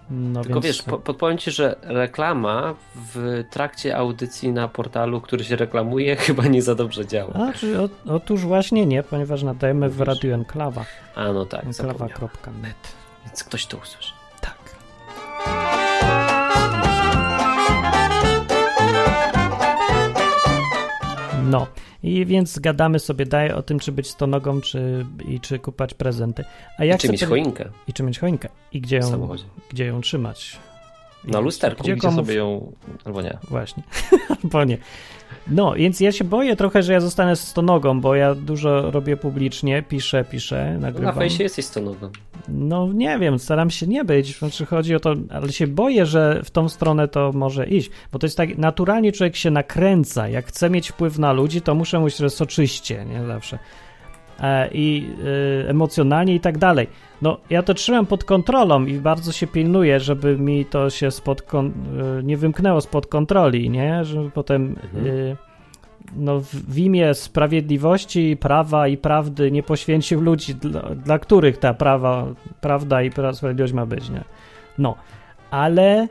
No 0.10 0.42
Tylko 0.42 0.62
więc... 0.62 0.66
wiesz, 0.66 0.86
po, 0.86 1.00
podpowiem 1.00 1.38
ci, 1.38 1.52
że 1.52 1.76
reklama 1.82 2.76
w 3.14 3.44
trakcie 3.52 3.98
audycji 3.98 4.52
na 4.52 4.68
portalu, 4.68 5.22
który 5.22 5.44
się 5.44 5.56
reklamuje, 5.56 6.16
chyba 6.28 6.44
nie 6.44 6.62
za 6.62 6.76
dobrze 6.76 7.06
działa. 7.06 7.34
A, 7.34 7.54
czy, 7.54 7.82
o, 7.82 7.90
otóż 8.06 8.42
właśnie 8.42 8.86
nie, 8.86 9.04
ponieważ 9.04 9.44
nadajemy 9.44 9.90
w 9.90 10.02
Radiu 10.02 10.34
Enklawa. 10.34 10.86
A, 11.16 11.34
no 11.34 11.46
tak. 11.46 11.66
Enklawa.net. 11.66 12.94
Więc 13.26 13.44
ktoś 13.44 13.66
to 13.66 13.78
usłyszy. 13.78 14.14
Tak. 14.42 14.58
No. 21.52 21.68
I 22.04 22.26
więc 22.26 22.60
gadamy 22.60 23.00
sobie 23.00 23.26
daje 23.26 23.56
o 23.56 23.64
tym, 23.64 23.80
czy 23.80 23.92
być 23.92 24.10
stonogą, 24.10 24.62
czy, 24.62 25.06
i 25.28 25.40
czy 25.40 25.60
kupować 25.60 25.94
prezenty. 25.94 26.44
A 26.78 26.86
ja 26.86 26.96
I 26.96 26.98
czy 26.98 27.10
mieć 27.10 27.24
choinkę. 27.24 27.70
I 27.88 27.94
czy 27.94 28.04
mieć 28.04 28.20
choinkę. 28.20 28.50
I 28.72 28.82
gdzie 28.82 28.98
ją, 28.98 29.30
gdzie 29.70 29.86
ją 29.86 30.02
trzymać. 30.02 30.60
Na 31.24 31.40
lusterku. 31.40 31.84
Gdzie 31.84 31.96
komu... 31.96 32.18
sobie 32.18 32.36
ją, 32.36 32.72
albo 33.06 33.22
nie. 33.22 33.38
Właśnie, 33.50 33.84
albo 34.44 34.64
nie. 34.64 34.78
No, 35.52 35.74
więc 35.74 36.00
ja 36.00 36.12
się 36.12 36.24
boję 36.24 36.56
trochę, 36.56 36.84
że 36.84 36.94
ja 36.94 37.00
zostanę 37.00 37.36
stonogą, 37.36 38.02
bo 38.02 38.16
ja 38.16 38.36
dużo 38.36 38.92
robię 38.92 39.18
publicznie, 39.18 39.84
piszę, 39.84 40.26
piszę, 40.32 40.78
nagrywam. 40.80 41.16
Na 41.16 41.22
fejsie 41.22 41.44
jesteś 41.44 41.66
stonogą. 41.66 42.10
No 42.48 42.94
nie 42.94 43.20
wiem, 43.20 43.40
staram 43.40 43.70
się 43.70 43.88
nie 43.88 44.06
być, 44.06 44.40
znaczy 44.40 44.66
chodzi 44.66 44.96
o 44.96 45.00
to, 45.00 45.16
ale 45.30 45.52
się 45.52 45.68
boję, 45.68 46.06
że 46.06 46.42
w 46.44 46.52
tą 46.52 46.70
stronę 46.70 47.08
to 47.08 47.32
może 47.34 47.66
iść, 47.66 47.90
bo 48.12 48.20
to 48.20 48.26
jest 48.26 48.38
tak, 48.38 48.58
naturalnie 48.58 49.12
człowiek 49.12 49.36
się 49.36 49.52
nakręca, 49.52 50.28
jak 50.30 50.46
chce 50.46 50.70
mieć 50.70 50.90
wpływ 50.90 51.20
na 51.20 51.34
ludzi, 51.34 51.62
to 51.62 51.76
muszę 51.76 52.00
mówić 52.00 52.16
soczyście, 52.34 53.06
nie 53.06 53.26
zawsze. 53.26 53.60
E, 54.40 54.70
I 54.72 55.10
e, 55.66 55.70
emocjonalnie 55.70 56.36
i 56.36 56.40
tak 56.40 56.58
dalej. 56.58 56.88
No, 57.22 57.38
ja 57.50 57.64
to 57.64 57.74
trzymam 57.74 58.06
pod 58.06 58.24
kontrolą 58.24 58.86
i 58.86 58.94
bardzo 58.94 59.32
się 59.32 59.48
pilnuję, 59.48 60.00
żeby 60.00 60.38
mi 60.38 60.66
to 60.66 60.90
się 60.90 61.12
spod 61.12 61.54
e, 61.54 61.72
nie 62.24 62.38
wymknęło 62.38 62.82
spod 62.82 63.08
kontroli, 63.08 63.70
nie? 63.70 64.06
Żeby 64.06 64.32
potem 64.32 64.76
mhm. 64.94 65.38
no, 66.16 66.40
w 66.42 66.78
imię 66.78 67.14
sprawiedliwości, 67.14 68.38
prawa 68.40 68.88
i 68.88 68.98
prawdy 68.98 69.52
nie 69.52 69.64
poświęcił 69.64 70.22
ludzi, 70.22 70.56
dla, 70.56 70.82
dla 70.82 71.20
których 71.20 71.58
ta 71.58 71.74
prawa, 71.74 72.26
prawda 72.62 73.02
i 73.02 73.12
sprawiedliwość 73.34 73.74
ma 73.74 73.86
być, 73.86 74.10
nie? 74.10 74.24
No, 74.78 74.96
ale 75.52 76.08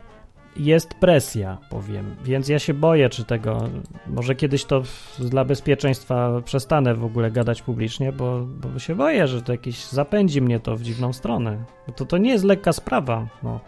jest 0.58 0.94
presja, 0.94 1.58
powiem, 1.70 2.16
więc 2.24 2.48
ja 2.48 2.58
się 2.58 2.74
boję, 2.74 3.08
czy 3.08 3.24
tego. 3.24 3.68
Może 4.06 4.34
kiedyś 4.34 4.64
to 4.64 4.82
dla 5.18 5.44
bezpieczeństwa 5.44 6.42
przestanę 6.44 6.94
w 6.94 7.04
ogóle 7.04 7.30
gadać 7.30 7.62
publicznie, 7.62 8.12
bo, 8.12 8.40
bo 8.40 8.78
się 8.78 8.94
boję, 8.94 9.28
że 9.28 9.42
to 9.42 9.52
jakiś 9.52 9.84
zapędzi 9.84 10.42
mnie 10.42 10.60
to 10.60 10.76
w 10.76 10.82
dziwną 10.82 11.12
stronę. 11.12 11.64
To, 11.96 12.06
to 12.06 12.18
nie 12.18 12.30
jest 12.30 12.44
lekka 12.44 12.72
sprawa, 12.72 13.26
no, 13.42 13.60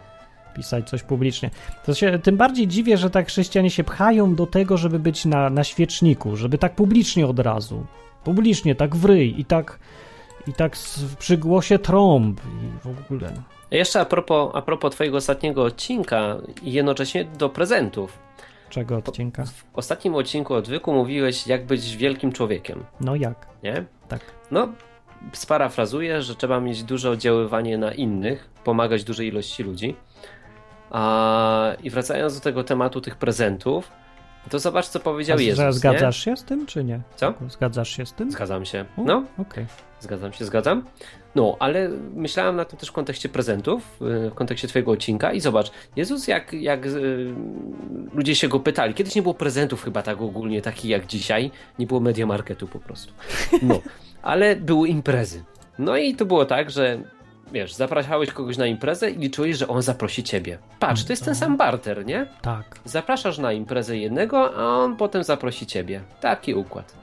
pisać 0.55 0.89
coś 0.89 1.03
publicznie. 1.03 1.49
To 1.85 1.93
się 1.93 2.19
tym 2.19 2.37
bardziej 2.37 2.67
dziwię, 2.67 2.97
że 2.97 3.09
tak 3.09 3.27
chrześcijanie 3.27 3.69
się 3.69 3.83
pchają 3.83 4.35
do 4.35 4.47
tego, 4.47 4.77
żeby 4.77 4.99
być 4.99 5.25
na, 5.25 5.49
na 5.49 5.63
świeczniku, 5.63 6.35
żeby 6.35 6.57
tak 6.57 6.75
publicznie 6.75 7.27
od 7.27 7.39
razu. 7.39 7.85
Publicznie, 8.23 8.75
tak 8.75 8.95
w 8.95 9.05
ryj 9.05 9.41
i 9.41 9.45
tak 9.45 9.79
I 10.47 10.53
tak 10.53 10.77
przy 11.19 11.37
głosie 11.37 11.79
trąb 11.79 12.41
i 12.41 12.87
w 12.87 12.87
ogóle. 12.87 13.33
Jeszcze 13.71 13.99
a 14.01 14.05
propos, 14.05 14.51
a 14.53 14.61
propos 14.61 14.91
twojego 14.93 15.17
ostatniego 15.17 15.63
odcinka 15.63 16.35
i 16.63 16.71
jednocześnie 16.73 17.25
do 17.25 17.49
prezentów. 17.49 18.19
Czego 18.69 18.97
odcinka? 18.97 19.45
W 19.45 19.63
ostatnim 19.73 20.15
odcinku 20.15 20.53
odwyku 20.53 20.93
mówiłeś, 20.93 21.47
jak 21.47 21.65
być 21.65 21.97
wielkim 21.97 22.31
człowiekiem, 22.31 22.83
No 23.01 23.15
jak? 23.15 23.47
nie? 23.63 23.85
Tak. 24.07 24.21
No, 24.51 24.67
sparafrazuję, 25.33 26.21
że 26.21 26.35
trzeba 26.35 26.59
mieć 26.59 26.83
duże 26.83 27.09
oddziaływanie 27.09 27.77
na 27.77 27.91
innych, 27.93 28.49
pomagać 28.63 29.03
dużej 29.03 29.27
ilości 29.27 29.63
ludzi. 29.63 29.95
A, 30.91 31.71
I 31.83 31.89
wracając 31.89 32.35
do 32.35 32.39
tego 32.41 32.63
tematu 32.63 33.01
tych 33.01 33.15
prezentów, 33.15 33.91
to 34.49 34.59
zobacz, 34.59 34.87
co 34.87 34.99
powiedział 34.99 35.37
A 35.37 35.41
Jezus. 35.41 35.75
zgadzasz 35.75 36.25
Nie? 36.25 36.31
się 36.33 36.37
z 36.37 36.43
tym, 36.43 36.65
czy 36.65 36.83
nie? 36.83 37.01
Co? 37.15 37.33
Zgadzasz 37.49 37.89
się 37.89 38.05
z 38.05 38.13
tym? 38.13 38.31
Zgadzam 38.31 38.65
się. 38.65 38.85
No, 38.97 39.23
Okej. 39.37 39.65
zgadzam 39.99 40.33
się, 40.33 40.45
zgadzam. 40.45 40.83
No, 41.35 41.55
ale 41.59 41.89
myślałem 42.15 42.55
na 42.55 42.65
tym 42.65 42.79
też 42.79 42.89
w 42.89 42.91
kontekście 42.91 43.29
prezentów, 43.29 44.01
y, 44.01 44.29
w 44.29 44.33
kontekście 44.33 44.67
twojego 44.67 44.91
odcinka 44.91 45.33
i 45.33 45.39
zobacz, 45.39 45.71
Jezus 45.95 46.27
jak, 46.27 46.53
jak 46.53 46.85
y, 46.85 47.33
ludzie 48.13 48.35
się 48.35 48.47
go 48.47 48.59
pytali, 48.59 48.93
kiedyś 48.93 49.15
nie 49.15 49.21
było 49.21 49.33
prezentów 49.33 49.83
chyba 49.83 50.01
tak 50.01 50.21
ogólnie, 50.21 50.61
takich 50.61 50.91
jak 50.91 51.07
dzisiaj, 51.07 51.51
nie 51.79 51.87
było 51.87 51.99
media 51.99 52.25
marketu 52.25 52.67
po 52.67 52.79
prostu. 52.79 53.13
No, 53.61 53.81
ale 54.21 54.55
były 54.55 54.87
imprezy. 54.87 55.43
No 55.79 55.97
i 55.97 56.15
to 56.15 56.25
było 56.25 56.45
tak, 56.45 56.71
że 56.71 57.03
wiesz, 57.51 57.73
zapraszałeś 57.73 58.31
kogoś 58.31 58.57
na 58.57 58.65
imprezę 58.65 59.11
i 59.11 59.17
liczyłeś, 59.17 59.57
że 59.57 59.67
on 59.67 59.81
zaprosi 59.81 60.23
ciebie. 60.23 60.57
Patrz, 60.79 61.03
to 61.03 61.13
jest 61.13 61.25
ten 61.25 61.35
sam 61.35 61.57
barter, 61.57 62.05
nie? 62.05 62.27
Tak. 62.41 62.79
Zapraszasz 62.85 63.37
na 63.37 63.53
imprezę 63.53 63.97
jednego, 63.97 64.55
a 64.55 64.77
on 64.77 64.95
potem 64.97 65.23
zaprosi 65.23 65.65
ciebie. 65.65 66.01
Taki 66.21 66.53
układ. 66.53 66.95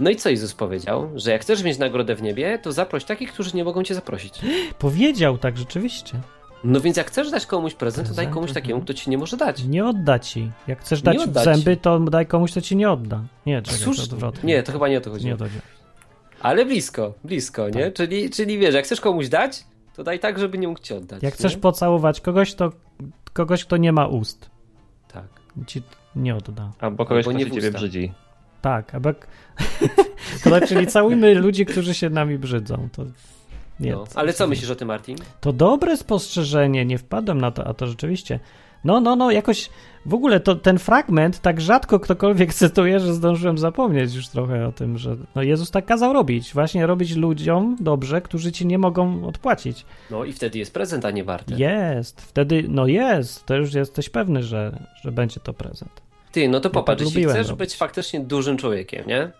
No 0.00 0.10
i 0.10 0.16
co 0.16 0.30
Jezus 0.30 0.54
powiedział? 0.54 1.10
Że 1.14 1.30
jak 1.30 1.42
chcesz 1.42 1.62
mieć 1.62 1.78
nagrodę 1.78 2.14
w 2.14 2.22
niebie, 2.22 2.58
to 2.62 2.72
zaproś 2.72 3.04
takich, 3.04 3.32
którzy 3.32 3.56
nie 3.56 3.64
mogą 3.64 3.82
cię 3.82 3.94
zaprosić. 3.94 4.40
Powiedział 4.78 5.38
tak 5.38 5.58
rzeczywiście. 5.58 6.20
No 6.64 6.80
więc 6.80 6.96
jak 6.96 7.06
chcesz 7.06 7.30
dać 7.30 7.46
komuś 7.46 7.74
prezent, 7.74 8.08
to 8.08 8.14
daj 8.14 8.28
komuś 8.28 8.52
takiemu, 8.52 8.74
mhm. 8.74 8.84
kto 8.84 8.94
ci 8.94 9.10
nie 9.10 9.18
może 9.18 9.36
dać. 9.36 9.64
Nie 9.64 9.86
odda 9.86 10.18
ci. 10.18 10.50
Jak 10.66 10.80
chcesz 10.80 11.04
Nie 11.04 11.26
dać 11.26 11.44
zęby, 11.44 11.76
to 11.76 12.00
daj 12.00 12.26
komuś, 12.26 12.50
kto 12.50 12.60
ci 12.60 12.76
nie 12.76 12.90
odda. 12.90 13.22
Nie, 13.46 13.62
czekaj, 13.62 13.80
Cóż, 13.80 13.96
to 13.96 14.02
odwrotnie. 14.02 14.54
nie, 14.54 14.62
to 14.62 14.72
chyba 14.72 14.88
nie 14.88 14.98
o 14.98 15.00
to 15.00 15.10
chodzi. 15.10 15.26
Nie 15.26 15.34
o 15.34 15.36
to 15.36 15.44
chodzi. 15.44 15.58
Ale 16.40 16.66
blisko, 16.66 17.14
blisko, 17.24 17.68
nie? 17.68 17.84
Tak. 17.84 17.94
Czyli, 17.94 18.30
czyli 18.30 18.58
wiesz, 18.58 18.74
jak 18.74 18.84
chcesz 18.84 19.00
komuś 19.00 19.28
dać, 19.28 19.64
to 19.96 20.04
daj 20.04 20.20
tak, 20.20 20.38
żeby 20.38 20.58
nie 20.58 20.68
mógł 20.68 20.80
ci 20.80 20.94
oddać. 20.94 21.22
Jak 21.22 21.34
chcesz 21.34 21.54
nie? 21.54 21.60
pocałować 21.60 22.20
kogoś, 22.20 22.54
to 22.54 22.72
kogoś, 23.32 23.64
kto 23.64 23.76
nie 23.76 23.92
ma 23.92 24.06
ust. 24.06 24.50
Tak. 25.12 25.26
Ci 25.66 25.82
nie 26.16 26.36
odda. 26.36 26.72
Albo 26.80 27.04
kogoś, 27.04 27.26
Albo 27.26 27.30
kto 27.30 27.38
nie 27.38 27.44
się 27.44 27.50
w 27.50 27.54
ciebie 27.54 27.70
brzydzi. 27.70 28.12
Tak, 28.64 28.94
albo... 28.94 29.12
to 30.42 30.48
znaczy, 30.48 30.66
czyli 30.66 30.86
całujmy 30.86 31.34
ludzi, 31.34 31.66
którzy 31.66 31.94
się 31.94 32.10
nami 32.10 32.38
brzydzą. 32.38 32.88
To 32.92 33.04
nie. 33.80 33.92
No. 33.92 34.04
Ale 34.14 34.32
co 34.32 34.46
myślisz 34.46 34.70
o 34.70 34.74
tym, 34.74 34.88
Martin? 34.88 35.16
To 35.40 35.52
dobre 35.52 35.96
spostrzeżenie, 35.96 36.84
nie 36.84 36.98
wpadłem 36.98 37.40
na 37.40 37.50
to, 37.50 37.66
a 37.66 37.74
to 37.74 37.86
rzeczywiście. 37.86 38.40
No, 38.84 39.00
no, 39.00 39.16
no, 39.16 39.30
jakoś 39.30 39.70
w 40.06 40.14
ogóle 40.14 40.40
to, 40.40 40.54
ten 40.54 40.78
fragment 40.78 41.40
tak 41.40 41.60
rzadko 41.60 42.00
ktokolwiek 42.00 42.54
cytuje, 42.60 43.00
że 43.00 43.14
zdążyłem 43.14 43.58
zapomnieć 43.58 44.14
już 44.14 44.28
trochę 44.28 44.66
o 44.66 44.72
tym, 44.72 44.98
że 44.98 45.16
no 45.34 45.42
Jezus 45.42 45.70
tak 45.70 45.86
kazał 45.86 46.12
robić. 46.12 46.54
Właśnie 46.54 46.86
robić 46.86 47.16
ludziom 47.16 47.76
dobrze, 47.80 48.20
którzy 48.20 48.52
ci 48.52 48.66
nie 48.66 48.78
mogą 48.78 49.26
odpłacić. 49.26 49.86
No 50.10 50.24
i 50.24 50.32
wtedy 50.32 50.58
jest 50.58 50.74
prezent, 50.74 51.04
a 51.04 51.10
nie 51.10 51.24
warte. 51.24 51.54
Jest, 51.54 52.20
wtedy, 52.20 52.64
no 52.68 52.86
jest, 52.86 53.46
to 53.46 53.56
już 53.56 53.74
jesteś 53.74 54.08
pewny, 54.08 54.42
że, 54.42 54.78
że 55.02 55.12
będzie 55.12 55.40
to 55.40 55.52
prezent. 55.52 56.04
Ty, 56.34 56.48
no 56.48 56.60
to 56.60 56.68
tak 56.68 56.72
popatrz, 56.72 57.02
jeśli 57.02 57.24
chcesz 57.24 57.48
robić. 57.48 57.58
być 57.58 57.76
faktycznie 57.76 58.20
dużym 58.20 58.56
człowiekiem, 58.56 59.06
nie? 59.06 59.30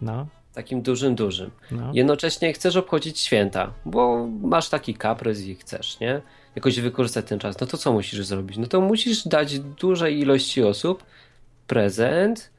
No, 0.00 0.26
Takim 0.54 0.82
dużym, 0.82 1.14
dużym. 1.14 1.50
no. 1.70 1.90
Jednocześnie 1.94 2.52
chcesz 2.52 2.76
obchodzić 2.76 3.20
święta, 3.20 3.72
bo 3.84 4.26
masz 4.42 4.68
taki 4.68 4.94
kaprys 4.94 5.40
i 5.40 5.54
chcesz, 5.54 6.00
nie? 6.00 6.20
Jakoś 6.56 6.80
wykorzystać 6.80 7.26
ten 7.26 7.38
czas. 7.38 7.60
No 7.60 7.66
to 7.66 7.76
co 7.76 7.92
musisz 7.92 8.26
zrobić? 8.26 8.56
No 8.58 8.66
to 8.66 8.80
musisz 8.80 9.28
dać 9.28 9.58
dużej 9.58 10.18
ilości 10.20 10.62
osób 10.62 11.04
prezent, 11.66 12.50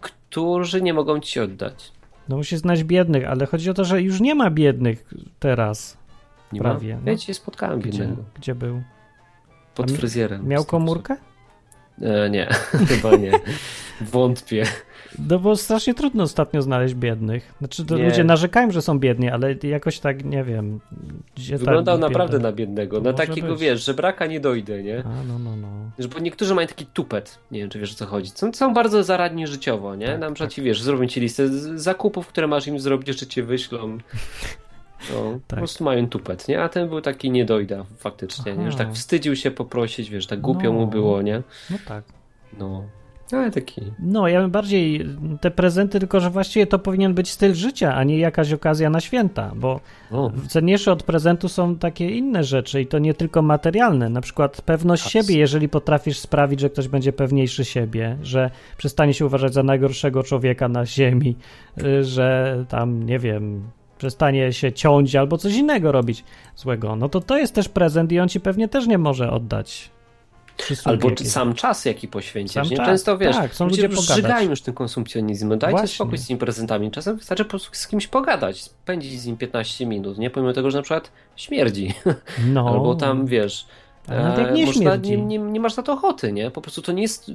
którzy 0.00 0.82
nie 0.82 0.94
mogą 0.94 1.20
ci 1.20 1.40
oddać. 1.40 1.92
No 2.28 2.36
musisz 2.36 2.58
znać 2.60 2.84
biednych, 2.84 3.28
ale 3.28 3.46
chodzi 3.46 3.70
o 3.70 3.74
to, 3.74 3.84
że 3.84 4.02
już 4.02 4.20
nie 4.20 4.34
ma 4.34 4.50
biednych 4.50 5.04
teraz. 5.38 5.96
Nie 6.52 6.60
Prawie, 6.60 6.94
Ma? 6.94 7.00
no. 7.04 7.10
Ja 7.12 7.18
cię 7.18 7.34
spotkałem 7.34 7.80
Gdzie, 7.80 7.90
biednego. 7.98 8.22
gdzie 8.34 8.54
był? 8.54 8.82
Pod 9.74 9.92
fryzjerem. 9.92 10.48
Miał 10.48 10.64
komórkę? 10.64 11.16
E, 12.02 12.30
nie, 12.30 12.46
chyba 12.88 13.16
nie. 13.16 13.32
Wątpię. 14.00 14.64
No 15.28 15.38
bo 15.38 15.56
strasznie 15.56 15.94
trudno 15.94 16.22
ostatnio 16.24 16.62
znaleźć 16.62 16.94
biednych. 16.94 17.54
Znaczy, 17.58 17.84
to 17.84 17.96
Nie. 17.96 18.04
ludzie 18.04 18.24
narzekają, 18.24 18.70
że 18.70 18.82
są 18.82 18.98
biedni, 18.98 19.30
ale 19.30 19.54
jakoś 19.62 19.98
tak, 19.98 20.24
nie 20.24 20.44
wiem. 20.44 20.80
Gdzie 21.36 21.58
Wyglądał 21.58 21.98
tak 21.98 22.10
naprawdę 22.10 22.36
bieda? 22.38 22.48
na 22.48 22.52
biednego. 22.56 22.96
To 22.96 23.02
Na 23.04 23.12
może 23.12 23.26
takiego, 23.26 23.48
być. 23.52 23.60
wiesz, 23.60 23.84
że 23.84 23.94
braka 23.94 24.26
nie 24.26 24.40
dojdę, 24.40 24.82
nie? 24.82 24.98
A, 25.04 25.24
no, 25.28 25.38
no, 25.38 25.56
no. 25.56 25.68
Że, 25.98 26.08
Bo 26.08 26.18
niektórzy 26.18 26.54
mają 26.54 26.68
taki 26.68 26.86
tupet, 26.86 27.38
nie 27.50 27.60
wiem 27.60 27.70
czy 27.70 27.78
wiesz 27.78 27.92
o 27.92 27.94
co 27.94 28.06
chodzi. 28.06 28.30
Są, 28.34 28.52
są 28.52 28.74
bardzo 28.74 29.04
zaradni 29.04 29.46
życiowo, 29.46 29.94
nie? 29.94 30.06
Tak, 30.06 30.20
Na 30.20 30.26
przykład 30.26 30.50
tak. 30.50 30.54
ci 30.54 30.62
wiesz, 30.62 30.82
zrobią 30.82 31.06
ci 31.06 31.20
listę 31.20 31.48
zakupów, 31.78 32.26
które 32.28 32.46
masz 32.46 32.66
im 32.66 32.80
zrobić, 32.80 33.08
jeszcze 33.08 33.26
cię 33.26 33.42
wyślą. 33.42 33.98
No, 35.10 35.32
Tak. 35.32 35.40
Po 35.48 35.56
prostu 35.56 35.84
mają 35.84 36.08
tupet, 36.08 36.48
nie? 36.48 36.62
A 36.62 36.68
ten 36.68 36.88
był 36.88 37.00
taki 37.00 37.30
niedojda 37.30 37.84
faktycznie, 37.98 38.56
nie? 38.56 38.70
Że 38.72 38.78
tak 38.78 38.92
wstydził 38.92 39.36
się 39.36 39.50
poprosić, 39.50 40.10
wiesz, 40.10 40.26
tak 40.26 40.40
głupio 40.40 40.72
No. 40.72 40.72
mu 40.72 40.86
było, 40.86 41.22
nie? 41.22 41.42
No 41.70 41.76
tak. 41.88 42.04
No. 42.58 42.84
Ale 43.32 43.50
taki. 43.50 43.82
No, 43.98 44.28
ja 44.28 44.40
bym 44.40 44.50
bardziej 44.50 45.06
te 45.40 45.50
prezenty, 45.50 46.00
tylko 46.00 46.20
że 46.20 46.30
właściwie 46.30 46.66
to 46.66 46.78
powinien 46.78 47.14
być 47.14 47.30
styl 47.30 47.54
życia, 47.54 47.94
a 47.94 48.04
nie 48.04 48.18
jakaś 48.18 48.52
okazja 48.52 48.90
na 48.90 49.00
święta, 49.00 49.52
bo 49.56 49.80
O, 50.10 50.32
cenniejsze 50.48 50.92
od 50.92 51.02
prezentu 51.02 51.48
są 51.48 51.76
takie 51.76 52.10
inne 52.10 52.44
rzeczy 52.44 52.80
i 52.80 52.86
to 52.86 52.98
nie 52.98 53.14
tylko 53.14 53.42
materialne, 53.42 54.08
na 54.08 54.20
przykład 54.20 54.62
pewność 54.62 55.04
Abs- 55.06 55.10
siebie, 55.10 55.38
jeżeli 55.38 55.68
potrafisz 55.68 56.18
sprawić, 56.18 56.60
że 56.60 56.70
ktoś 56.70 56.88
będzie 56.88 57.12
pewniejszy 57.12 57.64
siebie, 57.64 58.16
że 58.22 58.50
przestanie 58.76 59.14
się 59.14 59.26
uważać 59.26 59.54
za 59.54 59.62
najgorszego 59.62 60.22
człowieka 60.22 60.68
na 60.68 60.86
ziemi, 60.86 61.36
y, 61.82 62.04
że 62.04 62.56
tam, 62.68 63.02
nie 63.06 63.18
wiem, 63.18 63.62
przestanie 64.02 64.52
się 64.52 64.72
ciąć 64.72 65.16
albo 65.16 65.38
coś 65.38 65.54
innego 65.54 65.92
robić 65.92 66.24
złego, 66.56 66.96
no 66.96 67.08
to 67.08 67.20
to 67.20 67.38
jest 67.38 67.54
też 67.54 67.68
prezent 67.68 68.12
i 68.12 68.20
on 68.20 68.28
ci 68.28 68.40
pewnie 68.40 68.68
też 68.68 68.86
nie 68.86 68.98
może 68.98 69.30
oddać. 69.30 69.90
Albo 70.84 71.10
jakieś. 71.10 71.28
sam 71.28 71.54
czas, 71.54 71.84
jaki 71.84 72.08
poświęcisz. 72.08 72.54
Sam 72.54 72.66
Nie? 72.66 72.76
czas, 72.76 72.86
Często 72.86 73.18
wiesz, 73.18 73.36
tak, 73.36 73.54
są 73.54 73.64
ludzie 73.64 73.82
ludzie 73.82 73.94
już 73.96 74.06
pogadać. 74.06 74.24
żygają 74.24 74.50
już 74.50 74.62
tym 74.62 74.74
konsumpcjonizmem. 74.74 75.58
Dajcie 75.58 75.78
Właśnie. 75.78 75.94
spokój 75.94 76.18
z 76.18 76.26
tymi 76.26 76.38
prezentami. 76.38 76.90
Czasem 76.90 77.16
wystarczy 77.16 77.44
po 77.44 77.50
prostu 77.50 77.68
z 77.72 77.86
kimś 77.88 78.06
pogadać, 78.06 78.62
spędzić 78.62 79.20
z 79.20 79.26
nim 79.26 79.36
15 79.36 79.86
minut, 79.86 80.18
nie? 80.18 80.30
Pomimo 80.30 80.52
tego, 80.52 80.70
że 80.70 80.78
na 80.78 80.82
przykład 80.82 81.10
śmierdzi. 81.36 81.94
No. 82.46 82.68
Albo 82.72 82.94
tam, 82.94 83.26
wiesz, 83.26 83.66
e, 84.08 84.52
nie, 85.00 85.16
nie, 85.16 85.38
nie 85.38 85.60
masz 85.60 85.76
na 85.76 85.82
to 85.82 85.92
ochoty, 85.92 86.32
nie? 86.32 86.50
Po 86.50 86.60
prostu 86.62 86.82
to 86.82 86.92
nie 86.92 87.02
jest 87.02 87.30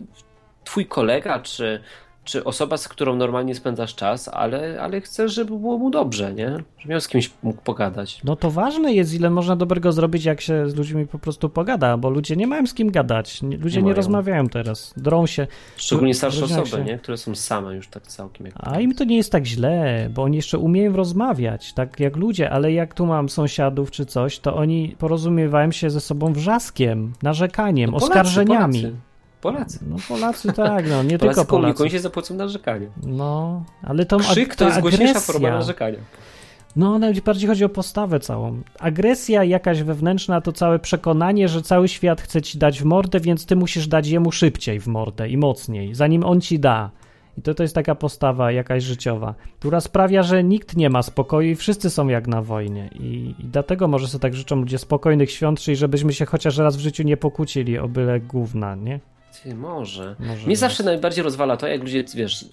twój 0.64 0.86
kolega, 0.86 1.40
czy, 1.40 1.82
czy 2.28 2.44
osoba, 2.44 2.78
z 2.78 2.88
którą 2.88 3.16
normalnie 3.16 3.56
spędzasz 3.56 3.96
czas, 3.96 4.28
ale, 4.28 4.82
ale 4.82 5.02
chcesz, 5.02 5.34
żeby 5.34 5.60
było 5.60 5.78
mu 5.78 5.90
dobrze, 5.90 6.34
nie? 6.34 6.50
Żeby 6.50 6.92
miał 6.92 7.02
z 7.02 7.08
kimś 7.08 7.32
mógł 7.44 7.62
pogadać. 7.62 8.22
No 8.24 8.36
to 8.36 8.52
ważne 8.52 8.94
jest, 8.94 9.14
ile 9.14 9.30
można 9.30 9.56
dobrego 9.56 9.92
zrobić, 9.92 10.26
jak 10.26 10.42
się 10.42 10.70
z 10.70 10.76
ludźmi 10.76 11.08
po 11.08 11.20
prostu 11.20 11.50
pogada, 11.50 11.98
bo 11.98 12.10
ludzie 12.10 12.36
nie 12.36 12.48
mają 12.48 12.68
z 12.68 12.74
kim 12.74 12.92
gadać. 12.92 13.42
Ludzie 13.42 13.82
Nie 13.82 13.88
nie, 13.88 13.94
rozmawiają 13.94 14.50
teraz, 14.50 14.94
drą 14.98 15.26
się. 15.26 15.48
Szczególnie 15.78 16.14
starsze 16.14 16.46
osoby, 16.46 16.68
się. 16.68 16.84
nie? 16.84 16.98
Które 16.98 17.18
są 17.18 17.36
same 17.36 17.76
już 17.76 17.88
tak 17.88 18.08
całkiem. 18.08 18.46
Jak 18.46 18.56
A 18.60 18.80
im 18.80 18.96
to 18.96 19.04
nie 19.04 19.18
jest 19.18 19.32
tak 19.32 19.46
źle, 19.46 20.10
bo 20.14 20.24
oni 20.24 20.36
jeszcze 20.36 20.58
umieją 20.58 20.94
rozmawiać, 20.94 21.74
tak 21.74 22.00
jak 22.00 22.16
ludzie, 22.16 22.50
ale 22.50 22.72
jak 22.74 22.94
tu 22.94 23.06
mam 23.06 23.30
sąsiadów 23.30 23.92
czy 23.92 24.06
coś, 24.06 24.40
to 24.40 24.56
oni 24.56 24.96
porozumiewają 25.00 25.72
się 25.72 25.90
ze 25.90 26.02
sobą 26.02 26.34
wrzaskiem, 26.34 27.14
narzekaniem, 27.24 27.92
No 27.92 28.00
Polacy, 28.00 28.20
oskarżeniami. 28.20 28.82
Polacy. 28.82 29.07
Polacy. 29.42 29.80
No 29.90 29.96
Polacy 30.08 30.54
tak, 30.54 30.90
no 30.90 31.04
nie 31.04 31.18
Polacy 31.20 31.36
tylko 31.36 31.50
komunikują 31.50 31.78
Polacy. 31.78 31.94
się 31.94 32.00
za 32.00 32.10
pomocą 32.10 32.36
narzekania. 32.36 32.88
No, 33.04 33.64
ale 33.84 34.06
tą 34.06 34.18
Krzyk 34.18 34.56
to 34.56 34.66
jest 34.66 34.80
głośniejsza 34.80 35.20
forma 35.20 35.50
narzekania. 35.50 36.00
No, 36.76 37.00
nawet 37.00 37.20
bardziej 37.20 37.50
chodzi 37.50 37.66
o 37.66 37.70
postawę 37.70 38.20
całą. 38.20 38.62
Agresja 38.80 39.44
jakaś 39.44 39.84
wewnętrzna 39.84 40.42
to 40.42 40.52
całe 40.52 40.80
przekonanie, 40.80 41.48
że 41.48 41.62
cały 41.62 41.88
świat 41.88 42.22
chce 42.22 42.42
ci 42.42 42.58
dać 42.58 42.82
w 42.82 42.86
mordę, 42.86 43.20
więc 43.20 43.46
ty 43.46 43.56
musisz 43.56 43.88
dać 43.88 44.08
jemu 44.08 44.32
szybciej 44.32 44.80
w 44.80 44.88
mordę 44.88 45.30
i 45.30 45.38
mocniej, 45.38 45.96
zanim 45.96 46.24
on 46.24 46.42
ci 46.42 46.60
da. 46.60 46.92
I 47.38 47.42
to, 47.42 47.54
to 47.54 47.64
jest 47.64 47.76
taka 47.76 47.96
postawa 47.96 48.52
jakaś 48.52 48.84
życiowa, 48.84 49.36
która 49.60 49.82
sprawia, 49.82 50.24
że 50.24 50.44
nikt 50.44 50.78
nie 50.78 50.90
ma 50.90 51.02
spokoju 51.02 51.50
i 51.50 51.56
wszyscy 51.56 51.90
są 51.90 52.08
jak 52.08 52.28
na 52.28 52.42
wojnie. 52.42 52.90
I, 52.94 53.36
i 53.40 53.46
dlatego 53.46 53.88
może 53.88 54.08
sobie 54.08 54.22
tak 54.22 54.36
życzą 54.36 54.56
ludzie 54.56 54.78
spokojnych 54.78 55.32
świąt, 55.32 55.60
czyli 55.60 55.78
żebyśmy 55.78 56.14
się 56.14 56.26
chociaż 56.26 56.58
raz 56.58 56.78
w 56.78 56.80
życiu 56.80 57.04
nie 57.04 57.18
pokłócili 57.18 57.78
o 57.80 57.88
byle 57.88 58.20
gówna, 58.20 58.76
nie? 58.76 59.00
Ty, 59.44 59.56
może. 59.56 60.16
Może 60.20 60.42
Mnie 60.42 60.50
jest. 60.50 60.60
zawsze 60.60 60.84
najbardziej 60.84 61.24
rozwala 61.24 61.58
to, 61.58 61.68
jak 61.68 61.82
ludzie, 61.82 62.04
wiesz, 62.16 62.46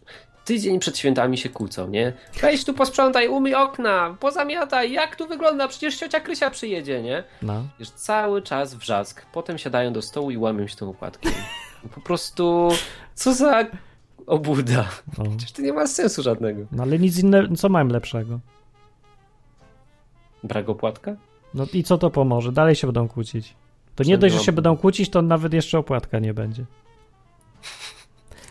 tydzień 0.45 0.79
przed 0.81 0.99
świętami 0.99 1.39
się 1.39 1.49
kłócą, 1.49 1.89
nie? 1.89 2.13
Weź 2.41 2.65
tu 2.65 2.75
posprzątaj, 2.75 3.29
umyj 3.29 3.55
okna, 3.55 4.17
pozamiataj, 4.21 4.93
jak 4.93 5.17
tu 5.17 5.27
wygląda, 5.27 5.69
przecież 5.69 5.97
ciocia 5.97 6.21
Krysia 6.21 6.51
przyjedzie, 6.51 7.03
nie? 7.03 7.25
No. 7.43 7.63
Wiesz, 7.79 7.91
cały 7.91 8.43
czas 8.43 8.75
wrzask, 8.75 9.27
potem 9.33 9.59
siadają 9.59 9.93
do 9.93 10.03
stołu 10.03 10.31
i 10.31 10.37
łamią 10.37 10.67
się 10.67 10.77
tą 10.77 10.87
układkę. 10.89 11.31
Po 11.95 12.01
prostu, 12.01 12.69
co 13.15 13.35
za 13.35 13.67
obuda. 14.27 14.89
No. 15.19 15.25
Przecież 15.25 15.53
to 15.53 15.63
nie 15.63 15.73
ma 15.73 15.87
sensu 15.87 16.23
żadnego. 16.23 16.67
no 16.73 16.83
ale 16.83 16.99
nic 16.99 17.19
innego, 17.19 17.57
co 17.57 17.69
mają 17.69 17.87
lepszego? 17.89 18.41
Brak 20.45 20.69
opłatka? 20.69 21.17
No 21.55 21.67
i 21.73 21.85
co 21.85 21.99
to 21.99 22.11
pomoże? 22.11 22.53
Dalej 22.53 22.75
się 22.75 22.87
będą 22.87 23.09
kłócić. 23.09 23.55
To 23.95 24.05
nie 24.05 24.19
dość, 24.19 24.35
że 24.35 24.41
się 24.41 24.53
będą 24.53 24.77
kłócić, 24.77 25.11
to 25.11 25.23
nawet 25.23 25.55
jeszcze 25.55 25.79
opłatka 25.79 26.19
nie 26.19 26.35
będzie. 26.35 26.65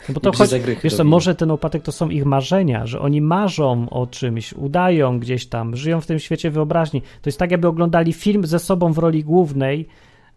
No 0.10 0.14
bo 0.14 0.20
to 0.20 0.46
zagrychy 0.46 0.82
wiesz 0.84 0.96
co, 0.96 1.04
może 1.04 1.36
ten 1.36 1.52
upadek 1.52 1.84
to 1.84 1.92
są 1.92 2.10
ich 2.10 2.26
marzenia, 2.26 2.86
że 2.86 3.00
oni 3.00 3.22
marzą 3.22 3.90
o 3.90 4.08
czymś, 4.08 4.54
udają 4.54 5.20
gdzieś 5.20 5.46
tam, 5.46 5.76
żyją 5.76 6.02
w 6.02 6.06
tym 6.06 6.20
świecie 6.20 6.52
wyobraźni. 6.52 7.02
To 7.02 7.28
jest 7.30 7.40
tak, 7.40 7.52
jakby 7.52 7.68
oglądali 7.68 8.14
film 8.14 8.46
ze 8.46 8.60
sobą 8.60 8.94
w 8.94 8.98
roli 8.98 9.24
głównej, 9.24 9.88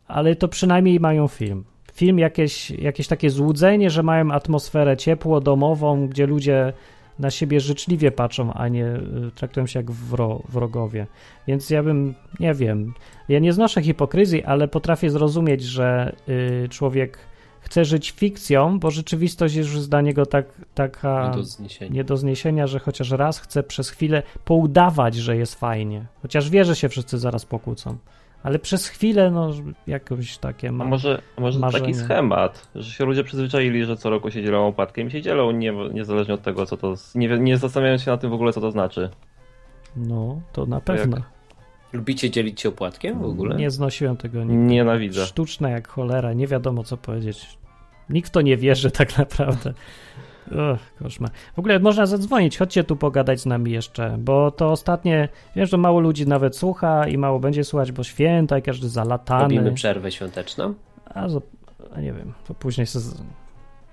ale 0.09 0.37
to 0.37 0.49
przynajmniej 0.49 1.01
mają 1.01 1.29
film. 1.29 1.65
Film 1.93 2.19
jakieś, 2.19 2.71
jakieś 2.71 3.07
takie 3.07 3.31
złudzenie, 3.31 3.91
że 3.91 4.03
mają 4.03 4.33
atmosferę 4.33 4.97
ciepło, 4.97 5.41
domową, 5.41 6.09
gdzie 6.09 6.27
ludzie 6.27 6.73
na 7.19 7.31
siebie 7.31 7.61
życzliwie 7.61 8.11
patrzą, 8.11 8.53
a 8.53 8.69
nie 8.69 8.87
y, 8.87 9.31
traktują 9.35 9.67
się 9.67 9.79
jak 9.79 9.91
wro, 9.91 10.43
wrogowie. 10.49 11.07
Więc 11.47 11.71
ja 11.71 11.83
bym, 11.83 12.15
nie 12.41 12.55
wiem, 12.55 12.95
ja 13.29 13.39
nie 13.39 13.53
znoszę 13.53 13.83
hipokryzji, 13.83 14.45
ale 14.45 14.69
potrafię 14.69 15.11
zrozumieć, 15.11 15.63
że 15.63 16.17
y, 16.29 16.69
człowiek 16.69 17.19
chce 17.61 17.85
żyć 17.85 18.11
fikcją, 18.11 18.79
bo 18.79 18.91
rzeczywistość 18.91 19.55
jest 19.55 19.71
już 19.71 19.87
dla 19.87 20.01
niego 20.01 20.27
tak, 20.27 20.47
taka 20.75 21.29
Nie 21.29 21.37
do 21.37 21.45
zniesienia. 21.45 21.93
nie 21.95 22.05
do 22.05 22.17
zniesienia, 22.17 22.67
że 22.67 22.79
chociaż 22.79 23.11
raz 23.11 23.39
chce 23.39 23.63
przez 23.63 23.91
chwilę 23.91 24.23
poudawać, 24.45 25.15
że 25.15 25.37
jest 25.37 25.55
fajnie. 25.55 26.07
Chociaż 26.23 26.51
wie, 26.51 26.65
że 26.65 26.77
się 26.77 26.89
wszyscy 26.89 27.19
zaraz 27.19 27.45
pokłócą. 27.45 27.97
Ale 28.47 28.59
przez 28.59 28.89
chwilę, 28.89 29.31
no, 29.31 29.51
jakoś 29.87 30.39
takie 30.39 30.69
A 30.69 30.73
ma. 30.73 30.85
może, 30.85 31.23
a 31.37 31.41
może 31.41 31.61
to 31.61 31.71
taki 31.71 31.95
schemat, 31.95 32.69
że 32.75 32.91
się 32.91 33.05
ludzie 33.05 33.25
przyzwyczaili, 33.25 33.85
że 33.85 33.97
co 33.97 34.11
roku 34.11 34.31
się 34.31 34.43
dzielą 34.43 34.67
opłatkiem 34.67 35.09
i 35.09 35.11
się 35.11 35.23
dzielą 35.23 35.51
nie, 35.51 35.73
niezależnie 35.93 36.35
od 36.35 36.43
tego, 36.43 36.67
co 36.67 36.77
to. 36.77 36.95
Nie, 37.15 37.29
nie 37.29 37.57
zastanawiając 37.59 38.03
się 38.03 38.11
na 38.11 38.17
tym 38.17 38.31
w 38.31 38.33
ogóle, 38.35 38.53
co 38.53 38.61
to 38.61 38.71
znaczy. 38.71 39.11
No, 39.97 40.41
to 40.53 40.67
na 40.67 40.81
To 40.81 40.93
jak- 40.93 41.03
pewno. 41.03 41.17
Lubicie 41.93 42.31
dzielić 42.31 42.61
się 42.61 42.69
opłatkiem 42.69 43.19
w 43.19 43.25
ogóle? 43.25 43.57
Nie 43.57 43.71
znosiłem 43.71 44.17
tego 44.17 44.39
nigdy. 44.45 44.57
Nienawidzę. 44.57 45.27
Sztuczne 45.27 45.71
jak 45.71 45.89
cholera, 45.89 46.33
nie 46.33 46.47
wiadomo 46.47 46.85
co 46.85 46.97
powiedzieć. 46.97 47.59
Nikt 48.11 48.29
w 48.29 48.33
to 48.33 48.41
nie 48.41 48.57
wierzy 48.57 48.91
tak 48.91 49.19
naprawdę. 49.19 49.75
Uch, 50.51 50.79
koszmar. 50.99 51.31
W 51.57 51.59
ogóle 51.59 51.79
można 51.79 52.07
zadzwonić, 52.07 52.59
chodźcie 52.59 52.85
tu 52.85 52.97
pogadać 52.97 53.41
z 53.41 53.47
nami 53.47 53.71
jeszcze, 53.73 54.17
bo 54.19 54.51
to 54.51 54.71
ostatnie, 54.71 55.29
wiem, 55.57 55.67
że 55.67 55.77
mało 55.77 56.01
ludzi 56.01 56.27
nawet 56.27 56.57
słucha 56.57 57.09
i 57.09 57.19
mało 57.19 57.41
będzie 57.41 57.65
słuchać, 57.65 57.93
bo 57.93 58.05
święta 58.05 58.59
i 58.59 58.63
każdy 58.63 58.89
zalatany. 58.89 59.43
Robimy 59.55 59.73
przerwę 59.73 60.13
świąteczną? 60.13 60.75
A, 61.15 61.27
a 61.95 62.01
nie 62.01 62.13
wiem, 62.13 62.33
to 62.49 62.55
później 62.55 62.87
se... 62.87 63.01
z- 63.01 63.19
No 63.19 63.25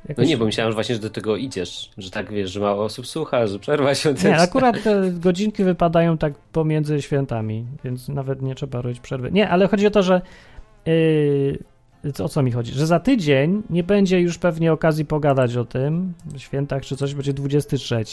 jakoś- 0.09 0.27
nie, 0.27 0.37
bo 0.37 0.45
myślałem 0.45 0.71
że 0.71 0.75
właśnie, 0.75 0.95
że 0.95 1.01
do 1.01 1.09
tego 1.09 1.35
idziesz, 1.37 1.91
że 1.97 2.11
tak 2.11 2.31
wiesz, 2.31 2.51
że 2.51 2.59
mało 2.59 2.83
osób 2.83 3.07
słucha, 3.07 3.47
że 3.47 3.59
przerwa 3.59 3.95
świąteczna. 3.95 4.29
Nie, 4.29 4.37
akurat 4.37 4.83
te 4.83 5.11
godzinki 5.11 5.63
wypadają 5.63 6.17
tak 6.17 6.33
pomiędzy 6.33 7.01
świętami, 7.01 7.65
więc 7.83 8.09
nawet 8.09 8.41
nie 8.41 8.55
trzeba 8.55 8.81
robić 8.81 8.99
przerwy. 8.99 9.31
Nie, 9.31 9.49
ale 9.49 9.67
chodzi 9.67 9.87
o 9.87 9.91
to, 9.91 10.03
że 10.03 10.21
yy, 10.85 11.57
o 12.23 12.29
co 12.29 12.43
mi 12.43 12.51
chodzi? 12.51 12.71
Że 12.71 12.87
za 12.87 12.99
tydzień 12.99 13.63
nie 13.69 13.83
będzie 13.83 14.21
już 14.21 14.37
pewnie 14.37 14.73
okazji 14.73 15.05
pogadać 15.05 15.57
o 15.57 15.65
tym, 15.65 16.13
w 16.25 16.39
świętach 16.39 16.81
czy 16.81 16.97
coś, 16.97 17.13
będzie 17.13 17.33
23, 17.33 18.03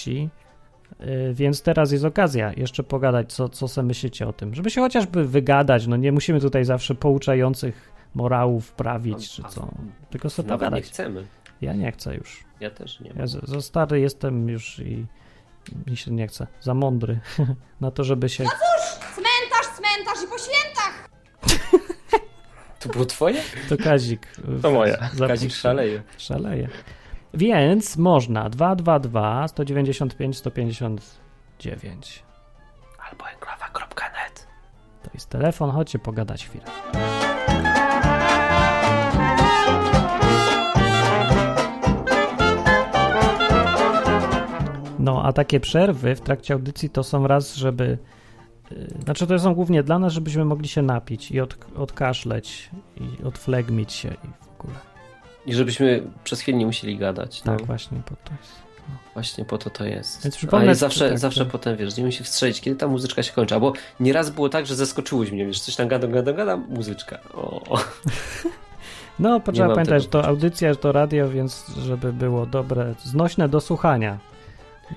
yy, 1.01 1.35
więc 1.35 1.63
teraz 1.63 1.93
jest 1.93 2.05
okazja 2.05 2.53
jeszcze 2.53 2.83
pogadać, 2.83 3.33
co, 3.33 3.49
co 3.49 3.69
sobie 3.69 3.87
myślicie 3.87 4.29
o 4.29 4.33
tym, 4.33 4.55
żeby 4.55 4.71
się 4.71 4.81
chociażby 4.81 5.25
wygadać, 5.29 5.87
no 5.87 5.97
nie 5.97 6.13
musimy 6.13 6.41
tutaj 6.41 6.65
zawsze 6.65 6.95
pouczających 6.95 7.93
morałów 8.15 8.73
prawić, 8.73 9.31
czy 9.31 9.43
co, 9.43 9.69
tylko 10.11 10.31
sobie 10.31 10.49
Nawet 10.49 10.61
nie 10.63 10.69
pogadać. 10.69 10.91
chcemy. 10.91 11.27
Ja 11.61 11.73
nie 11.75 11.93
chcę 11.93 12.15
już. 12.15 12.45
Ja 12.61 12.71
też 12.71 13.01
nie. 13.01 13.13
Ja 13.17 13.27
za, 13.27 13.61
stary 13.61 14.01
jestem 14.01 14.49
już 14.49 14.79
i 14.79 15.07
mi 15.87 15.97
się 15.97 16.11
nie 16.11 16.27
chce. 16.27 16.47
Za 16.61 16.75
mądry 16.75 17.21
na 17.81 17.91
to, 17.91 18.05
żeby 18.05 18.29
się. 18.29 18.45
Cmentarz, 19.15 19.67
cmentarz 19.77 20.25
i 20.25 20.27
po 20.27 20.39
świętach! 20.39 21.10
To 22.81 22.89
było 22.89 23.05
twoje? 23.05 23.43
To 23.69 23.77
Kazik. 23.77 24.27
To 24.63 24.71
moje. 24.71 24.93
zapuścił. 24.93 25.29
Kazik 25.29 25.53
szaleje. 25.53 26.03
Szaleje. 26.19 26.69
Więc 27.35 27.97
można 27.97 28.49
222 28.51 29.49
195 29.49 30.39
159. 30.39 32.23
Albo 33.11 33.25
enklawa.net. 33.31 34.47
To 35.03 35.11
jest 35.15 35.29
telefon, 35.29 35.71
chodźcie 35.71 35.99
pogadać 35.99 36.47
chwilę. 36.47 36.65
No, 44.99 45.23
a 45.25 45.33
takie 45.33 45.61
przerwy 45.61 46.15
w 46.15 46.21
trakcie 46.21 46.55
audycji 46.55 46.91
to 46.91 47.03
są 47.03 47.27
raz, 47.27 47.55
żeby. 47.55 47.99
Y, 48.73 49.03
Znaczy, 49.05 49.27
to 49.27 49.39
są 49.39 49.55
głównie 49.55 49.83
dla 49.83 49.99
nas, 49.99 50.13
żebyśmy 50.13 50.45
mogli 50.45 50.69
się 50.69 50.83
napić 50.83 51.31
i 51.31 51.41
od, 51.41 51.57
odkaszleć, 51.77 52.71
i 52.97 53.25
odflegmić 53.25 53.93
się 53.93 54.09
i 54.09 54.45
w 54.45 54.61
ogóle. 54.61 54.79
I 55.47 55.55
żebyśmy 55.55 56.03
przez 56.25 56.41
chwilę 56.41 56.59
nie 56.59 56.67
musieli 56.67 56.97
gadać. 56.99 57.45
No. 57.45 57.57
Tak, 57.57 57.67
właśnie 57.67 57.99
po 58.07 58.17
to 58.17 58.33
jest. 58.41 58.71
Właśnie 59.15 59.45
po 59.45 59.59
to 59.59 59.71
to 59.71 59.85
jest. 59.85 60.25
Więc 60.25 60.37
przypomnę, 60.37 60.75
zawsze, 60.75 61.09
tak, 61.09 61.19
zawsze 61.19 61.41
tak. 61.41 61.53
potem, 61.53 61.77
wiesz, 61.77 61.97
nie 61.97 62.05
musi 62.05 62.25
wstrzelić, 62.25 62.61
kiedy 62.61 62.77
ta 62.77 62.89
muzyczka 62.89 63.23
się 63.23 63.33
kończy. 63.33 63.55
Albo 63.55 63.73
nieraz 64.01 64.31
było 64.31 64.49
tak, 64.49 64.67
że 64.67 64.77
zaskoczyłeś 64.77 65.31
mnie, 65.31 65.47
wiesz, 65.47 65.61
coś 65.61 65.77
tam 65.77 65.89
gadam, 65.89 66.13
gadam, 66.13 66.37
gadam, 66.37 66.67
muzyczka. 66.69 67.19
O. 67.35 67.79
No, 69.19 69.41
trzeba 69.53 69.69
pamiętać, 69.69 70.03
że 70.03 70.09
to 70.09 70.25
audycja, 70.25 70.73
że 70.73 70.79
to 70.79 70.93
radio, 70.93 71.29
więc 71.29 71.67
żeby 71.79 72.13
było 72.13 72.47
dobre, 72.47 72.95
znośne 73.05 73.49
do 73.49 73.61
słuchania. 73.61 74.19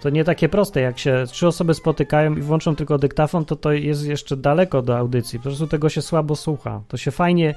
To 0.01 0.09
nie 0.09 0.23
takie 0.23 0.49
proste, 0.49 0.81
jak 0.81 0.99
się 0.99 1.23
trzy 1.27 1.47
osoby 1.47 1.73
spotykają 1.73 2.35
i 2.35 2.41
włączą 2.41 2.75
tylko 2.75 2.97
dyktafon, 2.97 3.45
to 3.45 3.55
to 3.55 3.71
jest 3.71 4.05
jeszcze 4.05 4.37
daleko 4.37 4.81
do 4.81 4.97
audycji. 4.97 5.39
Po 5.39 5.43
prostu 5.43 5.67
tego 5.67 5.89
się 5.89 6.01
słabo 6.01 6.35
słucha. 6.35 6.81
To 6.87 6.97
się 6.97 7.11
fajnie 7.11 7.55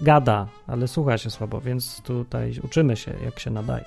gada, 0.00 0.46
ale 0.66 0.88
słucha 0.88 1.18
się 1.18 1.30
słabo, 1.30 1.60
więc 1.60 2.02
tutaj 2.02 2.54
uczymy 2.62 2.96
się, 2.96 3.12
jak 3.24 3.38
się 3.38 3.50
nadaje. 3.50 3.84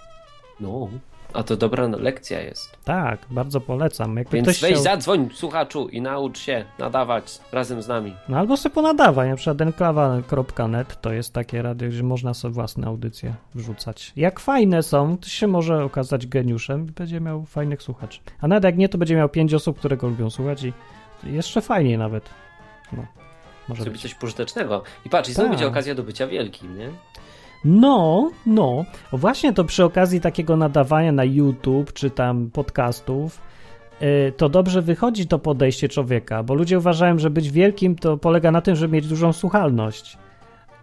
No, 0.59 0.89
a 1.33 1.43
to 1.43 1.57
dobra 1.57 1.87
lekcja 1.87 2.41
jest. 2.41 2.77
Tak, 2.83 3.19
bardzo 3.29 3.61
polecam. 3.61 4.17
Jakby 4.17 4.35
Więc 4.37 4.47
weź 4.47 4.57
chciał... 4.57 4.83
zadzwoń, 4.83 5.29
słuchaczu, 5.33 5.87
i 5.89 6.01
naucz 6.01 6.39
się 6.39 6.65
nadawać 6.79 7.39
razem 7.51 7.81
z 7.81 7.87
nami. 7.87 8.13
No 8.29 8.37
albo 8.37 8.57
sobie 8.57 8.75
ponadawaj, 8.75 9.29
na 9.29 9.35
przykład 9.35 9.61
enklawa.net 9.61 11.01
to 11.01 11.13
jest 11.13 11.33
takie 11.33 11.61
radio, 11.61 11.89
gdzie 11.89 12.03
można 12.03 12.33
sobie 12.33 12.53
własne 12.53 12.87
audycje 12.87 13.33
wrzucać. 13.55 14.13
Jak 14.15 14.39
fajne 14.39 14.83
są, 14.83 15.17
to 15.17 15.27
się 15.29 15.47
może 15.47 15.83
okazać 15.83 16.27
geniuszem 16.27 16.87
i 16.87 16.91
będzie 16.91 17.21
miał 17.21 17.45
fajnych 17.45 17.81
słuchaczy. 17.83 18.19
A 18.41 18.47
nawet 18.47 18.63
jak 18.63 18.77
nie, 18.77 18.89
to 18.89 18.97
będzie 18.97 19.15
miał 19.15 19.29
pięć 19.29 19.53
osób, 19.53 19.79
które 19.79 19.97
go 19.97 20.07
lubią 20.07 20.29
słuchać 20.29 20.63
i 20.63 20.73
jeszcze 21.23 21.61
fajniej 21.61 21.97
nawet. 21.97 22.29
No, 22.93 23.05
może 23.69 23.83
Zrobić 23.83 24.01
być. 24.01 24.11
coś 24.11 24.19
pożytecznego. 24.19 24.83
I 25.05 25.09
patrz, 25.09 25.29
i 25.29 25.33
znowu 25.33 25.49
Tak. 25.49 25.51
będzie 25.51 25.67
okazja 25.67 25.95
do 25.95 26.03
bycia 26.03 26.27
wielkim, 26.27 26.77
nie? 26.77 26.89
No, 27.65 28.31
no. 28.45 28.85
Właśnie 29.13 29.53
to 29.53 29.63
przy 29.63 29.83
okazji 29.83 30.21
takiego 30.21 30.57
nadawania 30.57 31.11
na 31.11 31.23
YouTube 31.23 31.93
czy 31.93 32.09
tam 32.09 32.49
podcastów, 32.51 33.41
yy, 34.01 34.33
to 34.37 34.49
dobrze 34.49 34.81
wychodzi 34.81 35.27
to 35.27 35.39
podejście 35.39 35.89
człowieka, 35.89 36.43
bo 36.43 36.53
ludzie 36.53 36.77
uważają, 36.77 37.19
że 37.19 37.29
być 37.29 37.51
wielkim 37.51 37.95
to 37.95 38.17
polega 38.17 38.51
na 38.51 38.61
tym, 38.61 38.75
żeby 38.75 38.93
mieć 38.93 39.07
dużą 39.07 39.33
słuchalność. 39.33 40.17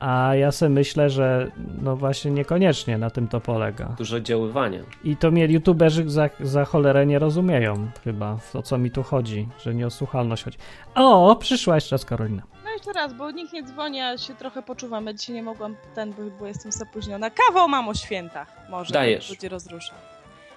A 0.01 0.35
ja 0.35 0.53
sobie 0.53 0.69
myślę, 0.69 1.11
że 1.11 1.51
no 1.83 1.97
właśnie 1.97 2.31
niekoniecznie 2.31 2.99
na 2.99 3.11
tym 3.11 3.29
to 3.29 3.41
polega. 3.41 3.95
Dużo 3.99 4.17
oddziaływania. 4.17 4.81
I 5.05 5.17
to 5.17 5.31
mnie 5.31 5.47
youtuberzy 5.47 6.11
za, 6.11 6.31
za 6.41 6.65
cholerę 6.65 7.07
nie 7.07 7.19
rozumieją 7.19 7.89
chyba, 8.05 8.39
to 8.53 8.63
co 8.63 8.79
mi 8.79 8.91
tu 8.91 9.03
chodzi, 9.03 9.49
że 9.63 9.75
nie 9.75 9.87
o 9.87 9.91
słuchalność 9.91 10.45
chodzi. 10.45 10.59
O, 10.95 11.37
przyszła 11.37 11.75
jeszcze 11.75 11.95
raz 11.95 12.05
Karolina. 12.05 12.43
Jeszcze 12.87 13.01
raz, 13.01 13.13
bo 13.15 13.31
nikt 13.31 13.53
nie 13.53 13.63
dzwoni, 13.63 14.01
a 14.01 14.19
się 14.19 14.35
trochę 14.35 14.63
poczuwam. 14.63 15.07
Ja 15.07 15.13
dzisiaj 15.13 15.35
nie 15.35 15.43
mogłam 15.43 15.77
ten, 15.95 16.13
bo, 16.13 16.23
bo 16.39 16.47
jestem 16.47 16.73
zapóźniona. 16.73 17.31
Kawał 17.31 17.69
mam 17.69 17.89
o 17.89 17.95
świętach. 17.95 18.49
Może 18.71 18.95
Dajesz. 18.95 19.31
ludzi 19.31 19.49
rozrusza. 19.49 19.95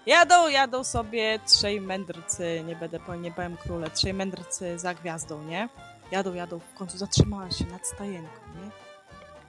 Jadą, 0.06 0.48
jadą 0.48 0.84
sobie 0.84 1.40
trzej 1.46 1.82
mędrcy, 1.82 2.64
nie 2.66 2.76
będę 2.76 3.00
po 3.00 3.16
nie 3.16 3.32
powiem 3.32 3.58
króle, 3.58 3.90
trzej 3.90 4.14
mędrcy 4.14 4.80
za 4.80 4.94
gwiazdą, 4.94 5.44
nie? 5.44 5.70
Jadą, 6.12 6.34
jadą, 6.34 6.60
w 6.60 6.74
końcu 6.74 6.98
zatrzymała 6.98 7.52
się 7.52 7.66
nad 7.66 7.88
stajenką, 7.88 8.40
nie? 8.64 8.72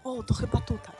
O, 0.04 0.22
to 0.22 0.34
chyba 0.34 0.60
tutaj. 0.60 0.96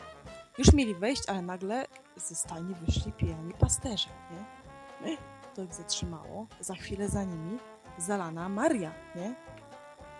Już 0.59 0.73
mieli 0.73 0.95
wejść, 0.95 1.23
ale 1.29 1.43
nagle 1.43 1.87
ze 2.17 2.35
stajni 2.35 2.75
wyszli 2.75 3.13
pijani 3.13 3.55
pasterze, 3.55 4.09
nie? 4.31 5.17
To 5.55 5.63
ich 5.63 5.75
zatrzymało. 5.75 6.47
Za 6.61 6.75
chwilę 6.75 7.09
za 7.09 7.25
nimi 7.25 7.59
zalana 7.99 8.49
Maria, 8.49 8.93
nie? 9.17 9.35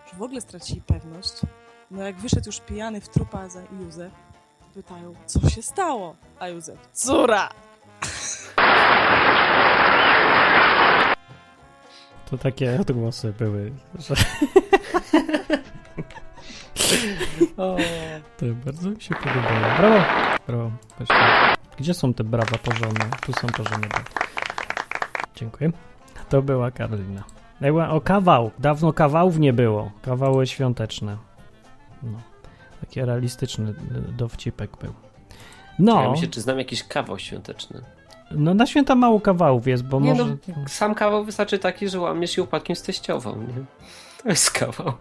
Już 0.09 0.19
w 0.19 0.21
ogóle 0.21 0.41
stracili 0.41 0.81
pewność. 0.81 1.33
No 1.91 2.03
jak 2.03 2.15
wyszedł 2.15 2.45
już 2.45 2.59
pijany 2.59 3.01
w 3.01 3.09
trupa 3.09 3.49
za 3.49 3.61
Józef, 3.79 4.11
to 4.59 4.65
pytają, 4.73 5.13
co 5.25 5.49
się 5.49 5.61
stało? 5.61 6.15
A 6.39 6.47
Józef, 6.47 6.87
córa! 6.93 7.49
To 12.29 12.37
takie 12.37 12.79
odgłosy 12.81 13.33
były, 13.39 13.71
że... 13.99 14.15
To 18.37 18.45
bardzo 18.65 18.89
mi 18.89 19.01
się 19.01 19.15
podobało. 19.15 19.75
Brawo! 19.77 20.03
Brawo. 20.47 20.71
Gdzie 21.77 21.93
są 21.93 22.13
te 22.13 22.23
brawa 22.23 22.57
porządne? 22.57 23.09
Tu 23.25 23.33
są 23.33 23.47
porządne. 23.47 23.89
Dziękuję. 25.35 25.71
To 26.29 26.41
była 26.41 26.71
Karolina. 26.71 27.23
O 27.89 28.01
kawał. 28.01 28.51
Dawno 28.59 28.93
kawałów 28.93 29.39
nie 29.39 29.53
było. 29.53 29.91
Kawały 30.01 30.47
świąteczne. 30.47 31.17
No. 32.03 32.17
Taki 32.81 33.01
realistyczny 33.01 33.69
y, 33.69 34.11
dowcipek 34.11 34.77
był. 34.81 34.93
No. 35.79 36.03
Ja 36.03 36.09
myślę, 36.11 36.27
czy 36.27 36.41
znam 36.41 36.57
jakiś 36.57 36.83
kawał 36.83 37.19
świąteczny. 37.19 37.81
No 38.31 38.53
na 38.53 38.65
święta 38.65 38.95
mało 38.95 39.19
kawałów 39.19 39.67
jest, 39.67 39.83
bo 39.83 39.99
nie, 39.99 40.13
może... 40.13 40.25
No, 40.25 40.55
sam 40.67 40.95
kawał 40.95 41.23
wystarczy 41.23 41.59
taki, 41.59 41.89
że 41.89 41.99
łamiesz 41.99 42.31
się 42.31 42.43
upadkiem 42.43 42.75
z 42.75 42.81
teściową, 42.81 43.35
nie? 43.35 43.65
To 44.23 44.29
jest 44.29 44.51
kawał. 44.51 44.93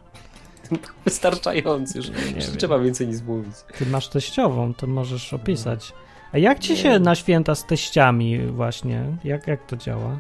Wystarczający 1.05 1.99
już. 1.99 2.09
Nie, 2.09 2.33
nie 2.33 2.41
trzeba 2.41 2.79
więcej 2.79 3.09
nic 3.09 3.23
mówić. 3.23 3.55
Ty 3.79 3.87
masz 3.87 4.09
teściową, 4.09 4.75
to 4.75 4.87
możesz 4.87 5.33
opisać. 5.33 5.93
A 6.33 6.39
jak 6.39 6.59
ci 6.59 6.77
się 6.77 6.99
na 6.99 7.15
święta 7.15 7.55
z 7.55 7.67
teściami 7.67 8.39
właśnie? 8.47 9.05
Jak, 9.25 9.47
jak 9.47 9.67
to 9.67 9.77
działa? 9.77 10.19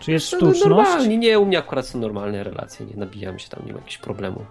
Czy 0.00 0.12
jest 0.12 0.32
no, 0.32 0.38
sztuczność? 0.38 0.64
Normalnie, 0.64 1.18
nie, 1.18 1.38
u 1.38 1.46
mnie 1.46 1.58
akurat 1.58 1.86
są 1.86 1.98
normalne 1.98 2.44
relacje, 2.44 2.86
nie 2.86 2.96
nabijam 2.96 3.38
się 3.38 3.48
tam, 3.48 3.62
nie 3.66 3.72
ma 3.72 3.78
jakichś 3.78 3.98
problemu. 3.98 4.44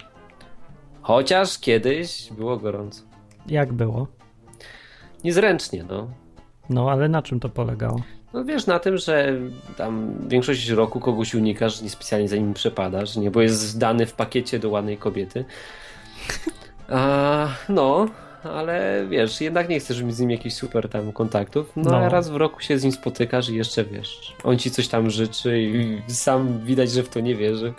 Chociaż 1.02 1.60
kiedyś 1.60 2.30
było 2.32 2.58
gorąco. 2.58 3.02
Jak 3.48 3.74
było? 3.74 4.08
Niezręcznie, 5.24 5.84
no. 5.90 6.08
No, 6.70 6.92
ale 6.92 7.10
na 7.10 7.22
czym 7.22 7.40
to 7.40 7.50
polegało? 7.50 8.02
No 8.34 8.46
wiesz, 8.46 8.68
na 8.68 8.80
tym, 8.80 8.98
że 8.98 9.34
tam 9.78 10.14
większość 10.28 10.70
roku 10.70 11.00
kogoś 11.00 11.36
unikasz, 11.36 11.82
niespecjalnie 11.82 12.28
za 12.28 12.36
nim 12.36 12.54
przepadasz, 12.54 13.16
nie, 13.16 13.32
bo 13.32 13.42
jest 13.42 13.80
dany 13.80 14.06
w 14.06 14.14
pakiecie 14.14 14.60
do 14.60 14.70
ładnej 14.70 14.98
kobiety. 14.98 15.46
A, 16.90 17.48
no, 17.70 18.06
ale 18.44 19.06
wiesz, 19.10 19.42
jednak 19.42 19.70
nie 19.70 19.80
chcesz 19.80 20.02
mieć 20.02 20.16
z 20.16 20.20
nim 20.20 20.32
jakichś 20.32 20.56
super 20.56 20.90
tam 20.90 21.12
kontaktów, 21.12 21.72
no, 21.76 21.92
no. 21.92 21.98
a 21.98 22.10
raz 22.10 22.30
w 22.30 22.36
roku 22.36 22.62
się 22.62 22.80
z 22.80 22.84
nim 22.84 22.92
spotykasz 22.92 23.50
i 23.50 23.56
jeszcze 23.56 23.84
wiesz, 23.84 24.36
on 24.44 24.58
ci 24.58 24.72
coś 24.72 24.88
tam 24.88 25.10
życzy 25.10 25.62
i 25.62 26.02
sam 26.14 26.60
widać, 26.60 26.92
że 26.92 27.04
w 27.04 27.10
to 27.10 27.20
nie 27.20 27.36
wierzy. 27.36 27.74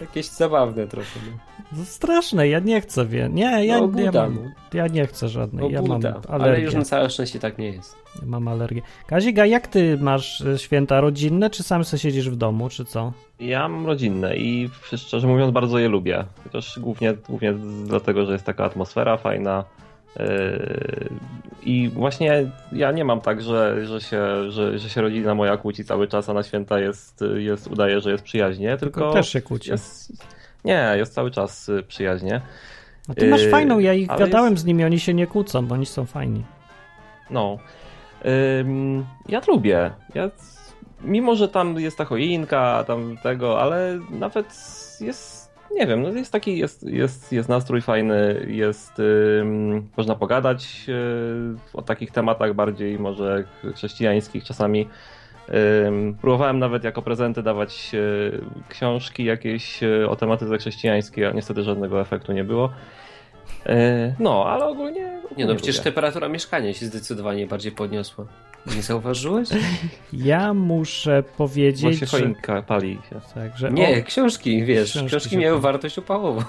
Jakieś 0.00 0.26
zabawne 0.26 0.86
trochę. 0.86 1.20
No. 1.26 1.38
no 1.78 1.84
straszne, 1.84 2.48
ja 2.48 2.58
nie 2.58 2.80
chcę, 2.80 3.06
wie. 3.06 3.28
Nie, 3.32 3.66
ja, 3.66 3.80
no, 3.80 3.88
Buda, 3.88 4.02
ja, 4.02 4.12
mam, 4.12 4.52
ja 4.74 4.86
nie 4.86 5.06
chcę 5.06 5.28
żadnej. 5.28 5.72
Ja 5.72 5.82
mam 5.82 6.02
alergię. 6.02 6.30
Ale 6.30 6.60
już 6.60 6.74
na 6.74 6.84
całe 6.84 7.10
szczęście 7.10 7.38
tak 7.38 7.58
nie 7.58 7.70
jest. 7.70 7.96
Ja 8.20 8.26
mam 8.26 8.48
alergię. 8.48 8.82
Kaziga, 9.06 9.46
jak 9.46 9.68
ty 9.68 9.98
masz 10.00 10.40
e, 10.40 10.58
święta 10.58 11.00
rodzinne, 11.00 11.50
czy 11.50 11.62
sam 11.62 11.84
sobie 11.84 12.00
siedzisz 12.00 12.30
w 12.30 12.36
domu, 12.36 12.68
czy 12.68 12.84
co? 12.84 13.12
Ja 13.40 13.68
mam 13.68 13.86
rodzinne 13.86 14.36
i 14.36 14.70
szczerze 14.96 15.26
mówiąc 15.26 15.52
bardzo 15.52 15.78
je 15.78 15.88
lubię. 15.88 16.24
Chociaż 16.44 16.78
głównie, 16.78 17.14
głównie 17.28 17.54
dlatego, 17.84 18.26
że 18.26 18.32
jest 18.32 18.44
taka 18.44 18.64
atmosfera 18.64 19.16
fajna. 19.16 19.64
Yy, 20.16 21.08
I 21.62 21.88
właśnie 21.88 22.50
ja 22.72 22.92
nie 22.92 23.04
mam 23.04 23.20
tak, 23.20 23.42
że, 23.42 23.86
że, 23.86 24.00
się, 24.00 24.50
że, 24.50 24.78
że 24.78 24.90
się 24.90 25.00
rodzina 25.00 25.34
moja 25.34 25.56
kłóci 25.56 25.84
cały 25.84 26.08
czas, 26.08 26.28
a 26.28 26.32
na 26.32 26.42
święta 26.42 26.78
jest, 26.78 27.24
jest 27.36 27.66
udaje, 27.66 28.00
że 28.00 28.10
jest 28.10 28.24
przyjaźnie, 28.24 28.76
tylko, 28.76 29.12
też 29.12 29.28
się 29.28 29.42
kłóci. 29.42 29.70
Jest, 29.70 30.12
nie, 30.64 30.92
jest 30.96 31.14
cały 31.14 31.30
czas 31.30 31.70
przyjaźnie. 31.88 32.40
A 33.08 33.14
ty 33.14 33.28
masz 33.28 33.46
fajną, 33.46 33.78
ja 33.78 33.94
ich 33.94 34.08
gadałem 34.08 34.52
jest... 34.52 34.62
z 34.62 34.66
nimi, 34.66 34.84
oni 34.84 35.00
się 35.00 35.14
nie 35.14 35.26
kłócą, 35.26 35.66
bo 35.66 35.74
oni 35.74 35.86
są 35.86 36.06
fajni. 36.06 36.44
No. 37.30 37.58
Ja 39.28 39.40
lubię. 39.48 39.90
Ja, 40.14 40.30
mimo, 41.00 41.34
że 41.34 41.48
tam 41.48 41.80
jest 41.80 41.98
ta 41.98 42.04
choinka, 42.04 42.84
tam 42.86 43.16
tego, 43.22 43.60
ale 43.62 43.98
nawet 44.10 44.46
jest 45.00 45.33
nie 45.74 45.86
wiem, 45.86 46.02
no 46.02 46.08
jest 46.08 46.32
taki, 46.32 46.58
jest, 46.58 46.82
jest, 46.82 47.32
jest 47.32 47.48
nastrój 47.48 47.82
fajny, 47.82 48.46
jest, 48.48 48.92
można 49.96 50.14
pogadać 50.14 50.88
yy, 50.88 51.56
o 51.74 51.82
takich 51.82 52.10
tematach 52.10 52.54
bardziej 52.54 52.98
może 52.98 53.44
chrześcijańskich 53.74 54.44
czasami. 54.44 54.88
próbowałem 56.20 56.58
nawet 56.58 56.84
jako 56.84 57.02
prezenty 57.02 57.42
dawać 57.42 57.92
yy, 57.92 58.40
książki 58.68 59.24
jakieś 59.24 59.82
yy, 59.82 60.10
o 60.10 60.16
tematyce 60.16 60.58
chrześcijańskiej, 60.58 61.24
a 61.24 61.30
niestety 61.30 61.62
żadnego 61.62 62.00
efektu 62.00 62.32
nie 62.32 62.44
było. 62.44 62.70
No, 64.18 64.44
ale 64.46 64.64
ogólnie. 64.64 65.06
ogólnie 65.06 65.36
nie, 65.36 65.46
no 65.46 65.54
przecież 65.54 65.76
lubię. 65.76 65.84
temperatura 65.84 66.28
mieszkania 66.28 66.72
się 66.72 66.86
zdecydowanie 66.86 67.46
bardziej 67.46 67.72
podniosła. 67.72 68.26
Nie 68.66 68.82
zauważyłeś? 68.82 69.48
Ja 70.12 70.54
muszę 70.54 71.22
powiedzieć. 71.36 72.00
Bo 72.00 72.06
się 72.06 72.06
choinka 72.06 72.62
pali 72.62 72.98
się. 73.10 73.20
Tak, 73.34 73.58
że 73.58 73.70
nie, 73.70 74.00
o... 74.00 74.04
książki, 74.04 74.64
wiesz, 74.64 74.90
książki, 74.90 75.08
książki 75.08 75.38
miały 75.38 75.60
wartość 75.60 75.98
opałową. 75.98 76.40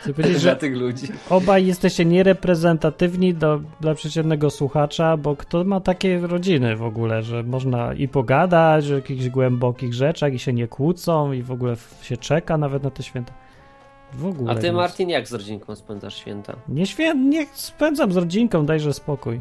Chcę 0.00 0.14
powiedzieć, 0.14 0.42
dla 0.48 0.56
tych 0.56 0.76
ludzi. 0.76 1.06
Obaj 1.30 1.66
jesteście 1.66 2.04
niereprezentatywni 2.04 3.34
do, 3.34 3.60
dla 3.80 3.94
przeciętnego 3.94 4.50
słuchacza, 4.50 5.16
bo 5.16 5.36
kto 5.36 5.64
ma 5.64 5.80
takie 5.80 6.18
rodziny 6.18 6.76
w 6.76 6.82
ogóle, 6.82 7.22
że 7.22 7.42
można 7.42 7.94
i 7.94 8.08
pogadać 8.08 8.90
o 8.90 8.94
jakichś 8.94 9.28
głębokich 9.28 9.94
rzeczach 9.94 10.34
i 10.34 10.38
się 10.38 10.52
nie 10.52 10.68
kłócą 10.68 11.32
i 11.32 11.42
w 11.42 11.52
ogóle 11.52 11.76
się 12.02 12.16
czeka 12.16 12.58
nawet 12.58 12.82
na 12.82 12.90
te 12.90 13.02
święta. 13.02 13.32
W 14.12 14.26
ogóle. 14.26 14.52
A 14.52 14.54
ty, 14.54 14.72
Martin, 14.72 15.08
jak 15.08 15.28
z 15.28 15.32
rodzinką 15.32 15.76
spędzasz 15.76 16.16
święta? 16.16 16.56
Nie 16.68 16.86
święta, 16.86 17.28
nie 17.28 17.46
spędzam 17.52 18.12
z 18.12 18.16
rodzinką, 18.16 18.66
dajże 18.66 18.92
spokój. 18.92 19.40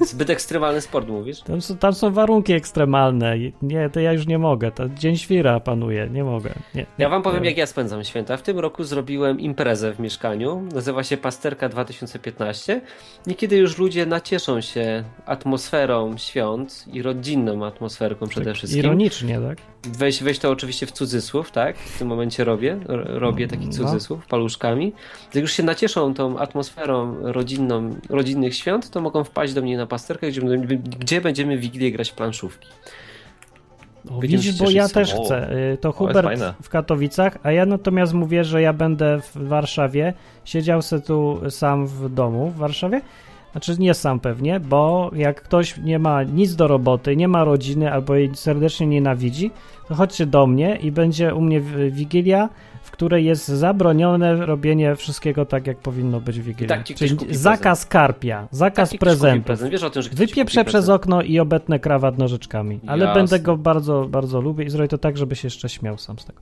Zbyt 0.00 0.30
ekstremalny 0.30 0.80
sport, 0.80 1.08
mówisz? 1.08 1.40
Tam 1.40 1.60
są, 1.60 1.76
tam 1.76 1.92
są 1.92 2.12
warunki 2.12 2.52
ekstremalne. 2.52 3.36
Nie, 3.62 3.90
to 3.90 4.00
ja 4.00 4.12
już 4.12 4.26
nie 4.26 4.38
mogę. 4.38 4.70
To 4.72 4.88
dzień 4.88 5.16
świra 5.16 5.60
panuje, 5.60 6.08
nie 6.12 6.24
mogę. 6.24 6.50
Nie, 6.74 6.80
nie, 6.80 6.86
ja 6.98 7.08
wam 7.08 7.22
powiem, 7.22 7.44
jak 7.44 7.56
ja 7.56 7.66
spędzam 7.66 8.04
święta. 8.04 8.36
W 8.36 8.42
tym 8.42 8.58
roku 8.58 8.84
zrobiłem 8.84 9.40
imprezę 9.40 9.92
w 9.94 10.00
mieszkaniu. 10.00 10.68
Nazywa 10.74 11.04
się 11.04 11.16
Pasterka 11.16 11.68
2015. 11.68 12.80
Niekiedy 13.26 13.56
już 13.56 13.78
ludzie 13.78 14.06
nacieszą 14.06 14.60
się 14.60 15.04
atmosferą 15.26 16.16
świąt 16.16 16.84
i 16.92 17.02
rodzinną 17.02 17.66
atmosferką 17.66 18.26
przede 18.26 18.46
tak 18.46 18.54
wszystkim. 18.54 18.80
Ironicznie, 18.80 19.40
tak? 19.40 19.58
Weź, 19.98 20.22
weź 20.22 20.38
to 20.38 20.50
oczywiście 20.50 20.86
w 20.86 20.92
cudzysłów, 20.92 21.50
tak? 21.50 21.78
W 21.78 21.98
tym 21.98 22.08
momencie 22.08 22.44
robię, 22.44 22.78
robię 23.04 23.48
taki 23.48 23.66
no. 23.66 23.72
cudzysłów 23.72 24.26
paluszkami. 24.26 24.92
Jak 25.34 25.42
już 25.42 25.52
się 25.52 25.62
nacieszą 25.62 26.14
tą 26.14 26.38
atmosferą 26.38 27.16
rodzinną, 27.20 27.96
rodzinnych 28.08 28.54
świąt, 28.54 28.90
to 28.90 29.00
mogą 29.00 29.24
wpaść 29.24 29.52
do 29.52 29.59
mnie 29.62 29.76
na 29.76 29.86
pasterkę, 29.86 30.28
gdzie, 30.28 30.40
gdzie 30.98 31.20
będziemy 31.20 31.56
w 31.56 31.60
Wigilię 31.60 31.92
grać 31.92 32.12
planszówki. 32.12 32.68
O, 34.10 34.20
widzisz, 34.20 34.58
bo 34.58 34.70
ja 34.70 34.88
też 34.88 35.14
chcę. 35.14 35.56
Y, 35.72 35.76
to 35.76 35.92
Hubert 35.92 36.40
w 36.62 36.68
Katowicach, 36.68 37.38
a 37.42 37.52
ja 37.52 37.66
natomiast 37.66 38.12
mówię, 38.12 38.44
że 38.44 38.62
ja 38.62 38.72
będę 38.72 39.20
w 39.20 39.48
Warszawie. 39.48 40.14
Siedział 40.44 40.82
se 40.82 41.00
tu 41.00 41.40
sam 41.50 41.86
w 41.86 42.14
domu 42.14 42.50
w 42.50 42.56
Warszawie 42.56 43.00
znaczy 43.52 43.76
nie 43.78 43.94
sam 43.94 44.20
pewnie, 44.20 44.60
bo 44.60 45.10
jak 45.14 45.42
ktoś 45.42 45.78
nie 45.78 45.98
ma 45.98 46.22
nic 46.22 46.56
do 46.56 46.68
roboty, 46.68 47.16
nie 47.16 47.28
ma 47.28 47.44
rodziny 47.44 47.92
albo 47.92 48.14
jej 48.14 48.30
serdecznie 48.34 48.86
nienawidzi, 48.86 49.50
to 49.88 49.94
chodźcie 49.94 50.26
do 50.26 50.46
mnie 50.46 50.76
i 50.76 50.92
będzie 50.92 51.34
u 51.34 51.40
mnie 51.40 51.60
wigilia, 51.90 52.48
której 53.00 53.24
jest 53.24 53.48
zabronione 53.48 54.46
robienie 54.46 54.96
wszystkiego 54.96 55.46
tak, 55.46 55.66
jak 55.66 55.78
powinno 55.78 56.20
być 56.20 56.40
w 56.40 56.42
Wigilii. 56.42 56.68
Tak 56.68 56.84
Czyli 56.84 57.16
zakaz 57.30 57.86
karpia, 57.86 58.48
zakaz 58.50 58.90
tak 58.90 59.00
prezentów. 59.00 59.46
Prezent. 59.46 59.72
Wiesz 59.72 59.82
o 59.82 59.90
tym, 59.90 60.02
że 60.02 60.10
Wypieprzę 60.10 60.64
przez 60.64 60.88
okno 60.88 61.22
i 61.22 61.38
obetnę 61.38 61.78
krawat 61.78 62.18
nożyczkami, 62.18 62.80
ale 62.86 63.04
Jasne. 63.04 63.20
będę 63.20 63.40
go 63.40 63.56
bardzo, 63.56 64.06
bardzo 64.08 64.40
lubię 64.40 64.64
i 64.64 64.70
zrobię 64.70 64.88
to 64.88 64.98
tak, 64.98 65.16
żeby 65.16 65.36
się 65.36 65.46
jeszcze 65.46 65.68
śmiał 65.68 65.98
sam 65.98 66.18
z 66.18 66.24
tego. 66.24 66.40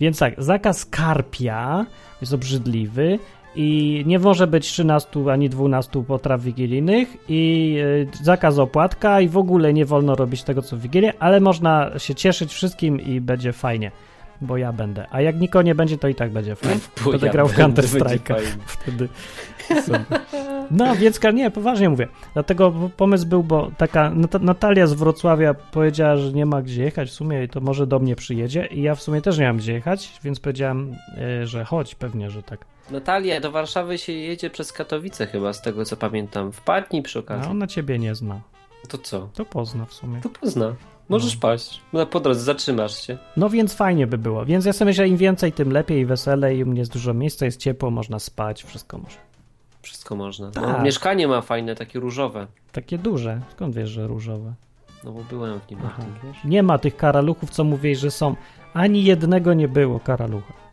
Więc 0.00 0.18
tak, 0.18 0.34
zakaz 0.38 0.84
karpia 0.84 1.86
jest 2.20 2.32
obrzydliwy, 2.34 3.18
i 3.56 4.02
nie 4.06 4.18
może 4.18 4.46
być 4.46 4.66
13 4.66 5.30
ani 5.30 5.48
12 5.48 6.04
potraw 6.04 6.42
wigilijnych 6.42 7.08
i 7.28 7.76
e, 8.20 8.24
zakaz 8.24 8.58
opłatka 8.58 9.20
i 9.20 9.28
w 9.28 9.36
ogóle 9.36 9.72
nie 9.72 9.84
wolno 9.84 10.14
robić 10.14 10.42
tego 10.42 10.62
co 10.62 10.76
w 10.76 10.80
Wigilię, 10.80 11.12
ale 11.18 11.40
można 11.40 11.98
się 11.98 12.14
cieszyć 12.14 12.52
wszystkim 12.52 13.00
i 13.00 13.20
będzie 13.20 13.52
fajnie, 13.52 13.90
bo 14.44 14.56
ja 14.56 14.72
będę. 14.72 15.06
A 15.10 15.20
jak 15.20 15.40
nikogo 15.40 15.62
nie 15.62 15.74
będzie, 15.74 15.98
to 15.98 16.08
i 16.08 16.14
tak 16.14 16.30
będzie 16.30 16.56
fajnie. 16.56 16.80
Bo 17.04 17.10
będę 17.10 17.26
ja 17.26 17.32
grał 17.32 17.48
w 17.48 17.54
Counter 17.54 17.84
Strike'a 17.84 18.36
wtedy. 18.66 19.08
No, 20.70 20.96
więc 20.96 21.20
nie, 21.34 21.50
poważnie 21.50 21.88
mówię. 21.88 22.08
Dlatego 22.34 22.72
pomysł 22.96 23.26
był, 23.26 23.42
bo 23.42 23.70
taka 23.76 24.12
Natalia 24.40 24.86
z 24.86 24.94
Wrocławia 24.94 25.54
powiedziała, 25.54 26.16
że 26.16 26.32
nie 26.32 26.46
ma 26.46 26.62
gdzie 26.62 26.84
jechać 26.84 27.08
w 27.08 27.12
sumie 27.12 27.44
i 27.44 27.48
to 27.48 27.60
może 27.60 27.86
do 27.86 27.98
mnie 27.98 28.16
przyjedzie 28.16 28.66
i 28.66 28.82
ja 28.82 28.94
w 28.94 29.02
sumie 29.02 29.20
też 29.20 29.38
nie 29.38 29.46
mam 29.46 29.56
gdzie 29.56 29.72
jechać, 29.72 30.12
więc 30.24 30.40
powiedziałem, 30.40 30.96
e, 31.18 31.46
że 31.46 31.64
chodź, 31.64 31.94
pewnie, 31.94 32.30
że 32.30 32.42
tak. 32.42 32.64
Natalia, 32.90 33.40
do 33.40 33.50
Warszawy 33.50 33.98
się 33.98 34.12
jedzie 34.12 34.50
przez 34.50 34.72
Katowice 34.72 35.26
chyba, 35.26 35.52
z 35.52 35.62
tego 35.62 35.84
co 35.84 35.96
pamiętam. 35.96 36.52
Wpadnij 36.52 37.02
przy 37.02 37.18
okazji. 37.18 37.48
A 37.48 37.50
ona 37.50 37.66
ciebie 37.66 37.98
nie 37.98 38.14
zna. 38.14 38.40
To 38.88 38.98
co? 38.98 39.28
To 39.34 39.44
pozna 39.44 39.84
w 39.84 39.94
sumie. 39.94 40.20
To 40.20 40.28
pozna. 40.28 40.74
Możesz 41.08 41.34
no. 41.34 41.40
paść. 41.40 41.80
No, 41.92 42.06
po 42.06 42.20
drodze 42.20 42.40
zatrzymasz 42.40 43.06
się. 43.06 43.18
No 43.36 43.50
więc 43.50 43.74
fajnie 43.74 44.06
by 44.06 44.18
było. 44.18 44.44
Więc 44.44 44.64
ja 44.64 44.72
sobie 44.72 44.88
myślę, 44.88 45.08
im 45.08 45.16
więcej, 45.16 45.52
tym 45.52 45.72
lepiej, 45.72 46.06
weselej. 46.06 46.62
U 46.62 46.66
mnie 46.66 46.78
jest 46.78 46.92
dużo 46.92 47.14
miejsca, 47.14 47.44
jest 47.44 47.60
ciepło, 47.60 47.90
można 47.90 48.18
spać, 48.18 48.64
wszystko 48.64 48.98
można. 48.98 49.20
Wszystko 49.82 50.16
można. 50.16 50.46
No, 50.46 50.62
tak. 50.62 50.82
mieszkanie 50.82 51.28
ma 51.28 51.40
fajne, 51.40 51.74
takie 51.74 52.00
różowe. 52.00 52.46
Takie 52.72 52.98
duże. 52.98 53.40
Skąd 53.52 53.74
wiesz, 53.74 53.90
że 53.90 54.06
różowe? 54.06 54.54
No 55.04 55.12
bo 55.12 55.24
byłem 55.24 55.60
w 55.60 55.70
nim. 55.70 55.78
Aha. 55.84 56.02
Nie 56.44 56.62
ma 56.62 56.78
tych 56.78 56.96
karaluchów, 56.96 57.50
co 57.50 57.64
mówisz, 57.64 57.98
że 57.98 58.10
są. 58.10 58.36
Ani 58.74 59.04
jednego 59.04 59.54
nie 59.54 59.68
było 59.68 60.00
karalucha. 60.00 60.63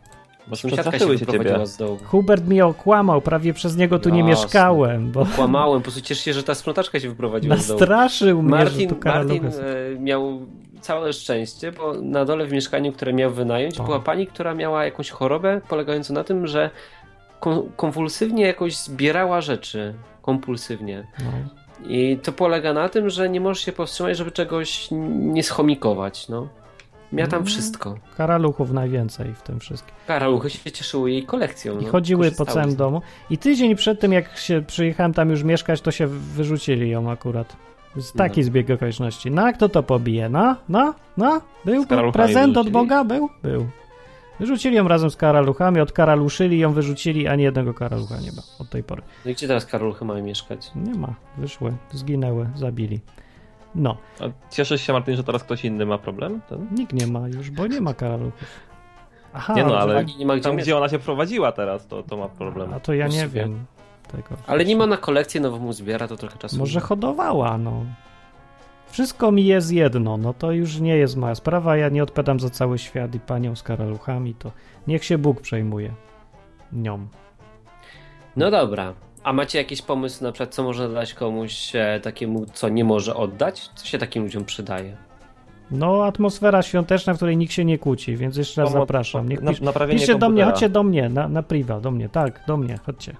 Bo 0.47 0.55
sąsiadka 0.55 0.99
się 0.99 1.05
wyprowadziła 1.05 1.65
z 1.65 1.77
dołu. 1.77 1.99
Hubert 2.05 2.47
mi 2.47 2.61
okłamał, 2.61 3.21
prawie 3.21 3.53
przez 3.53 3.77
niego 3.77 3.99
tu 3.99 4.09
Jasne. 4.09 4.23
nie 4.23 4.29
mieszkałem. 4.29 5.11
Bo... 5.11 5.21
Okłamałem, 5.21 5.79
po 5.79 5.83
prostu 5.83 6.01
cieszę 6.01 6.23
się, 6.23 6.33
że 6.33 6.43
ta 6.43 6.55
sprzątaczka 6.55 6.99
się 6.99 7.09
wyprowadziła 7.09 7.55
Nastraszył 7.55 8.27
z 8.27 8.31
dołu. 8.31 8.41
mnie, 8.43 8.51
Martin, 8.51 8.89
że 8.89 8.95
tu 8.95 9.07
Martin 9.09 9.45
e, 9.45 9.99
miał 9.99 10.41
całe 10.81 11.13
szczęście, 11.13 11.71
bo 11.71 11.93
na 11.93 12.25
dole 12.25 12.45
w 12.45 12.51
mieszkaniu, 12.51 12.91
które 12.91 13.13
miał 13.13 13.31
wynająć, 13.31 13.79
O. 13.79 13.83
była 13.83 13.99
pani, 13.99 14.27
która 14.27 14.53
miała 14.53 14.85
jakąś 14.85 15.09
chorobę 15.09 15.61
polegającą 15.69 16.13
na 16.13 16.23
tym, 16.23 16.47
że 16.47 16.69
kon- 17.39 17.71
konwulsywnie 17.75 18.45
jakoś 18.45 18.77
zbierała 18.77 19.41
rzeczy. 19.41 19.93
Kompulsywnie. 20.21 21.07
No. 21.19 21.31
I 21.89 22.17
to 22.23 22.31
polega 22.31 22.73
na 22.73 22.89
tym, 22.89 23.09
że 23.09 23.29
nie 23.29 23.41
możesz 23.41 23.65
się 23.65 23.71
powstrzymać, 23.71 24.17
żeby 24.17 24.31
czegoś 24.31 24.87
nie 25.11 25.43
schomikować. 25.43 26.29
No. 26.29 26.47
Miała 27.13 27.29
tam 27.29 27.39
No. 27.39 27.45
wszystko. 27.45 27.95
Karaluchów 28.17 28.71
najwięcej 28.71 29.33
w 29.33 29.41
tym 29.41 29.59
wszystkim. 29.59 29.95
Karaluchy 30.07 30.49
się 30.49 30.71
cieszyły 30.71 31.11
jej 31.11 31.25
kolekcją. 31.25 31.79
I 31.79 31.85
no. 31.85 31.91
chodziły 31.91 32.31
po 32.31 32.45
całym 32.45 32.75
domu. 32.75 33.01
I 33.29 33.37
tydzień 33.37 33.75
przed 33.75 33.99
tym, 33.99 34.13
jak 34.13 34.37
się 34.37 34.63
przyjechałem 34.67 35.13
tam 35.13 35.29
już 35.29 35.43
mieszkać, 35.43 35.81
to 35.81 35.91
się 35.91 36.07
wyrzucili 36.07 36.89
ją 36.89 37.11
akurat. 37.11 37.55
Z 37.97 38.11
taki 38.13 38.41
No. 38.41 38.45
zbieg 38.45 38.69
okoliczności. 38.69 39.31
No, 39.31 39.41
a 39.45 39.53
kto 39.53 39.69
to 39.69 39.83
pobije? 39.83 40.29
No, 40.29 40.55
no, 40.69 40.93
no, 41.17 41.41
był 41.65 41.85
karaluchami 41.87 42.13
prezent 42.25 42.57
od? 42.57 42.69
Boga? 42.69 43.03
Był? 43.03 43.29
Był. 43.43 43.67
Wyrzucili 44.39 44.75
ją 44.75 44.87
razem 44.87 45.09
z 45.11 45.15
karaluchami, 45.15 45.79
odkaraluszyli 45.81 46.59
ją, 46.59 46.73
wyrzucili, 46.73 47.27
ani 47.27 47.43
jednego 47.43 47.73
karalucha 47.73 48.15
nie 48.19 48.31
ma 48.31 48.41
od 48.59 48.69
tej 48.69 48.83
pory. 48.83 49.01
No 49.25 49.31
i 49.31 49.33
gdzie 49.33 49.47
teraz 49.47 49.65
karaluchy 49.65 50.05
mają 50.05 50.23
mieszkać? 50.25 50.71
Nie 50.75 50.93
ma, 50.93 51.13
wyszły, 51.37 51.73
zginęły, 51.91 52.49
zabili. 52.55 52.99
No, 53.75 53.97
A 54.19 54.23
cieszysz 54.49 54.81
się, 54.81 54.93
Martin, 54.93 55.15
że 55.15 55.23
teraz 55.23 55.43
ktoś 55.43 55.65
inny 55.65 55.85
ma 55.85 55.97
problem? 55.97 56.41
Ten? 56.49 56.67
nikt 56.71 56.93
nie 56.93 57.07
ma 57.07 57.27
już, 57.27 57.51
bo 57.51 57.67
nie 57.67 57.81
ma 57.81 57.93
karaluchów. 57.93 58.33
Aha, 59.33 59.53
Nie 59.53 59.63
no, 59.63 59.77
ale 59.79 59.93
Pani 59.95 60.17
nie 60.17 60.25
ma 60.25 60.33
gdzie 60.33 60.43
tam, 60.43 60.51
mieszkać. 60.51 60.65
gdzie 60.65 60.77
ona 60.77 60.89
się 60.89 60.99
prowadziła 60.99 61.51
teraz, 61.51 61.87
to, 61.87 62.03
to 62.03 62.17
ma 62.17 62.27
problem. 62.29 62.73
a 62.73 62.79
to 62.79 62.93
ja 62.93 63.07
nie 63.07 63.27
wiem 63.27 63.65
tego. 64.11 64.29
Ale 64.47 64.65
nie 64.65 64.75
ma 64.75 64.87
na 64.87 64.97
kolekcję 64.97 65.41
nową 65.41 65.73
zbiera, 65.73 66.07
to 66.07 66.17
trochę 66.17 66.37
czasu. 66.37 66.57
Może 66.57 66.79
hodowała, 66.79 67.57
no. 67.57 67.83
Wszystko 68.87 69.31
mi 69.31 69.45
jest 69.45 69.71
jedno, 69.71 70.17
no 70.17 70.33
to 70.33 70.51
już 70.51 70.79
nie 70.79 70.97
jest 70.97 71.17
moja 71.17 71.35
sprawa, 71.35 71.77
ja 71.77 71.89
nie 71.89 72.03
odpowiadam 72.03 72.39
za 72.39 72.49
cały 72.49 72.77
świat 72.77 73.15
i 73.15 73.19
panią 73.19 73.55
z 73.55 73.63
karaluchami, 73.63 74.35
to 74.35 74.51
niech 74.87 75.03
się 75.05 75.17
Bóg 75.17 75.41
przejmuje 75.41 75.91
nią. 76.73 77.07
No 78.35 78.51
dobra. 78.51 78.93
A 79.23 79.33
macie 79.33 79.57
jakiś 79.57 79.81
pomysł 79.81 80.23
na 80.23 80.31
przykład, 80.31 80.55
co 80.55 80.63
można 80.63 80.87
dać 80.89 81.13
komuś 81.13 81.75
e, 81.75 81.99
takiemu, 82.03 82.45
co 82.53 82.69
nie 82.69 82.83
może 82.83 83.15
oddać? 83.15 83.69
Co 83.75 83.85
się 83.85 83.97
takim 83.97 84.23
ludziom 84.23 84.45
przydaje? 84.45 84.97
No, 85.71 86.05
atmosfera 86.05 86.61
świąteczna, 86.61 87.13
w 87.13 87.15
której 87.15 87.37
nikt 87.37 87.53
się 87.53 87.65
nie 87.65 87.77
kłóci, 87.77 88.17
więc 88.17 88.37
jeszcze 88.37 88.61
raz 88.61 88.71
Pomo- 88.71 88.79
zapraszam. 88.79 89.29
Niech 89.29 89.41
na- 89.41 89.51
pisz, 89.51 89.61
naprawienie 89.61 89.99
piszcie 89.99 90.15
do 90.15 90.29
mnie, 90.29 90.45
chodźcie 90.45 90.69
do 90.69 90.83
mnie, 90.83 91.09
na, 91.09 91.27
na 91.27 91.43
priwa, 91.43 91.79
do 91.79 91.91
mnie, 91.91 92.09
tak, 92.09 92.43
do 92.47 92.57
mnie, 92.57 92.79
chodźcie. 92.85 93.15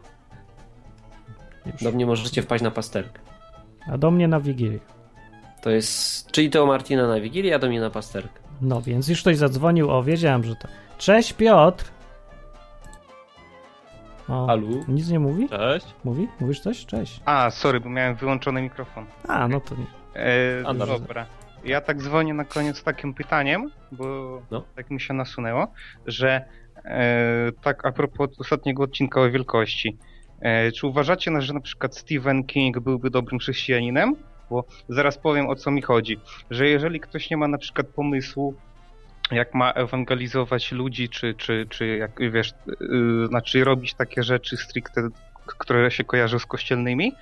Już. 1.65 1.83
Do 1.83 1.91
mnie 1.91 2.05
możecie 2.05 2.41
wpaść 2.41 2.63
na 2.63 2.71
pasterkę. 2.71 3.19
A 3.87 3.97
do 3.97 4.11
mnie 4.11 4.27
na 4.27 4.39
Wigilię. 4.39 4.79
To 5.61 5.69
jest. 5.69 6.31
Czyli 6.31 6.49
to 6.49 6.65
Martina 6.65 7.07
na 7.07 7.19
Wigilię, 7.19 7.55
a 7.55 7.59
do 7.59 7.67
mnie 7.67 7.81
na 7.81 7.89
pasterkę. 7.89 8.39
No, 8.61 8.81
więc 8.81 9.07
już 9.07 9.21
ktoś 9.21 9.37
zadzwonił, 9.37 9.91
o, 9.91 10.03
wiedziałem, 10.03 10.43
że 10.43 10.55
to... 10.55 10.67
Cześć, 10.97 11.33
Piotr! 11.33 11.85
O, 14.31 14.49
Alu? 14.49 14.83
nic 14.87 15.09
nie 15.09 15.19
mówi? 15.19 15.49
Cześć. 15.49 15.85
Mówi? 16.03 16.27
Mówisz 16.39 16.59
coś? 16.59 16.85
Cześć. 16.85 17.21
A, 17.25 17.49
sorry, 17.49 17.79
bo 17.79 17.89
miałem 17.89 18.15
wyłączony 18.15 18.61
mikrofon. 18.61 19.05
A, 19.27 19.47
no 19.47 19.59
to 19.61 19.75
nie. 19.75 19.85
E, 20.21 20.63
A, 20.67 20.73
dobrze. 20.73 20.93
dobra. 20.99 21.25
Ja 21.65 21.81
tak 21.81 21.97
dzwonię 22.01 22.33
na 22.33 22.45
koniec 22.45 22.77
z 22.77 22.83
takim 22.83 23.13
pytaniem, 23.13 23.71
bo 23.91 24.41
No. 24.51 24.63
tak 24.75 24.89
mi 24.91 25.01
się 25.01 25.13
nasunęło, 25.13 25.67
że 26.05 26.45
e, 26.85 27.51
tak 27.61 27.85
a 27.85 27.91
propos 27.91 28.29
ostatniego 28.39 28.83
odcinka 28.83 29.21
o 29.21 29.29
wielkości. 29.31 29.97
E, 30.41 30.71
czy 30.71 30.87
uważacie, 30.87 31.31
na- 31.31 31.41
że 31.41 31.53
na 31.53 31.59
przykład 31.59 31.97
Stephen 31.97 32.43
King 32.43 32.79
byłby 32.79 33.09
dobrym 33.09 33.39
chrześcijaninem? 33.39 34.15
Bo 34.49 34.63
zaraz 34.89 35.17
powiem 35.17 35.49
o 35.49 35.55
co 35.55 35.71
mi 35.71 35.81
chodzi. 35.81 36.19
Że 36.49 36.67
jeżeli 36.67 36.99
ktoś 36.99 37.29
nie 37.29 37.37
ma 37.37 37.47
na 37.47 37.57
przykład 37.57 37.87
pomysłu, 37.87 38.55
jak 39.31 39.53
ma 39.53 39.71
ewangelizować 39.71 40.71
ludzi, 40.71 41.09
czy, 41.09 41.33
czy, 41.33 41.65
czy 41.69 41.87
jak 41.87 42.31
wiesz, 42.31 42.53
yy, 42.79 43.27
znaczy 43.27 43.63
robić 43.63 43.93
takie 43.93 44.23
rzeczy 44.23 44.57
stricte, 44.57 45.07
które 45.45 45.91
się 45.91 46.03
kojarzą 46.03 46.39
z 46.39 46.45
kościelnymi, 46.45 47.13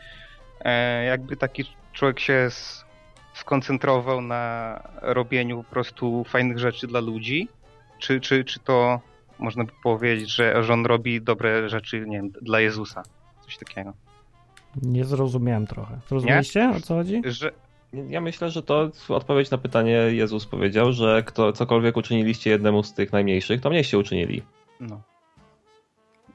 e, 0.62 1.04
jakby 1.06 1.38
taki 1.38 1.64
człowiek 1.93 2.20
się 2.20 2.34
s- 2.34 2.86
skoncentrował 3.34 4.22
na 4.22 4.82
robieniu 5.02 5.64
po 5.64 5.70
prostu 5.70 6.24
fajnych 6.24 6.60
rzeczy 6.60 6.88
dla 6.88 7.00
ludzi, 7.00 7.47
czy, 8.00 8.20
czy, 8.20 8.43
czy 8.43 8.60
to 8.60 9.00
można 9.39 9.64
by 9.64 9.72
powiedzieć, 9.84 10.30
że, 10.36 10.64
że 10.64 10.74
on 10.74 10.86
robi 10.86 11.22
dobre 11.22 11.70
rzeczy, 11.70 12.04
nie 12.08 12.18
wiem, 12.18 12.30
dla 12.41 12.60
Jezusa, 12.60 13.04
coś 13.45 13.58
takiego. 13.58 13.93
Nie 14.82 15.06
zrozumiałem 15.06 15.68
trochę. 15.68 16.00
Zrozumieliście 16.10 16.70
o 16.70 16.80
co 16.80 16.95
chodzi? 16.95 17.22
Że, 17.26 17.52
Ja 17.94 18.22
myślę, 18.22 18.50
że 18.50 18.64
to 18.64 18.90
odpowiedź 19.10 19.52
na 19.52 19.58
pytanie 19.58 19.92
Jezus 19.92 20.46
powiedział, 20.46 20.92
że 20.92 21.24
kto, 21.26 21.54
cokolwiek 21.54 21.98
uczyniliście 21.98 22.50
jednemu 22.50 22.84
z 22.84 22.94
tych 22.94 23.12
najmniejszych, 23.12 23.62
to 23.62 23.70
mnieście 23.70 23.98
uczynili. 23.98 24.44
no. 24.80 25.02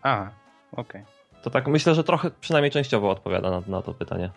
A, 0.03 0.31
okej. 0.73 1.03
To 1.43 1.51
tak 1.51 1.69
myślę, 1.69 1.95
że 1.95 2.05
trochę 2.05 2.31
przynajmniej 2.41 2.71
częściowo 2.71 3.11
odpowiada 3.11 3.51
na, 3.51 3.63
na 3.67 3.83
to 3.83 3.95
pytanie. 3.95 4.31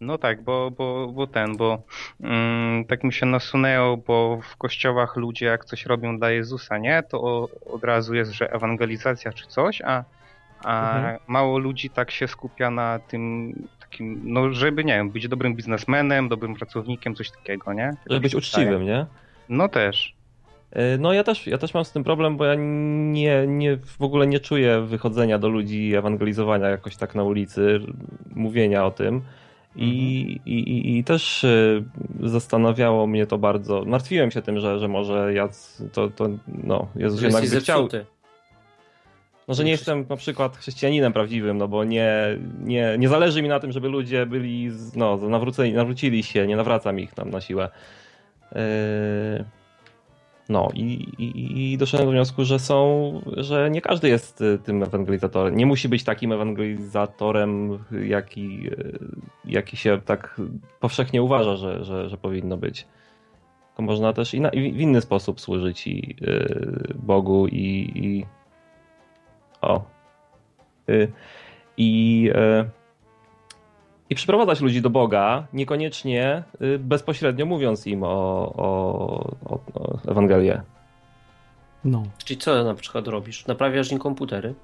No 0.00 0.18
tak, 0.18 0.42
bo, 0.42 0.70
bo, 0.70 1.08
bo 1.08 1.26
ten, 1.26 1.56
bo 1.56 1.82
mm, 2.20 2.84
tak 2.84 3.04
mi 3.04 3.12
się 3.12 3.26
nasunęło, 3.26 3.96
bo 3.96 4.40
w 4.42 4.56
kościołach 4.56 5.16
ludzie 5.16 5.46
jak 5.46 5.64
coś 5.64 5.86
robią 5.86 6.18
dla 6.18 6.30
Jezusa, 6.30 6.78
nie, 6.78 7.02
to 7.02 7.22
o, 7.22 7.48
od 7.74 7.84
razu 7.84 8.14
jest, 8.14 8.30
że 8.30 8.52
ewangelizacja 8.52 9.32
czy 9.32 9.46
coś, 9.46 9.82
a, 9.82 10.04
a 10.64 10.96
Mhm. 10.96 11.18
mało 11.26 11.58
ludzi 11.58 11.90
tak 11.90 12.10
się 12.10 12.28
skupia 12.28 12.70
na 12.70 12.98
tym 12.98 13.52
takim, 13.80 14.20
no 14.24 14.52
żeby, 14.52 14.84
nie 14.84 14.92
wiem, 14.94 15.10
być 15.10 15.28
dobrym 15.28 15.54
biznesmenem, 15.54 16.28
dobrym 16.28 16.54
pracownikiem, 16.54 17.14
coś 17.14 17.30
takiego, 17.30 17.72
nie? 17.72 17.90
Żeby 18.10 18.20
być 18.20 18.34
uczciwym, 18.34 18.84
nie? 18.84 19.06
No 19.48 19.68
też. 19.68 20.14
Y, 20.76 20.98
No 20.98 21.12
ja 21.12 21.24
też, 21.24 21.46
ja 21.46 21.58
też 21.58 21.74
mam 21.74 21.84
z 21.84 21.92
tym 21.92 22.04
problem, 22.04 22.36
bo 22.36 22.44
ja 22.44 22.54
nie, 22.58 23.46
nie, 23.46 23.76
w 23.76 24.02
ogóle 24.02 24.26
nie 24.26 24.40
czuję 24.40 24.80
wychodzenia 24.80 25.38
do 25.38 25.48
ludzi, 25.48 25.94
ewangelizowania 25.94 26.68
jakoś 26.68 26.96
tak 26.96 27.14
na 27.14 27.22
ulicy, 27.22 27.80
mówienia 28.34 28.84
o 28.86 28.90
tym. 28.90 29.22
I, 29.76 30.40
i, 30.46 30.58
i, 30.58 30.98
I 30.98 31.04
też 31.04 31.44
y, 31.44 31.84
zastanawiało 32.20 33.06
mnie 33.06 33.26
to 33.26 33.38
bardzo. 33.38 33.84
Martwiłem 33.86 34.30
się 34.30 34.42
tym, 34.42 34.60
że, 34.60 34.78
że 34.78 34.88
może 34.88 35.34
ja 35.34 35.48
to, 35.92 36.10
to 36.10 36.28
no, 36.48 36.88
Jezus 36.96 37.20
Że 37.20 37.26
jednak 37.26 37.42
jesteś 37.42 37.58
by 37.60 37.62
chciał. 37.64 37.82
zepsuty. 37.82 38.06
No, 39.48 39.54
że 39.54 39.64
nie 39.64 39.70
jestem 39.70 40.06
na 40.08 40.16
przykład 40.16 40.56
chrześcijaninem 40.56 41.12
prawdziwym, 41.12 41.58
no 41.58 41.68
bo 41.68 41.84
nie, 41.84 42.38
nie, 42.60 42.96
nie 42.98 43.08
zależy 43.08 43.42
mi 43.42 43.48
na 43.48 43.60
tym, 43.60 43.72
żeby 43.72 43.88
ludzie 43.88 44.26
byli, 44.26 44.70
no, 44.96 45.16
nawróceni, 45.16 45.72
nawrócili 45.72 46.22
się, 46.22 46.46
nie 46.46 46.56
nawracam 46.56 47.00
ich 47.00 47.14
tam 47.14 47.30
na 47.30 47.40
siłę. 47.40 47.68
Yy, 48.52 49.44
No 50.48 50.68
i, 50.74 51.08
i, 51.18 51.72
i 51.72 51.78
doszedłem 51.78 52.08
do 52.08 52.12
wniosku, 52.12 52.44
że 52.44 52.58
są, 52.58 53.20
że 53.36 53.70
nie 53.70 53.80
każdy 53.80 54.08
jest 54.08 54.40
y, 54.40 54.58
tym 54.58 54.82
ewangelizatorem. 54.82 55.56
Nie 55.56 55.66
musi 55.66 55.88
być 55.88 56.04
takim 56.04 56.32
ewangelizatorem, 56.32 57.78
jaki, 58.04 58.70
y, 58.70 58.98
jaki 59.44 59.76
się 59.76 60.00
tak 60.04 60.40
powszechnie 60.80 61.22
uważa, 61.22 61.56
że, 61.56 61.84
że, 61.84 62.08
że 62.08 62.16
powinno 62.16 62.56
być. 62.56 62.86
To 63.76 63.82
można 63.82 64.12
też 64.12 64.34
i 64.34 64.40
w 64.72 64.80
inny 64.80 65.00
sposób 65.00 65.40
służyć 65.40 65.86
i 65.86 66.16
y, 66.22 66.94
Bogu 66.94 67.46
i, 67.48 67.92
i 67.94 68.26
o. 69.62 69.84
Y, 70.88 71.12
I, 71.76 72.30
y, 72.34 72.70
I 74.10 74.14
przyprowadzać 74.14 74.60
ludzi 74.60 74.82
do 74.82 74.90
Boga, 74.90 75.46
niekoniecznie 75.52 76.42
y, 76.62 76.78
bezpośrednio 76.78 77.46
mówiąc 77.46 77.86
im 77.86 78.02
o, 78.02 78.08
o, 78.56 78.66
o, 79.44 79.60
o 79.74 79.98
Ewangelię. 80.10 80.62
No. 81.84 82.02
Czyli 82.24 82.38
co 82.38 82.64
na 82.64 82.74
przykład 82.74 83.08
robisz? 83.08 83.46
Naprawiasz 83.46 83.92
im 83.92 83.98
komputery? 83.98 84.54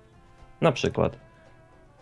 Na 0.61 0.73
przykład. 0.73 1.29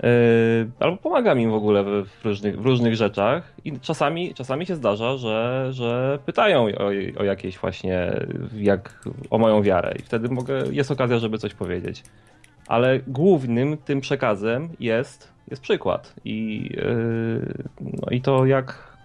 Yy, 0.03 0.70
albo 0.80 0.97
pomagam 0.97 1.40
im 1.40 1.51
w 1.51 1.55
ogóle 1.55 1.84
w, 1.84 2.07
w, 2.07 2.24
różnych, 2.24 2.61
w 2.61 2.66
różnych 2.66 2.97
rzeczach 2.97 3.53
i 3.64 3.80
czasami, 3.80 4.34
czasami 4.34 4.66
się 4.66 4.76
zdarza, 4.76 5.16
że, 5.16 5.68
że 5.70 6.18
pytają 6.26 6.64
o, 6.64 6.86
o 7.20 7.24
jakieś 7.24 7.59
właśnie, 7.59 8.12
jak, 8.57 9.05
o 9.30 9.38
moją 9.38 9.62
wiarę 9.62 9.94
i 9.99 10.03
wtedy 10.03 10.28
mogę, 10.28 10.62
jest 10.70 10.90
okazja, 10.90 11.18
żeby 11.18 11.38
coś 11.38 11.55
powiedzieć. 11.55 12.03
Ale 12.67 13.01
głównym 13.07 13.77
tym 13.77 14.01
przekazem 14.01 14.69
jest, 14.81 15.33
jest 15.51 15.62
przykład 15.62 16.14
i, 16.25 16.69
yy, 16.77 17.64
no 17.81 18.11
i 18.11 18.21
to 18.21 18.47
jak 18.47 18.97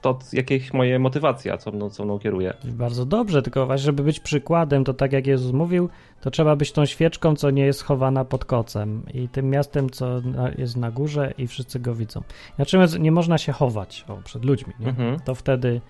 to 0.00 0.18
jakieś 0.32 0.72
moje 0.72 0.98
motywacja, 0.98 1.58
co 1.58 1.72
mną, 1.72 1.90
co 1.90 2.04
mną 2.04 2.18
kieruje. 2.18 2.54
Bardzo 2.64 3.06
dobrze, 3.06 3.42
tylko 3.42 3.66
właśnie, 3.66 3.84
żeby 3.84 4.02
być 4.02 4.20
przykładem, 4.20 4.84
to 4.84 4.94
tak 4.94 5.12
jak 5.12 5.26
Jezus 5.26 5.52
mówił, 5.52 5.88
to 6.20 6.30
trzeba 6.30 6.56
być 6.56 6.72
tą 6.72 6.86
świeczką, 6.86 7.36
co 7.36 7.50
nie 7.50 7.64
jest 7.64 7.82
chowana 7.82 8.24
pod 8.24 8.44
kocem 8.44 9.02
i 9.14 9.28
tym 9.28 9.50
miastem, 9.50 9.90
co 9.90 10.22
jest 10.58 10.76
na 10.76 10.90
górze 10.90 11.34
i 11.38 11.46
wszyscy 11.46 11.80
go 11.80 11.94
widzą. 11.94 12.22
Natomiast 12.58 12.98
nie 12.98 13.12
można 13.12 13.38
się 13.38 13.52
chować 13.52 14.04
o, 14.08 14.16
przed 14.16 14.44
ludźmi, 14.44 14.72
nie? 14.80 14.88
Mhm. 14.88 15.20
To 15.20 15.34
wtedy 15.34 15.80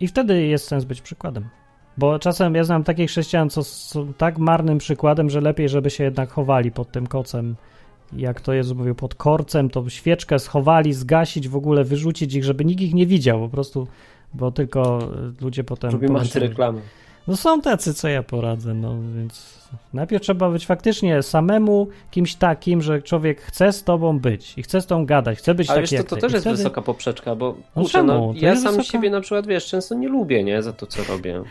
i 0.00 0.08
wtedy 0.08 0.46
jest 0.46 0.68
sens 0.68 0.84
być 0.84 1.00
przykładem. 1.00 1.48
Bo 1.98 2.18
czasem 2.18 2.54
ja 2.54 2.64
znam 2.64 2.84
takich 2.84 3.10
chrześcijan, 3.10 3.50
co 3.50 3.64
są 3.64 4.12
tak 4.12 4.38
marnym 4.38 4.78
przykładem, 4.78 5.30
że 5.30 5.40
lepiej, 5.40 5.68
żeby 5.68 5.90
się 5.90 6.04
jednak 6.04 6.30
chowali 6.32 6.70
pod 6.70 6.92
tym 6.92 7.06
kocem. 7.06 7.56
Jak 8.12 8.40
to 8.40 8.52
Jezus 8.52 8.76
mówił, 8.76 8.94
pod 8.94 9.14
korcem, 9.14 9.70
to 9.70 9.88
świeczkę 9.88 10.38
schowali, 10.38 10.92
zgasić, 10.92 11.48
w 11.48 11.56
ogóle 11.56 11.84
wyrzucić 11.84 12.34
ich, 12.34 12.44
żeby 12.44 12.64
nikt 12.64 12.80
ich 12.80 12.94
nie 12.94 13.06
widział. 13.06 13.40
Po 13.40 13.48
prostu 13.48 13.86
bo 14.34 14.50
tylko 14.50 14.98
y, 15.40 15.44
ludzie 15.44 15.64
potem... 15.64 15.90
Robimy 15.90 16.12
pomyślą- 16.14 16.20
antyreklamę. 16.20 16.80
No 17.28 17.36
są 17.36 17.60
tacy, 17.60 17.94
co 17.94 18.08
ja 18.08 18.22
poradzę, 18.22 18.74
no 18.74 18.96
więc 19.16 19.60
najpierw 19.94 20.22
trzeba 20.22 20.50
być 20.50 20.66
faktycznie 20.66 21.22
samemu 21.22 21.88
kimś 22.10 22.34
takim, 22.34 22.82
że 22.82 23.02
człowiek 23.02 23.40
chce 23.40 23.72
z 23.72 23.84
tobą 23.84 24.18
być 24.18 24.58
i 24.58 24.62
chce 24.62 24.80
z 24.80 24.86
tobą 24.86 25.06
gadać, 25.06 25.38
chce 25.38 25.54
być 25.54 25.70
Ale 25.70 25.80
taki 25.82 25.96
wiesz, 25.96 26.04
to, 26.04 26.14
to 26.16 26.20
też 26.20 26.32
jest 26.32 26.44
wtedy- 26.44 26.56
wysoka 26.56 26.82
poprzeczka, 26.82 27.34
bo 27.36 27.54
No 27.76 27.82
kurczę, 27.82 28.02
no, 28.02 28.32
ja 28.36 28.56
sam 28.56 28.76
wysoka. 28.76 28.82
siebie 28.84 29.10
na 29.10 29.20
przykład, 29.20 29.46
wiesz, 29.46 29.66
często 29.66 29.94
nie 29.94 30.08
lubię, 30.08 30.44
nie, 30.44 30.62
za 30.62 30.72
to, 30.72 30.86
co 30.86 31.04
robię. 31.04 31.42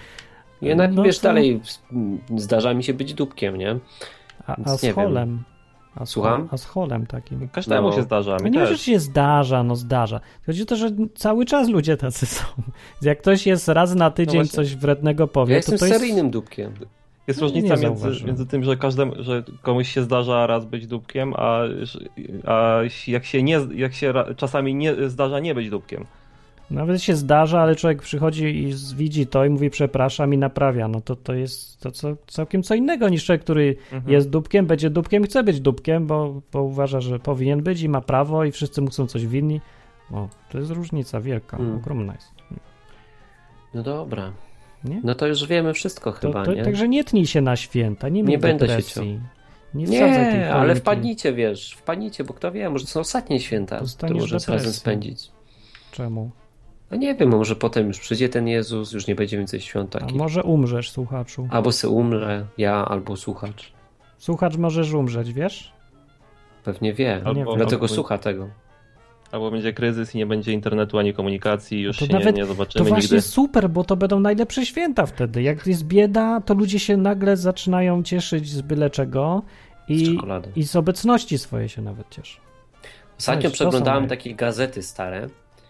Jednak, 0.62 0.94
No 0.94 1.04
wiesz, 1.04 1.20
to- 1.20 1.24
dalej 1.24 1.62
zdarza 2.38 2.74
mi 2.74 2.84
się 2.84 2.94
być 2.94 3.14
dupkiem, 3.14 3.58
nie? 3.58 3.80
A, 4.48 4.56
a 4.66 4.78
z 4.78 4.84
nie 4.84 4.90
wiem. 4.90 4.96
holem. 4.96 5.44
A 5.96 6.06
z, 6.06 6.10
Słucham? 6.10 6.48
A 6.52 6.58
z 6.58 6.66
holem 6.66 7.06
takim. 7.08 7.50
Każdemu 7.50 7.90
No. 7.90 7.96
się 7.96 8.04
zdarza, 8.04 8.38
No 8.40 8.46
mi 8.46 8.52
nie, 8.52 8.66
że 8.66 8.72
też. 8.72 8.82
się 8.82 9.00
zdarza, 9.00 9.64
no 9.64 9.76
zdarza. 9.76 10.20
Chodzi 10.46 10.62
o 10.64 10.66
to, 10.66 10.76
że 10.76 10.90
cały 11.16 11.46
czas 11.46 11.70
ludzie 11.70 11.98
tacy 11.98 12.26
są. 12.26 12.46
Jak 13.02 13.20
ktoś 13.22 13.48
jest 13.48 13.68
raz 13.68 13.96
na 13.96 14.12
tydzień 14.12 14.42
No 14.42 14.48
coś 14.48 14.76
wrednego 14.76 15.28
powie, 15.28 15.52
Ja 15.52 15.58
jestem 15.58 15.76
to 15.76 15.80
to 15.80 15.86
jest... 15.86 15.98
seryjnym 16.00 16.32
dupkiem. 16.32 16.74
Jest 17.28 17.42
No, 17.42 17.48
różnica 17.48 17.76
nie 17.76 17.82
między, 17.82 18.26
między 18.26 18.46
tym, 18.46 18.64
że 18.64 18.78
każdemu, 18.78 19.14
że 19.20 19.44
komuś 19.62 19.90
się 19.90 20.04
zdarza 20.04 20.48
raz 20.48 20.66
być 20.66 20.88
dupkiem, 20.88 21.34
a, 21.38 21.60
a 22.46 22.80
jak 23.08 23.26
się 23.26 23.44
nie, 23.44 23.60
jak 23.76 23.94
się 23.94 24.14
czasami 24.36 24.76
nie 24.76 25.10
zdarza 25.10 25.40
nie 25.40 25.56
być 25.56 25.70
dupkiem. 25.70 26.06
Nawet 26.72 27.02
się 27.04 27.16
zdarza, 27.16 27.62
ale 27.62 27.76
człowiek 27.76 28.02
przychodzi 28.02 28.46
i 28.64 28.74
widzi 28.96 29.28
to 29.28 29.46
i 29.46 29.50
mówi 29.50 29.70
przepraszam 29.70 30.34
i 30.34 30.38
naprawia. 30.38 30.88
No 30.88 31.02
to 31.02 31.16
to 31.16 31.34
jest 31.34 31.80
to 31.80 31.92
co, 31.92 32.16
całkiem 32.28 32.64
co 32.64 32.76
innego 32.76 33.10
niż 33.10 33.26
człowiek, 33.26 33.42
który 33.42 33.76
Mhm. 33.92 34.14
jest 34.14 34.30
dupkiem, 34.30 34.66
będzie 34.66 34.90
dupkiem, 34.90 35.24
chce 35.24 35.44
być 35.44 35.60
dupkiem, 35.62 36.08
bo, 36.08 36.42
bo 36.54 36.64
uważa, 36.64 37.02
że 37.02 37.20
powinien 37.20 37.64
być 37.64 37.82
i 37.82 37.90
ma 37.90 38.02
prawo 38.02 38.44
i 38.46 38.52
wszyscy 38.52 38.82
mu 38.82 38.92
są 38.92 39.08
coś 39.08 39.26
winni. 39.28 39.62
O, 40.12 40.28
to 40.52 40.58
jest 40.60 40.72
różnica 40.72 41.22
wielka, 41.22 41.58
Mm. 41.58 41.76
ogromna 41.76 42.14
jest. 42.14 42.32
No 43.74 43.84
dobra. 43.84 44.32
Nie? 44.84 45.02
No 45.04 45.16
to 45.16 45.28
już 45.28 45.48
wiemy 45.48 45.74
wszystko 45.74 46.12
To, 46.12 46.18
chyba, 46.20 46.46
to, 46.46 46.54
nie? 46.54 46.64
także 46.64 46.88
nie 46.88 47.04
tnij 47.04 47.26
się 47.26 47.42
na 47.42 47.56
święta, 47.56 48.10
nie, 48.10 48.24
Nie 48.24 48.38
będę 48.38 48.68
się 48.68 48.76
depresji. 48.76 49.20
Nie, 49.74 49.86
wsadzaj 49.86 50.32
tej 50.32 50.40
Nie, 50.40 50.54
ale 50.54 50.76
wpadnijcie, 50.76 51.34
wiesz, 51.34 51.74
wpadnijcie, 51.74 52.24
bo 52.24 52.34
kto 52.34 52.52
wie, 52.52 52.70
może 52.70 52.86
to 52.86 52.92
są 52.92 53.00
ostatnie 53.00 53.40
święta, 53.40 53.82
które 53.98 54.14
możemy 54.14 54.42
razem 54.48 54.74
spędzić. 54.74 55.32
Czemu? 55.92 56.32
No 56.92 56.98
nie 56.98 57.16
wiem, 57.16 57.30
może 57.30 57.56
potem 57.56 57.88
już 57.88 58.00
przyjdzie 58.00 58.30
ten 58.30 58.48
Jezus, 58.48 58.92
już 58.94 59.08
nie 59.08 59.16
będzie 59.16 59.38
więcej 59.38 59.62
świąt 59.62 59.96
A 59.96 60.00
takich. 60.00 60.18
może 60.18 60.44
umrzesz, 60.44 60.92
słuchaczu. 60.92 61.48
Albo 61.52 61.72
se 61.72 61.90
umrę, 61.90 62.46
ja, 62.58 62.86
albo 62.86 63.16
słuchacz. 63.18 63.72
Słuchacz 64.18 64.58
możesz 64.58 64.94
umrzeć, 64.94 65.34
wiesz? 65.34 65.74
Pewnie 66.64 66.94
wie, 66.94 67.22
Nie 67.26 67.34
wiem. 67.36 67.46
dlatego 67.56 67.82
albo, 67.82 67.88
słucha 67.88 68.18
tego. 68.18 68.48
albo 69.32 69.52
będzie 69.52 69.74
kryzys 69.74 70.16
i 70.16 70.18
nie 70.18 70.26
będzie 70.26 70.52
internetu 70.54 70.98
ani 71.00 71.14
komunikacji, 71.14 71.82
już 71.82 71.98
To 72.00 72.06
się 72.06 72.14
nawet- 72.14 72.36
nie, 72.36 72.42
nie 72.42 72.48
To 72.48 72.54
zobaczymy 72.54 72.90
właśnie 72.90 73.02
nigdy. 73.18 73.22
super, 73.22 73.70
bo 73.70 73.84
to 73.84 73.96
będą 73.96 74.20
najlepsze 74.20 74.66
święta 74.66 75.06
wtedy. 75.06 75.42
Jak 75.42 75.68
jest 75.68 75.84
bieda, 75.84 76.42
to 76.42 76.54
ludzie 76.54 76.80
się 76.80 76.98
nagle 76.98 77.38
zaczynają 77.38 78.04
cieszyć 78.04 78.50
z 78.50 78.62
byle 78.62 78.90
czego 78.90 79.42
Z 79.88 79.92
i, 79.92 80.16
czekolady. 80.16 80.52
i 80.56 80.64
z 80.64 80.76
obecności 80.76 81.38
swojej 81.38 81.70
się 81.70 81.82
nawet 81.82 82.10
cieszą. 82.10 82.40
Ostatnio 83.20 83.50
to 83.50 83.54
przeglądałem 83.54 84.08
takie 84.08 84.36
gazety 84.36 84.84
stare. 84.84 85.28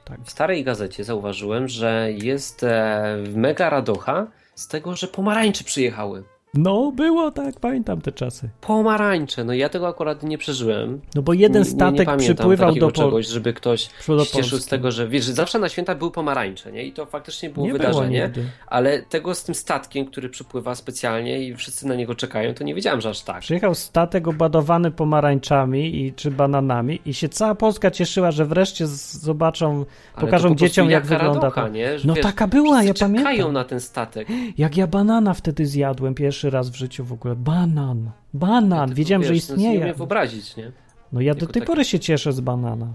Tak. 0.10 0.20
W 0.22 0.30
starej 0.30 0.64
gazecie 0.64 1.04
zauważyłem, 1.04 1.68
że 1.68 2.08
jest 2.12 2.64
e, 2.64 3.18
mega 3.36 3.70
radocha 3.70 4.28
z 4.56 4.68
tego, 4.68 4.96
że 4.96 5.08
pomarańcze 5.08 5.64
przyjechały. 5.64 6.24
No, 6.54 6.92
było 6.92 7.32
tak, 7.32 7.60
pamiętam 7.60 8.02
te 8.02 8.12
czasy. 8.12 8.50
Pomarańcze, 8.62 9.44
no 9.44 9.54
ja 9.54 9.70
tego 9.70 9.88
akurat 9.88 10.24
nie 10.24 10.38
przeżyłem. 10.38 11.02
No 11.16 11.22
bo 11.22 11.34
jeden 11.34 11.64
Nie- 11.64 11.70
nie, 11.70 11.76
statek 11.76 12.06
pamiętam 12.06 12.18
przypływał 12.36 12.76
do 12.76 12.80
Pol- 12.92 12.92
czegoś, 12.94 13.28
żeby 13.28 13.54
ktoś 13.54 13.82
cieszył 13.84 14.26
z 14.26 14.50
Polski. 14.52 14.70
tego, 14.70 14.92
że 14.92 15.08
wiesz, 15.08 15.26
zawsze 15.26 15.60
na 15.60 15.70
święta 15.70 15.96
były 15.96 16.12
pomarańcze, 16.12 16.72
nie? 16.72 16.84
I 16.84 16.92
to 16.94 17.06
faktycznie 17.06 17.50
było 17.50 17.66
Nie 17.66 17.74
było 17.74 17.80
wydarzenie. 17.88 18.24
nigdy. 18.24 18.46
ale 18.68 19.02
tego 19.02 19.36
z 19.36 19.44
tym 19.44 19.56
statkiem, 19.56 20.06
który 20.06 20.30
przypływa 20.30 20.76
specjalnie 20.76 21.44
i 21.44 21.56
wszyscy 21.56 21.88
na 21.88 21.96
niego 21.96 22.16
czekają, 22.16 22.54
to 22.54 22.64
nie 22.64 22.76
wiedziałem, 22.76 23.02
że 23.02 23.10
aż 23.10 23.22
tak. 23.22 23.40
Przyjechał 23.42 23.76
statek 23.76 24.28
obładowany 24.28 24.92
pomarańczami 24.92 25.96
i, 25.96 26.14
czy 26.14 26.32
bananami 26.32 27.00
i 27.06 27.14
się 27.14 27.30
cała 27.30 27.56
Polska 27.56 27.92
cieszyła, 27.92 28.32
że 28.32 28.46
wreszcie 28.46 28.88
zobaczą, 28.88 29.86
Ale 30.16 30.26
pokażą 30.26 30.50
po 30.50 30.56
dzieciom 30.56 30.90
jak 30.90 31.06
wygląda 31.06 31.34
radocha, 31.34 31.62
to. 31.62 31.68
nie? 31.68 32.00
Że 32.00 32.08
No 32.08 32.14
wiesz, 32.14 32.24
taka 32.24 32.48
była, 32.48 32.84
ja 32.84 32.94
wszyscy 32.94 33.00
czekają 33.14 33.24
pamiętam. 33.24 33.54
na 33.54 33.64
ten 33.64 33.80
statek. 33.80 34.28
Jak 34.58 34.78
ja 34.78 34.88
banana 34.88 35.34
wtedy 35.34 35.66
zjadłem 35.66 36.16
pierwszy 36.16 36.39
raz 36.44 36.70
w 36.70 36.76
życiu 36.76 37.06
w 37.06 37.14
ogóle. 37.14 37.36
Banan. 37.36 38.12
Banan. 38.34 38.94
Wiedziałem, 38.94 39.24
że 39.24 39.34
Wiesz, 39.34 39.50
no, 39.50 39.56
Nie 39.56 39.62
istnieje. 39.64 39.82
umiem 39.82 39.96
wyobrazić, 39.96 40.58
nie? 40.58 40.72
No 41.14 41.22
ja 41.22 41.34
do 41.34 41.40
Tylko 41.40 41.54
tej 41.54 41.62
taki- 41.62 41.68
pory 41.68 41.86
się 41.86 42.00
cieszę 42.00 42.34
z 42.34 42.40
banana. 42.40 42.88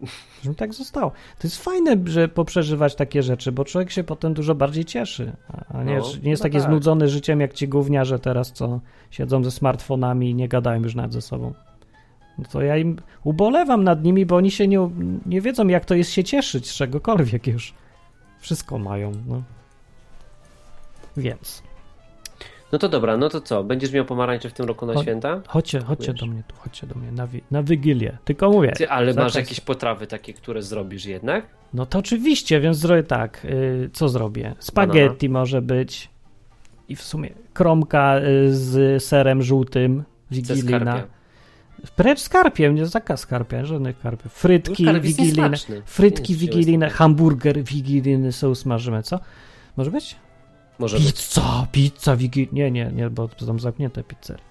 Że 0.42 0.50
mi 0.50 0.56
tak 0.56 0.74
zostało. 0.74 1.10
To 1.10 1.46
jest 1.48 1.64
fajne, 1.64 1.96
że 2.04 2.28
poprzeżywać 2.28 2.94
takie 2.94 3.22
rzeczy, 3.22 3.52
bo 3.52 3.64
człowiek 3.64 3.90
się 3.90 4.04
potem 4.04 4.34
dużo 4.34 4.54
bardziej 4.54 4.84
cieszy. 4.84 5.32
A 5.48 5.78
a 5.78 5.84
nie, 5.84 5.96
No, 5.98 6.04
nie 6.22 6.30
jest 6.30 6.42
no 6.42 6.48
taki 6.48 6.58
tak. 6.58 6.66
znudzony 6.66 7.08
życiem 7.08 7.40
jak 7.40 7.52
ci 7.54 7.68
gówniarze 7.68 8.18
teraz, 8.18 8.52
co 8.52 8.80
siedzą 9.10 9.44
ze 9.44 9.50
smartfonami 9.50 10.30
i 10.30 10.34
nie 10.34 10.48
gadają 10.48 10.82
już 10.82 10.94
nawet 10.94 11.12
ze 11.12 11.22
sobą. 11.22 11.52
No 12.38 12.44
to 12.52 12.62
ja 12.62 12.76
im 12.76 12.96
ubolewam 13.24 13.84
nad 13.84 14.04
nimi, 14.04 14.26
bo 14.26 14.36
oni 14.36 14.50
się 14.50 14.68
nie, 14.68 14.90
nie 15.26 15.40
wiedzą, 15.40 15.68
jak 15.68 15.84
to 15.84 15.94
jest 15.94 16.10
się 16.10 16.24
cieszyć 16.24 16.70
z 16.70 16.74
czegokolwiek 16.74 17.46
już. 17.46 17.74
Wszystko 18.40 18.78
mają, 18.78 19.12
no. 19.26 19.42
Więc. 21.16 21.62
No 22.72 22.78
to 22.78 22.88
dobra, 22.88 23.16
no 23.16 23.28
to 23.28 23.40
co? 23.40 23.64
Będziesz 23.64 23.92
miał 23.92 24.04
pomarańcze 24.04 24.50
w 24.50 24.52
tym 24.52 24.66
roku 24.66 24.86
na 24.86 24.92
Cho- 24.92 25.02
święta? 25.02 25.40
Chodźcie, 25.48 25.80
chodźcie 25.80 26.12
Wiesz. 26.12 26.20
do 26.20 26.26
mnie 26.26 26.42
tu, 26.48 26.56
chodźcie 26.56 26.86
do 26.86 26.94
mnie 26.94 27.12
na, 27.12 27.26
wi- 27.26 27.42
na 27.50 27.62
Wigilię. 27.62 28.18
Tylko 28.24 28.50
mówię. 28.50 28.72
Ty, 28.72 28.90
ale 28.90 29.14
masz 29.14 29.34
jakieś 29.34 29.60
potrawy 29.60 30.06
takie, 30.06 30.32
które 30.34 30.62
zrobisz 30.62 31.06
jednak? 31.06 31.46
No 31.74 31.86
to 31.86 31.98
oczywiście, 31.98 32.60
więc 32.60 32.76
zrobię 32.76 33.02
tak. 33.02 33.44
y, 33.44 33.90
co 33.92 34.08
zrobię? 34.08 34.54
Spaghetti 34.58 35.28
może 35.28 35.62
być. 35.62 36.08
I 36.88 36.96
w 36.96 37.02
sumie 37.02 37.30
kromka 37.52 38.18
y, 38.18 38.54
z 38.56 39.02
serem 39.04 39.42
żółtym. 39.42 40.04
Wigilijna. 40.30 41.02
Precz 41.96 42.20
skarpiem, 42.20 42.74
nie 42.74 42.86
zakaz 42.86 43.20
skarpia, 43.20 43.64
żadnych 43.64 44.00
karpiów. 44.00 44.32
Frytki 44.32 44.86
wigilijne. 45.00 45.56
Frytki 45.84 46.34
wigilijne, 46.34 46.90
hamburger 46.90 47.64
wigilijny 47.64 48.32
są 48.32 48.54
smażymy, 48.54 49.02
co? 49.02 49.20
Może 49.76 49.90
być? 49.90 50.16
Może 50.80 50.96
być. 50.96 51.06
Pizza, 51.06 51.66
pizza 51.72 52.16
wigilijna. 52.16 52.52
Nie, 52.52 52.70
nie, 52.70 52.92
nie, 52.92 53.10
bo 53.10 53.28
to 53.28 53.46
są 53.46 53.58
zamknięte 53.58 54.04
pizzerie. 54.04 54.44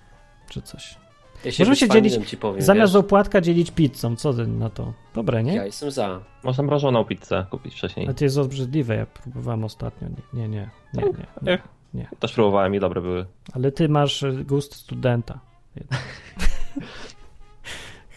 Czy 0.50 0.62
coś. 0.62 0.98
Ja 1.46 1.52
się 1.52 1.64
Możemy 1.64 1.76
się 1.76 1.90
dzielić, 1.90 2.30
ci 2.30 2.38
powiem, 2.38 2.62
zamiast 2.62 2.94
wiesz? 2.94 3.00
opłatka 3.00 3.42
dzielić 3.42 3.72
pizzą. 3.72 4.16
Co 4.16 4.34
ty 4.34 4.48
na 4.48 4.70
to? 4.70 4.94
Dobre, 5.16 5.44
nie? 5.44 5.56
Ja 5.56 5.66
jestem 5.66 5.92
za. 5.92 6.20
Można 6.44 6.64
mrożoną 6.64 7.06
pizzę 7.06 7.46
kupić 7.50 7.74
wcześniej. 7.76 8.06
Ale 8.06 8.16
to 8.16 8.24
jest 8.24 8.38
obrzydliwe, 8.38 8.96
ja 8.96 9.06
próbowałem 9.06 9.64
ostatnio. 9.64 10.08
Nie, 10.34 10.42
nie, 10.42 10.48
nie. 10.50 10.70
nie, 10.94 11.04
nie, 11.04 11.12
nie, 11.42 11.60
nie. 11.94 12.10
Też 12.20 12.34
próbowałem 12.34 12.76
i 12.76 12.80
dobre 12.80 13.02
były. 13.02 13.26
Ale 13.54 13.72
ty 13.72 13.90
masz 13.90 14.24
y, 14.24 14.44
gust 14.44 14.76
studenta. 14.76 15.40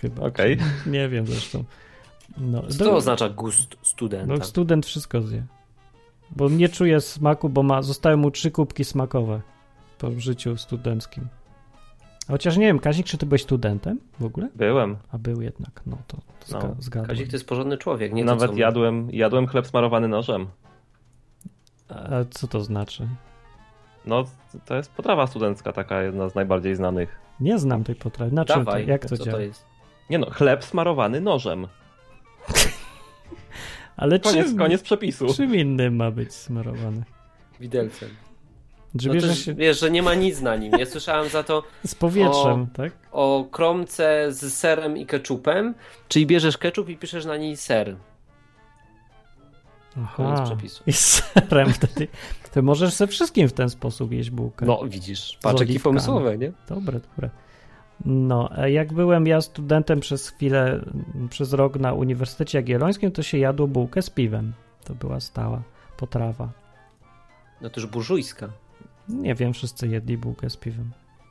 Chyba. 0.01 0.27
Okej. 0.27 0.59
Nie 0.87 1.09
wiem 1.09 1.27
zresztą. 1.27 1.65
No, 2.39 2.63
Co 2.69 2.85
to 2.85 2.97
oznacza 2.97 3.29
gust 3.29 3.77
studenta? 3.83 4.27
No, 4.35 4.45
student 4.45 4.87
wszystko 4.87 5.23
zje. 5.23 5.47
Bo 6.37 6.49
nie 6.49 6.69
czuje 6.69 7.01
smaku, 7.01 7.49
bo 7.49 7.63
ma, 7.63 7.83
zostały 7.83 8.17
mu 8.17 8.31
trzy 8.31 8.51
kubki 8.51 8.85
smakowe 8.85 9.41
po 9.99 10.11
życiu 10.21 10.57
studenckim. 10.57 11.29
Chociaż 12.29 12.57
nie 12.57 12.67
wiem, 12.67 12.79
Kazik, 12.79 13.07
czy 13.07 13.19
ty 13.19 13.27
byłeś 13.27 13.43
studentem 13.43 14.01
w 14.21 14.25
ogóle? 14.25 14.49
Byłem. 14.55 14.97
A 15.13 15.19
był 15.19 15.43
jednak, 15.43 15.81
no 15.87 15.97
to, 16.07 16.17
to 16.17 16.47
zga, 16.47 16.59
No. 16.59 16.75
zgadłem. 16.79 17.09
Kazik 17.09 17.29
to 17.31 17.37
jest 17.37 17.47
porządny 17.49 17.79
człowiek, 17.79 18.13
nie 18.13 18.25
to, 18.25 18.31
Nawet 18.35 18.51
co... 18.51 18.57
jadłem, 18.57 19.09
jadłem 19.11 19.47
chleb 19.47 19.67
smarowany 19.67 20.09
nożem. 20.09 20.47
A 21.89 22.09
co 22.31 22.49
to 22.49 22.61
znaczy? 22.61 23.09
No, 24.07 24.25
to 24.65 24.77
jest 24.77 24.93
potrawa 24.93 25.27
studencka, 25.27 25.73
taka 25.73 26.03
jedna 26.03 26.29
z 26.29 26.35
najbardziej 26.35 26.77
znanych. 26.77 27.19
Nie 27.41 27.59
znam 27.59 27.85
tej 27.85 27.95
potrawy. 27.95 28.35
Na 28.35 28.45
czym 28.45 28.65
Dawaj, 28.65 28.85
to, 28.85 28.91
jak 28.91 29.07
to 29.07 29.17
działa? 29.17 29.31
to 29.31 29.41
jest? 29.41 29.65
Nie 30.11 30.19
no, 30.19 30.31
chleb 30.31 30.65
smarowany 30.65 31.21
nożem. 31.21 31.67
Ale 34.03 34.19
Koniec, 34.21 34.47
czym, 34.47 34.59
koniec 34.59 34.83
przepisu. 34.83 35.35
czym 35.35 35.55
innym 35.55 35.97
ma 35.97 36.11
być 36.11 36.35
smarowany? 36.35 37.03
Widelcem. 37.61 38.09
Że 38.95 39.09
No 39.09 39.15
bierze 39.15 39.37
się 39.37 39.55
Wiesz, 39.55 39.81
że 39.81 39.91
nie 39.91 40.03
ma 40.03 40.15
nic 40.15 40.41
na 40.41 40.57
nim. 40.57 40.73
Ja 40.79 40.87
słyszałem 40.87 41.29
za 41.29 41.43
to 41.43 41.63
z 41.87 41.95
powietrzem, 41.95 42.63
o- 42.63 42.67
tak? 42.77 42.93
o 43.13 43.45
kromce 43.51 44.27
z 44.33 44.55
serem 44.55 44.97
i 44.97 45.07
ketchupem, 45.07 45.75
czyli 46.09 46.27
bierzesz 46.27 46.59
ketchup 46.59 46.89
i 46.89 46.97
piszesz 46.97 47.25
na 47.25 47.37
niej 47.37 47.57
ser. 47.57 47.97
Koniec 50.17 50.41
przepisu. 50.41 50.83
I 50.87 50.93
z 50.93 51.01
serem 51.01 51.73
wtedy. 51.73 52.09
To 52.53 52.63
możesz 52.63 52.95
ze 52.95 53.07
wszystkim 53.07 53.49
w 53.49 53.53
ten 53.53 53.71
sposób 53.71 54.13
jeść 54.13 54.31
bułkę. 54.31 54.67
No 54.67 54.81
widzisz, 54.89 55.39
jakie 55.45 55.57
oliwkami. 55.57 55.79
pomysłowe, 55.81 56.39
nie? 56.39 56.53
Dobre, 56.69 57.01
dobre. 57.01 57.31
No, 58.05 58.49
a 58.57 58.69
jak 58.69 58.93
byłem 58.93 59.27
ja 59.27 59.41
studentem 59.41 60.01
przez 60.01 60.29
chwilę, 60.29 60.81
przez 61.31 61.53
rok 61.53 61.77
na 61.77 61.93
Uniwersytecie 61.93 62.59
Jagiellońskim, 62.59 63.13
to 63.13 63.23
się 63.23 63.39
jadło 63.39 63.67
bułkę 63.67 64.03
z 64.03 64.11
piwem. 64.11 64.53
To 64.85 64.95
była 64.95 65.21
stała 65.21 65.63
potrawa. 65.97 66.49
No 67.61 67.71
to 67.71 67.81
już 67.81 67.91
burżujska. 67.91 68.49
Nie 69.09 69.35
wiem, 69.35 69.53
wszyscy 69.53 69.89
jedli 69.89 70.19
bułkę 70.19 70.51
z 70.51 70.57
piwem. 70.57 70.91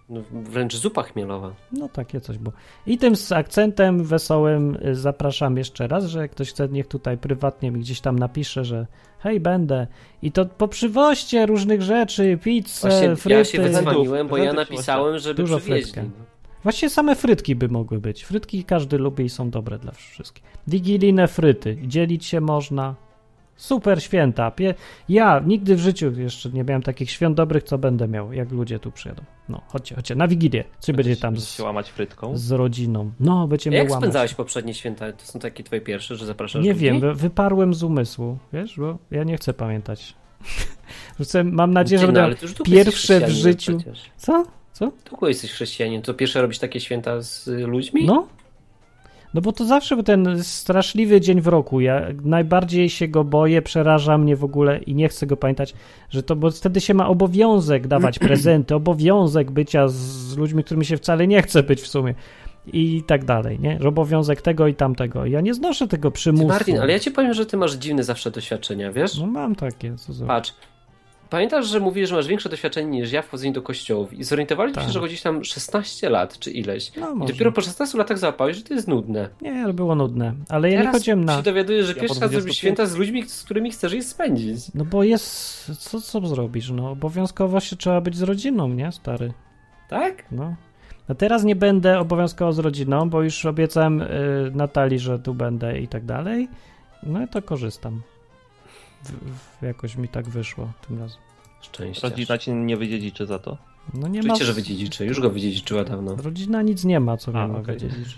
No, 0.09 0.21
wręcz 0.31 0.75
zupa 0.75 1.03
chmielowa. 1.03 1.53
No 1.71 1.89
takie 1.89 2.21
coś 2.21 2.37
było. 2.37 2.53
I 2.87 2.97
tym 2.97 3.15
z 3.15 3.31
akcentem 3.31 4.03
wesołym 4.03 4.77
y, 4.85 4.95
zapraszam 4.95 5.57
jeszcze 5.57 5.87
raz, 5.87 6.05
że 6.05 6.19
jak 6.19 6.31
ktoś 6.31 6.49
chce, 6.49 6.69
niech 6.69 6.87
tutaj 6.87 7.17
prywatnie 7.17 7.71
mi 7.71 7.79
gdzieś 7.79 8.01
tam 8.01 8.19
napisze, 8.19 8.65
że 8.65 8.87
hej, 9.19 9.39
będę. 9.39 9.87
I 10.21 10.31
to 10.31 10.45
poprzywoście 10.45 11.45
różnych 11.45 11.81
rzeczy, 11.81 12.37
pizzę, 12.43 12.89
Właśnie 12.89 13.15
fryty. 13.15 13.37
ja 13.37 13.45
się 13.45 13.61
wydzwoniłem, 13.61 14.27
bo 14.27 14.37
ja 14.37 14.53
napisałem, 14.53 15.19
żeby 15.19 15.41
Dużo 15.43 15.57
przywieźli. 15.57 15.91
frytka. 15.93 16.11
Właściwie 16.63 16.89
same 16.89 17.15
frytki 17.15 17.55
by 17.55 17.67
mogły 17.67 17.99
być. 17.99 18.23
Frytki 18.23 18.63
każdy 18.63 18.97
lubi 18.97 19.23
i 19.25 19.29
są 19.29 19.49
dobre 19.49 19.79
dla 19.79 19.91
wszystkich. 19.91 20.43
Wigilijne 20.67 21.27
fryty. 21.27 21.77
Dzielić 21.87 22.25
się 22.25 22.41
można. 22.41 22.95
Super 23.55 24.03
święta. 24.03 24.51
Pie- 24.51 24.73
Ja 25.09 25.39
nigdy 25.45 25.75
w 25.75 25.79
życiu 25.79 26.11
jeszcze 26.19 26.49
nie 26.49 26.63
miałem 26.63 26.81
takich 26.81 27.11
świąt 27.11 27.37
dobrych, 27.37 27.63
co 27.63 27.77
będę 27.77 28.07
miał, 28.07 28.33
jak 28.33 28.51
ludzie 28.51 28.79
tu 28.79 28.91
przyjadą. 28.91 29.23
No, 29.49 29.61
chodźcie, 29.67 29.95
chodźcie. 29.95 30.15
Na 30.15 30.27
Wigilię. 30.27 30.63
Co 30.79 30.93
będzie 30.93 31.17
tam 31.17 31.37
z, 31.37 31.49
się 31.51 31.63
łamać 31.63 31.89
frytką. 31.89 32.37
z 32.37 32.51
rodziną? 32.51 33.11
No, 33.19 33.47
będziemy 33.47 33.75
Jak 33.77 33.89
łamać. 33.89 34.01
spędzałeś 34.03 34.33
poprzednie 34.33 34.73
święta? 34.73 35.11
To 35.13 35.25
są 35.25 35.39
takie 35.39 35.63
twoje 35.63 35.81
pierwsze, 35.81 36.15
że 36.15 36.25
zapraszasz 36.25 36.63
Nie 36.63 36.73
ludzi? 36.73 36.85
wiem, 36.85 36.99
wy- 36.99 37.13
wyparłem 37.13 37.73
z 37.73 37.83
umysłu, 37.83 38.37
wiesz, 38.53 38.77
bo 38.79 38.97
ja 39.11 39.23
nie 39.23 39.37
chcę 39.37 39.53
pamiętać. 39.53 40.15
Chcę, 41.23 41.43
mam 41.43 41.73
nadzieję, 41.73 42.01
że 42.01 42.07
no, 42.07 42.13
będę 42.13 42.29
jesteś 42.29 42.53
pierwsze 42.67 43.21
w 43.27 43.29
życiu. 43.29 43.77
przecież. 43.77 44.11
Co? 44.17 44.43
Co? 44.73 44.91
Długo 45.09 45.27
jesteś 45.27 45.51
chrześcijanin, 45.51 46.01
to 46.01 46.13
pierwsze 46.13 46.41
robisz 46.41 46.59
takie 46.59 46.79
święta 46.79 47.21
z 47.21 47.47
y, 47.47 47.67
ludźmi? 47.67 48.05
No. 48.05 48.27
No 49.33 49.41
bo 49.41 49.51
to 49.51 49.65
zawsze 49.65 49.95
był 49.95 50.03
ten 50.03 50.43
straszliwy 50.43 51.21
dzień 51.21 51.41
w 51.41 51.47
roku. 51.47 51.81
Ja 51.81 52.07
najbardziej 52.23 52.89
się 52.89 53.07
go 53.07 53.23
boję, 53.23 53.61
przeraża 53.61 54.17
mnie 54.17 54.35
w 54.35 54.43
ogóle 54.43 54.77
i 54.77 54.95
nie 54.95 55.09
chcę 55.09 55.27
go 55.27 55.37
pamiętać, 55.37 55.73
że 56.09 56.23
to, 56.23 56.35
bo 56.35 56.51
wtedy 56.51 56.81
się 56.81 56.93
ma 56.93 57.07
obowiązek 57.07 57.87
dawać 57.87 58.19
prezenty, 58.29 58.75
obowiązek 58.75 59.51
bycia 59.51 59.87
z, 59.87 60.37
ludźmi, 60.37 60.63
którymi 60.63 60.85
się 60.85 60.97
wcale 60.97 61.27
nie 61.27 61.41
chce 61.41 61.63
być 61.63 61.81
w 61.81 61.87
sumie 61.87 62.13
i 62.73 63.03
tak 63.07 63.25
dalej, 63.25 63.59
nie? 63.59 63.77
Że 63.81 63.87
obowiązek 63.87 64.41
tego 64.41 64.67
i 64.67 64.75
tamtego. 64.75 65.25
Ja 65.25 65.41
nie 65.41 65.53
znoszę 65.53 65.87
tego 65.87 66.11
Ty, 66.11 66.15
przymusu. 66.15 66.47
Martin, 66.47 66.79
ale 66.79 66.93
ja 66.93 66.99
ci 66.99 67.11
powiem, 67.11 67.33
że 67.33 67.45
ty 67.45 67.57
masz 67.57 67.73
dziwne 67.73 68.03
zawsze 68.03 68.31
doświadczenia, 68.31 68.91
wiesz? 68.91 69.17
No 69.19 69.27
mam 69.27 69.55
takie, 69.55 69.95
co. 69.97 70.25
Patrz. 70.25 70.53
Pamiętasz, 71.31 71.67
że 71.67 71.79
mówisz, 71.79 72.09
że 72.09 72.15
masz 72.15 72.27
większe 72.27 72.49
doświadczenie 72.49 72.89
niż 72.89 73.11
ja 73.11 73.21
w 73.21 73.29
chodzeniu 73.29 73.53
do 73.53 73.61
kościołów 73.61 74.13
i 74.13 74.23
zorientowaliśmy 74.23 74.75
Tak. 74.75 74.85
się, 74.85 74.91
że 74.91 74.99
chodzisz 74.99 75.21
tam 75.21 75.43
16 75.43 76.09
lat 76.09 76.39
czy 76.39 76.51
ileś. 76.51 76.91
No 76.97 77.25
I 77.25 77.27
dopiero 77.27 77.51
po 77.51 77.61
16 77.61 77.97
latach 77.97 78.17
załapałeś, 78.17 78.57
że 78.57 78.63
to 78.63 78.73
jest 78.73 78.87
nudne. 78.87 79.29
Nie, 79.41 79.63
ale 79.63 79.73
było 79.73 79.95
nudne. 79.95 80.33
Ale 80.49 80.69
ja 80.71 80.77
nie 80.77 80.83
Teraz 80.83 80.95
chodziłem 80.95 81.25
na... 81.25 81.37
się 81.37 81.43
dowiaduję, 81.43 81.83
że 81.83 81.93
Ja 81.93 81.99
pierwszy 82.01 82.19
raz 82.19 82.29
25 82.29 82.43
zrobisz 82.43 82.57
święta 82.57 82.85
z 82.85 82.95
ludźmi, 82.95 83.29
z 83.29 83.43
którymi 83.43 83.71
chcesz 83.71 83.93
je 83.93 84.03
spędzić. 84.03 84.57
No 84.75 84.85
bo 84.85 85.03
jest... 85.03 85.71
Co, 85.79 86.01
co 86.01 86.27
zrobisz? 86.27 86.71
No 86.71 86.91
obowiązkowo 86.91 87.59
się 87.59 87.75
trzeba 87.75 88.01
być 88.01 88.15
z 88.15 88.21
rodziną, 88.21 88.67
nie, 88.67 88.91
stary? 88.91 89.33
Tak? 89.89 90.25
No. 90.31 90.55
A 91.07 91.15
teraz 91.15 91.43
nie 91.43 91.55
będę 91.55 91.99
obowiązkowo 91.99 92.53
z 92.53 92.59
rodziną, 92.59 93.09
bo 93.09 93.23
już 93.23 93.45
obiecałem 93.45 94.01
y, 94.01 94.07
Natalii, 94.53 94.99
że 94.99 95.19
tu 95.19 95.33
będę 95.33 95.79
i 95.79 95.87
tak 95.87 96.05
dalej. 96.05 96.47
No 97.03 97.23
i 97.23 97.27
to 97.27 97.41
korzystam. 97.41 98.01
W, 99.03 99.11
w, 99.59 99.61
jakoś 99.65 99.95
mi 99.95 100.07
tak 100.07 100.29
wyszło 100.29 100.71
tym 100.87 100.99
razem. 100.99 101.17
Szczęście. 101.61 102.09
Rodzina 102.09 102.37
ci 102.37 102.51
nie 102.51 102.77
wydziedziczy 102.77 103.25
za 103.25 103.39
to. 103.39 103.57
No 103.93 104.07
nie 104.07 104.19
Oczywiście, 104.19 104.43
ma... 104.43 104.47
że 104.47 104.53
wydziedziczy. 104.53 105.05
Już 105.05 105.19
go 105.19 105.29
wydziedziczyła 105.29 105.83
dawno. 105.83 106.15
Rodzina 106.15 106.61
nic 106.61 106.85
nie 106.85 106.99
ma, 106.99 107.17
co 107.17 107.31
A, 107.35 107.47
mi 107.47 107.53
ma 107.53 107.59
wydziedziczyć. 107.59 108.17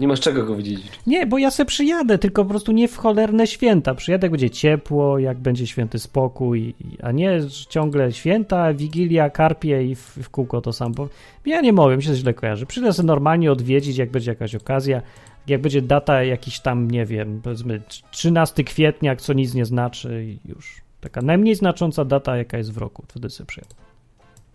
Nie 0.00 0.08
masz 0.08 0.20
czego 0.20 0.44
go 0.44 0.54
wydziedziczyć. 0.54 1.00
Nie, 1.06 1.26
bo 1.26 1.38
ja 1.38 1.50
se 1.50 1.64
przyjadę, 1.64 2.18
tylko 2.18 2.44
po 2.44 2.50
prostu 2.50 2.72
nie 2.72 2.88
w 2.88 2.96
cholerne 2.96 3.46
święta. 3.46 3.94
Przyjadę, 3.94 4.24
jak 4.24 4.30
będzie 4.32 4.50
ciepło, 4.50 5.18
jak 5.18 5.38
będzie 5.38 5.66
święty 5.66 5.98
spokój, 5.98 6.74
i- 6.80 7.02
a 7.02 7.12
nie 7.12 7.40
ciągle 7.68 8.12
święta, 8.12 8.74
wigilia, 8.74 9.30
karpie 9.30 9.84
i 9.86 9.94
w, 9.94 10.00
w 10.22 10.30
kółko 10.30 10.60
to 10.60 10.72
samo. 10.72 11.08
Ja 11.46 11.60
nie 11.60 11.72
mogę, 11.72 11.96
mi 11.96 12.02
się 12.02 12.10
to 12.10 12.16
źle 12.16 12.34
kojarzy. 12.34 12.66
Przyjdę 12.66 12.92
sobie 12.92 13.06
normalnie 13.06 13.52
odwiedzić, 13.52 13.96
jak 13.96 14.10
będzie 14.10 14.30
jakaś 14.30 14.54
okazja, 14.54 15.02
jak 15.46 15.60
będzie 15.60 15.82
data 15.82 16.22
jakiś 16.22 16.60
tam, 16.60 16.90
nie 16.90 17.06
wiem, 17.06 17.40
powiedzmy 17.42 17.82
13 18.10 18.64
kwietnia, 18.64 19.16
co 19.16 19.32
nic 19.32 19.54
nie 19.54 19.64
znaczy 19.64 20.24
i 20.24 20.48
już. 20.48 20.82
Taka 21.00 21.22
najmniej 21.22 21.54
znacząca 21.54 22.04
data, 22.04 22.36
jaka 22.36 22.58
jest 22.58 22.72
w 22.72 22.78
roku. 22.78 23.04
Wtedy 23.08 23.30
sobie 23.30 23.46
przyjadę. 23.46 23.74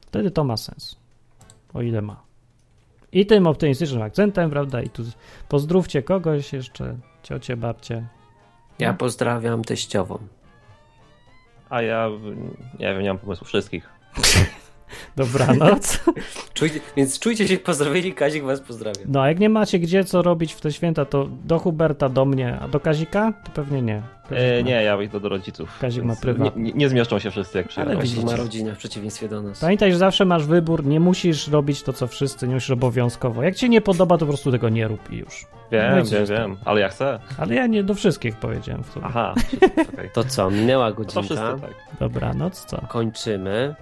Wtedy 0.01 0.31
to 0.31 0.43
ma 0.43 0.57
sens. 0.57 0.95
O 1.73 1.81
ile 1.81 2.01
ma. 2.01 2.23
I 3.11 3.25
tym 3.25 3.47
optymistycznym 3.47 4.01
akcentem, 4.01 4.49
prawda? 4.49 4.81
I 4.81 4.89
tu 4.89 5.03
pozdrówcie 5.49 6.03
kogoś 6.03 6.53
jeszcze, 6.53 6.97
ciocie, 7.23 7.57
babcie. 7.57 8.07
Ja 8.79 8.93
pozdrawiam 8.93 9.63
teściową. 9.63 10.19
A 11.69 11.81
ja 11.81 12.09
nie 12.79 12.93
wiem, 12.93 13.01
nie 13.01 13.09
mam 13.09 13.19
pomysłu 13.19 13.45
wszystkich. 13.47 13.89
Dobranoc. 15.15 15.99
Czujcie, 16.53 16.79
więc 16.97 17.19
czujcie 17.19 17.47
się 17.47 17.57
pozdrowieni, 17.57 18.13
Kazik 18.13 18.43
was 18.43 18.59
pozdrawia. 18.61 19.01
No, 19.07 19.21
a 19.21 19.27
jak 19.27 19.39
nie 19.39 19.49
macie 19.49 19.79
gdzie 19.79 20.03
co 20.03 20.21
robić 20.21 20.53
w 20.53 20.61
te 20.61 20.71
święta, 20.71 21.05
to 21.05 21.29
do 21.45 21.59
Huberta, 21.59 22.09
do 22.09 22.25
mnie, 22.25 22.57
a 22.61 22.67
do 22.67 22.79
Kazika? 22.79 23.33
To 23.43 23.51
pewnie 23.51 23.81
nie. 23.81 24.01
E, 24.31 24.63
ma- 24.63 24.69
nie, 24.69 24.83
ja 24.83 25.01
idę 25.01 25.19
do 25.19 25.29
rodziców. 25.29 25.77
Kazik 25.81 26.03
ma 26.03 26.15
prywatny. 26.15 26.61
Nie, 26.63 26.71
nie, 26.71 26.77
nie 26.77 26.89
zmieszczą 26.89 27.19
się 27.19 27.31
wszyscy 27.31 27.57
jak 27.57 27.67
przyjadą. 27.67 27.91
Ale 27.91 27.99
Kazik 27.99 28.15
widzicie. 28.15 28.35
ma 28.35 28.43
rodzinę 28.43 28.75
w 28.75 28.77
przeciwieństwie 28.77 29.27
do 29.29 29.41
nas. 29.41 29.59
Pamiętaj, 29.59 29.91
że 29.91 29.97
zawsze 29.97 30.25
masz 30.25 30.45
wybór, 30.45 30.85
nie 30.85 30.99
musisz 30.99 31.47
robić 31.47 31.83
to, 31.83 31.93
co 31.93 32.07
wszyscy, 32.07 32.47
nie 32.47 32.53
musisz 32.53 32.71
obowiązkowo. 32.71 33.43
Jak 33.43 33.55
ci 33.55 33.69
nie 33.69 33.81
podoba, 33.81 34.15
to 34.17 34.25
po 34.25 34.31
prostu 34.31 34.51
tego 34.51 34.69
nie 34.69 34.87
rób 34.87 35.11
i 35.11 35.17
już. 35.17 35.45
Wiem, 35.71 36.05
wiem, 36.05 36.25
wiem, 36.25 36.57
ale 36.65 36.81
ja 36.81 36.89
chcę. 36.89 37.19
Ale 37.37 37.55
ja 37.55 37.67
nie 37.67 37.83
do 37.83 37.93
wszystkich 37.93 38.35
powiedziałem. 38.35 38.83
W 38.83 38.89
sumie. 38.91 39.05
Aha, 39.05 39.33
okej. 39.93 40.09
To 40.13 40.23
co, 40.23 40.49
minęła 40.51 40.85
No 40.85 40.91
to 40.91 40.97
godzinka. 40.97 41.21
wszyscy 41.21 41.61
tak. 41.61 41.99
Dobranoc, 41.99 42.65
co? 42.65 42.77
Kończymy. 42.87 43.75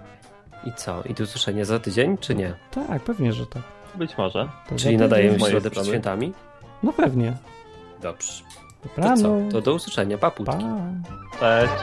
I 0.63 0.73
co? 0.73 1.03
I 1.03 1.13
do 1.13 1.23
usłyszenia 1.23 1.65
za 1.65 1.79
tydzień, 1.79 2.17
czy 2.17 2.35
nie? 2.35 2.53
Tak, 2.71 3.03
pewnie, 3.03 3.33
że 3.33 3.45
tak. 3.45 3.63
Być 3.95 4.17
może. 4.17 4.49
To 4.69 4.75
Czyli 4.75 4.97
nadajemy 4.97 5.39
środę 5.39 5.69
przed 5.69 5.87
świętami? 5.87 6.33
No 6.83 6.93
pewnie. 6.93 7.33
Dobrze. 8.01 8.43
To 8.83 8.89
Dobranoc. 9.01 9.21
co? 9.21 9.51
To 9.51 9.61
do 9.61 9.73
usłyszenia. 9.73 10.17
Paputki. 10.17 10.65
Pa. 11.39 11.39
Cześć. 11.39 11.73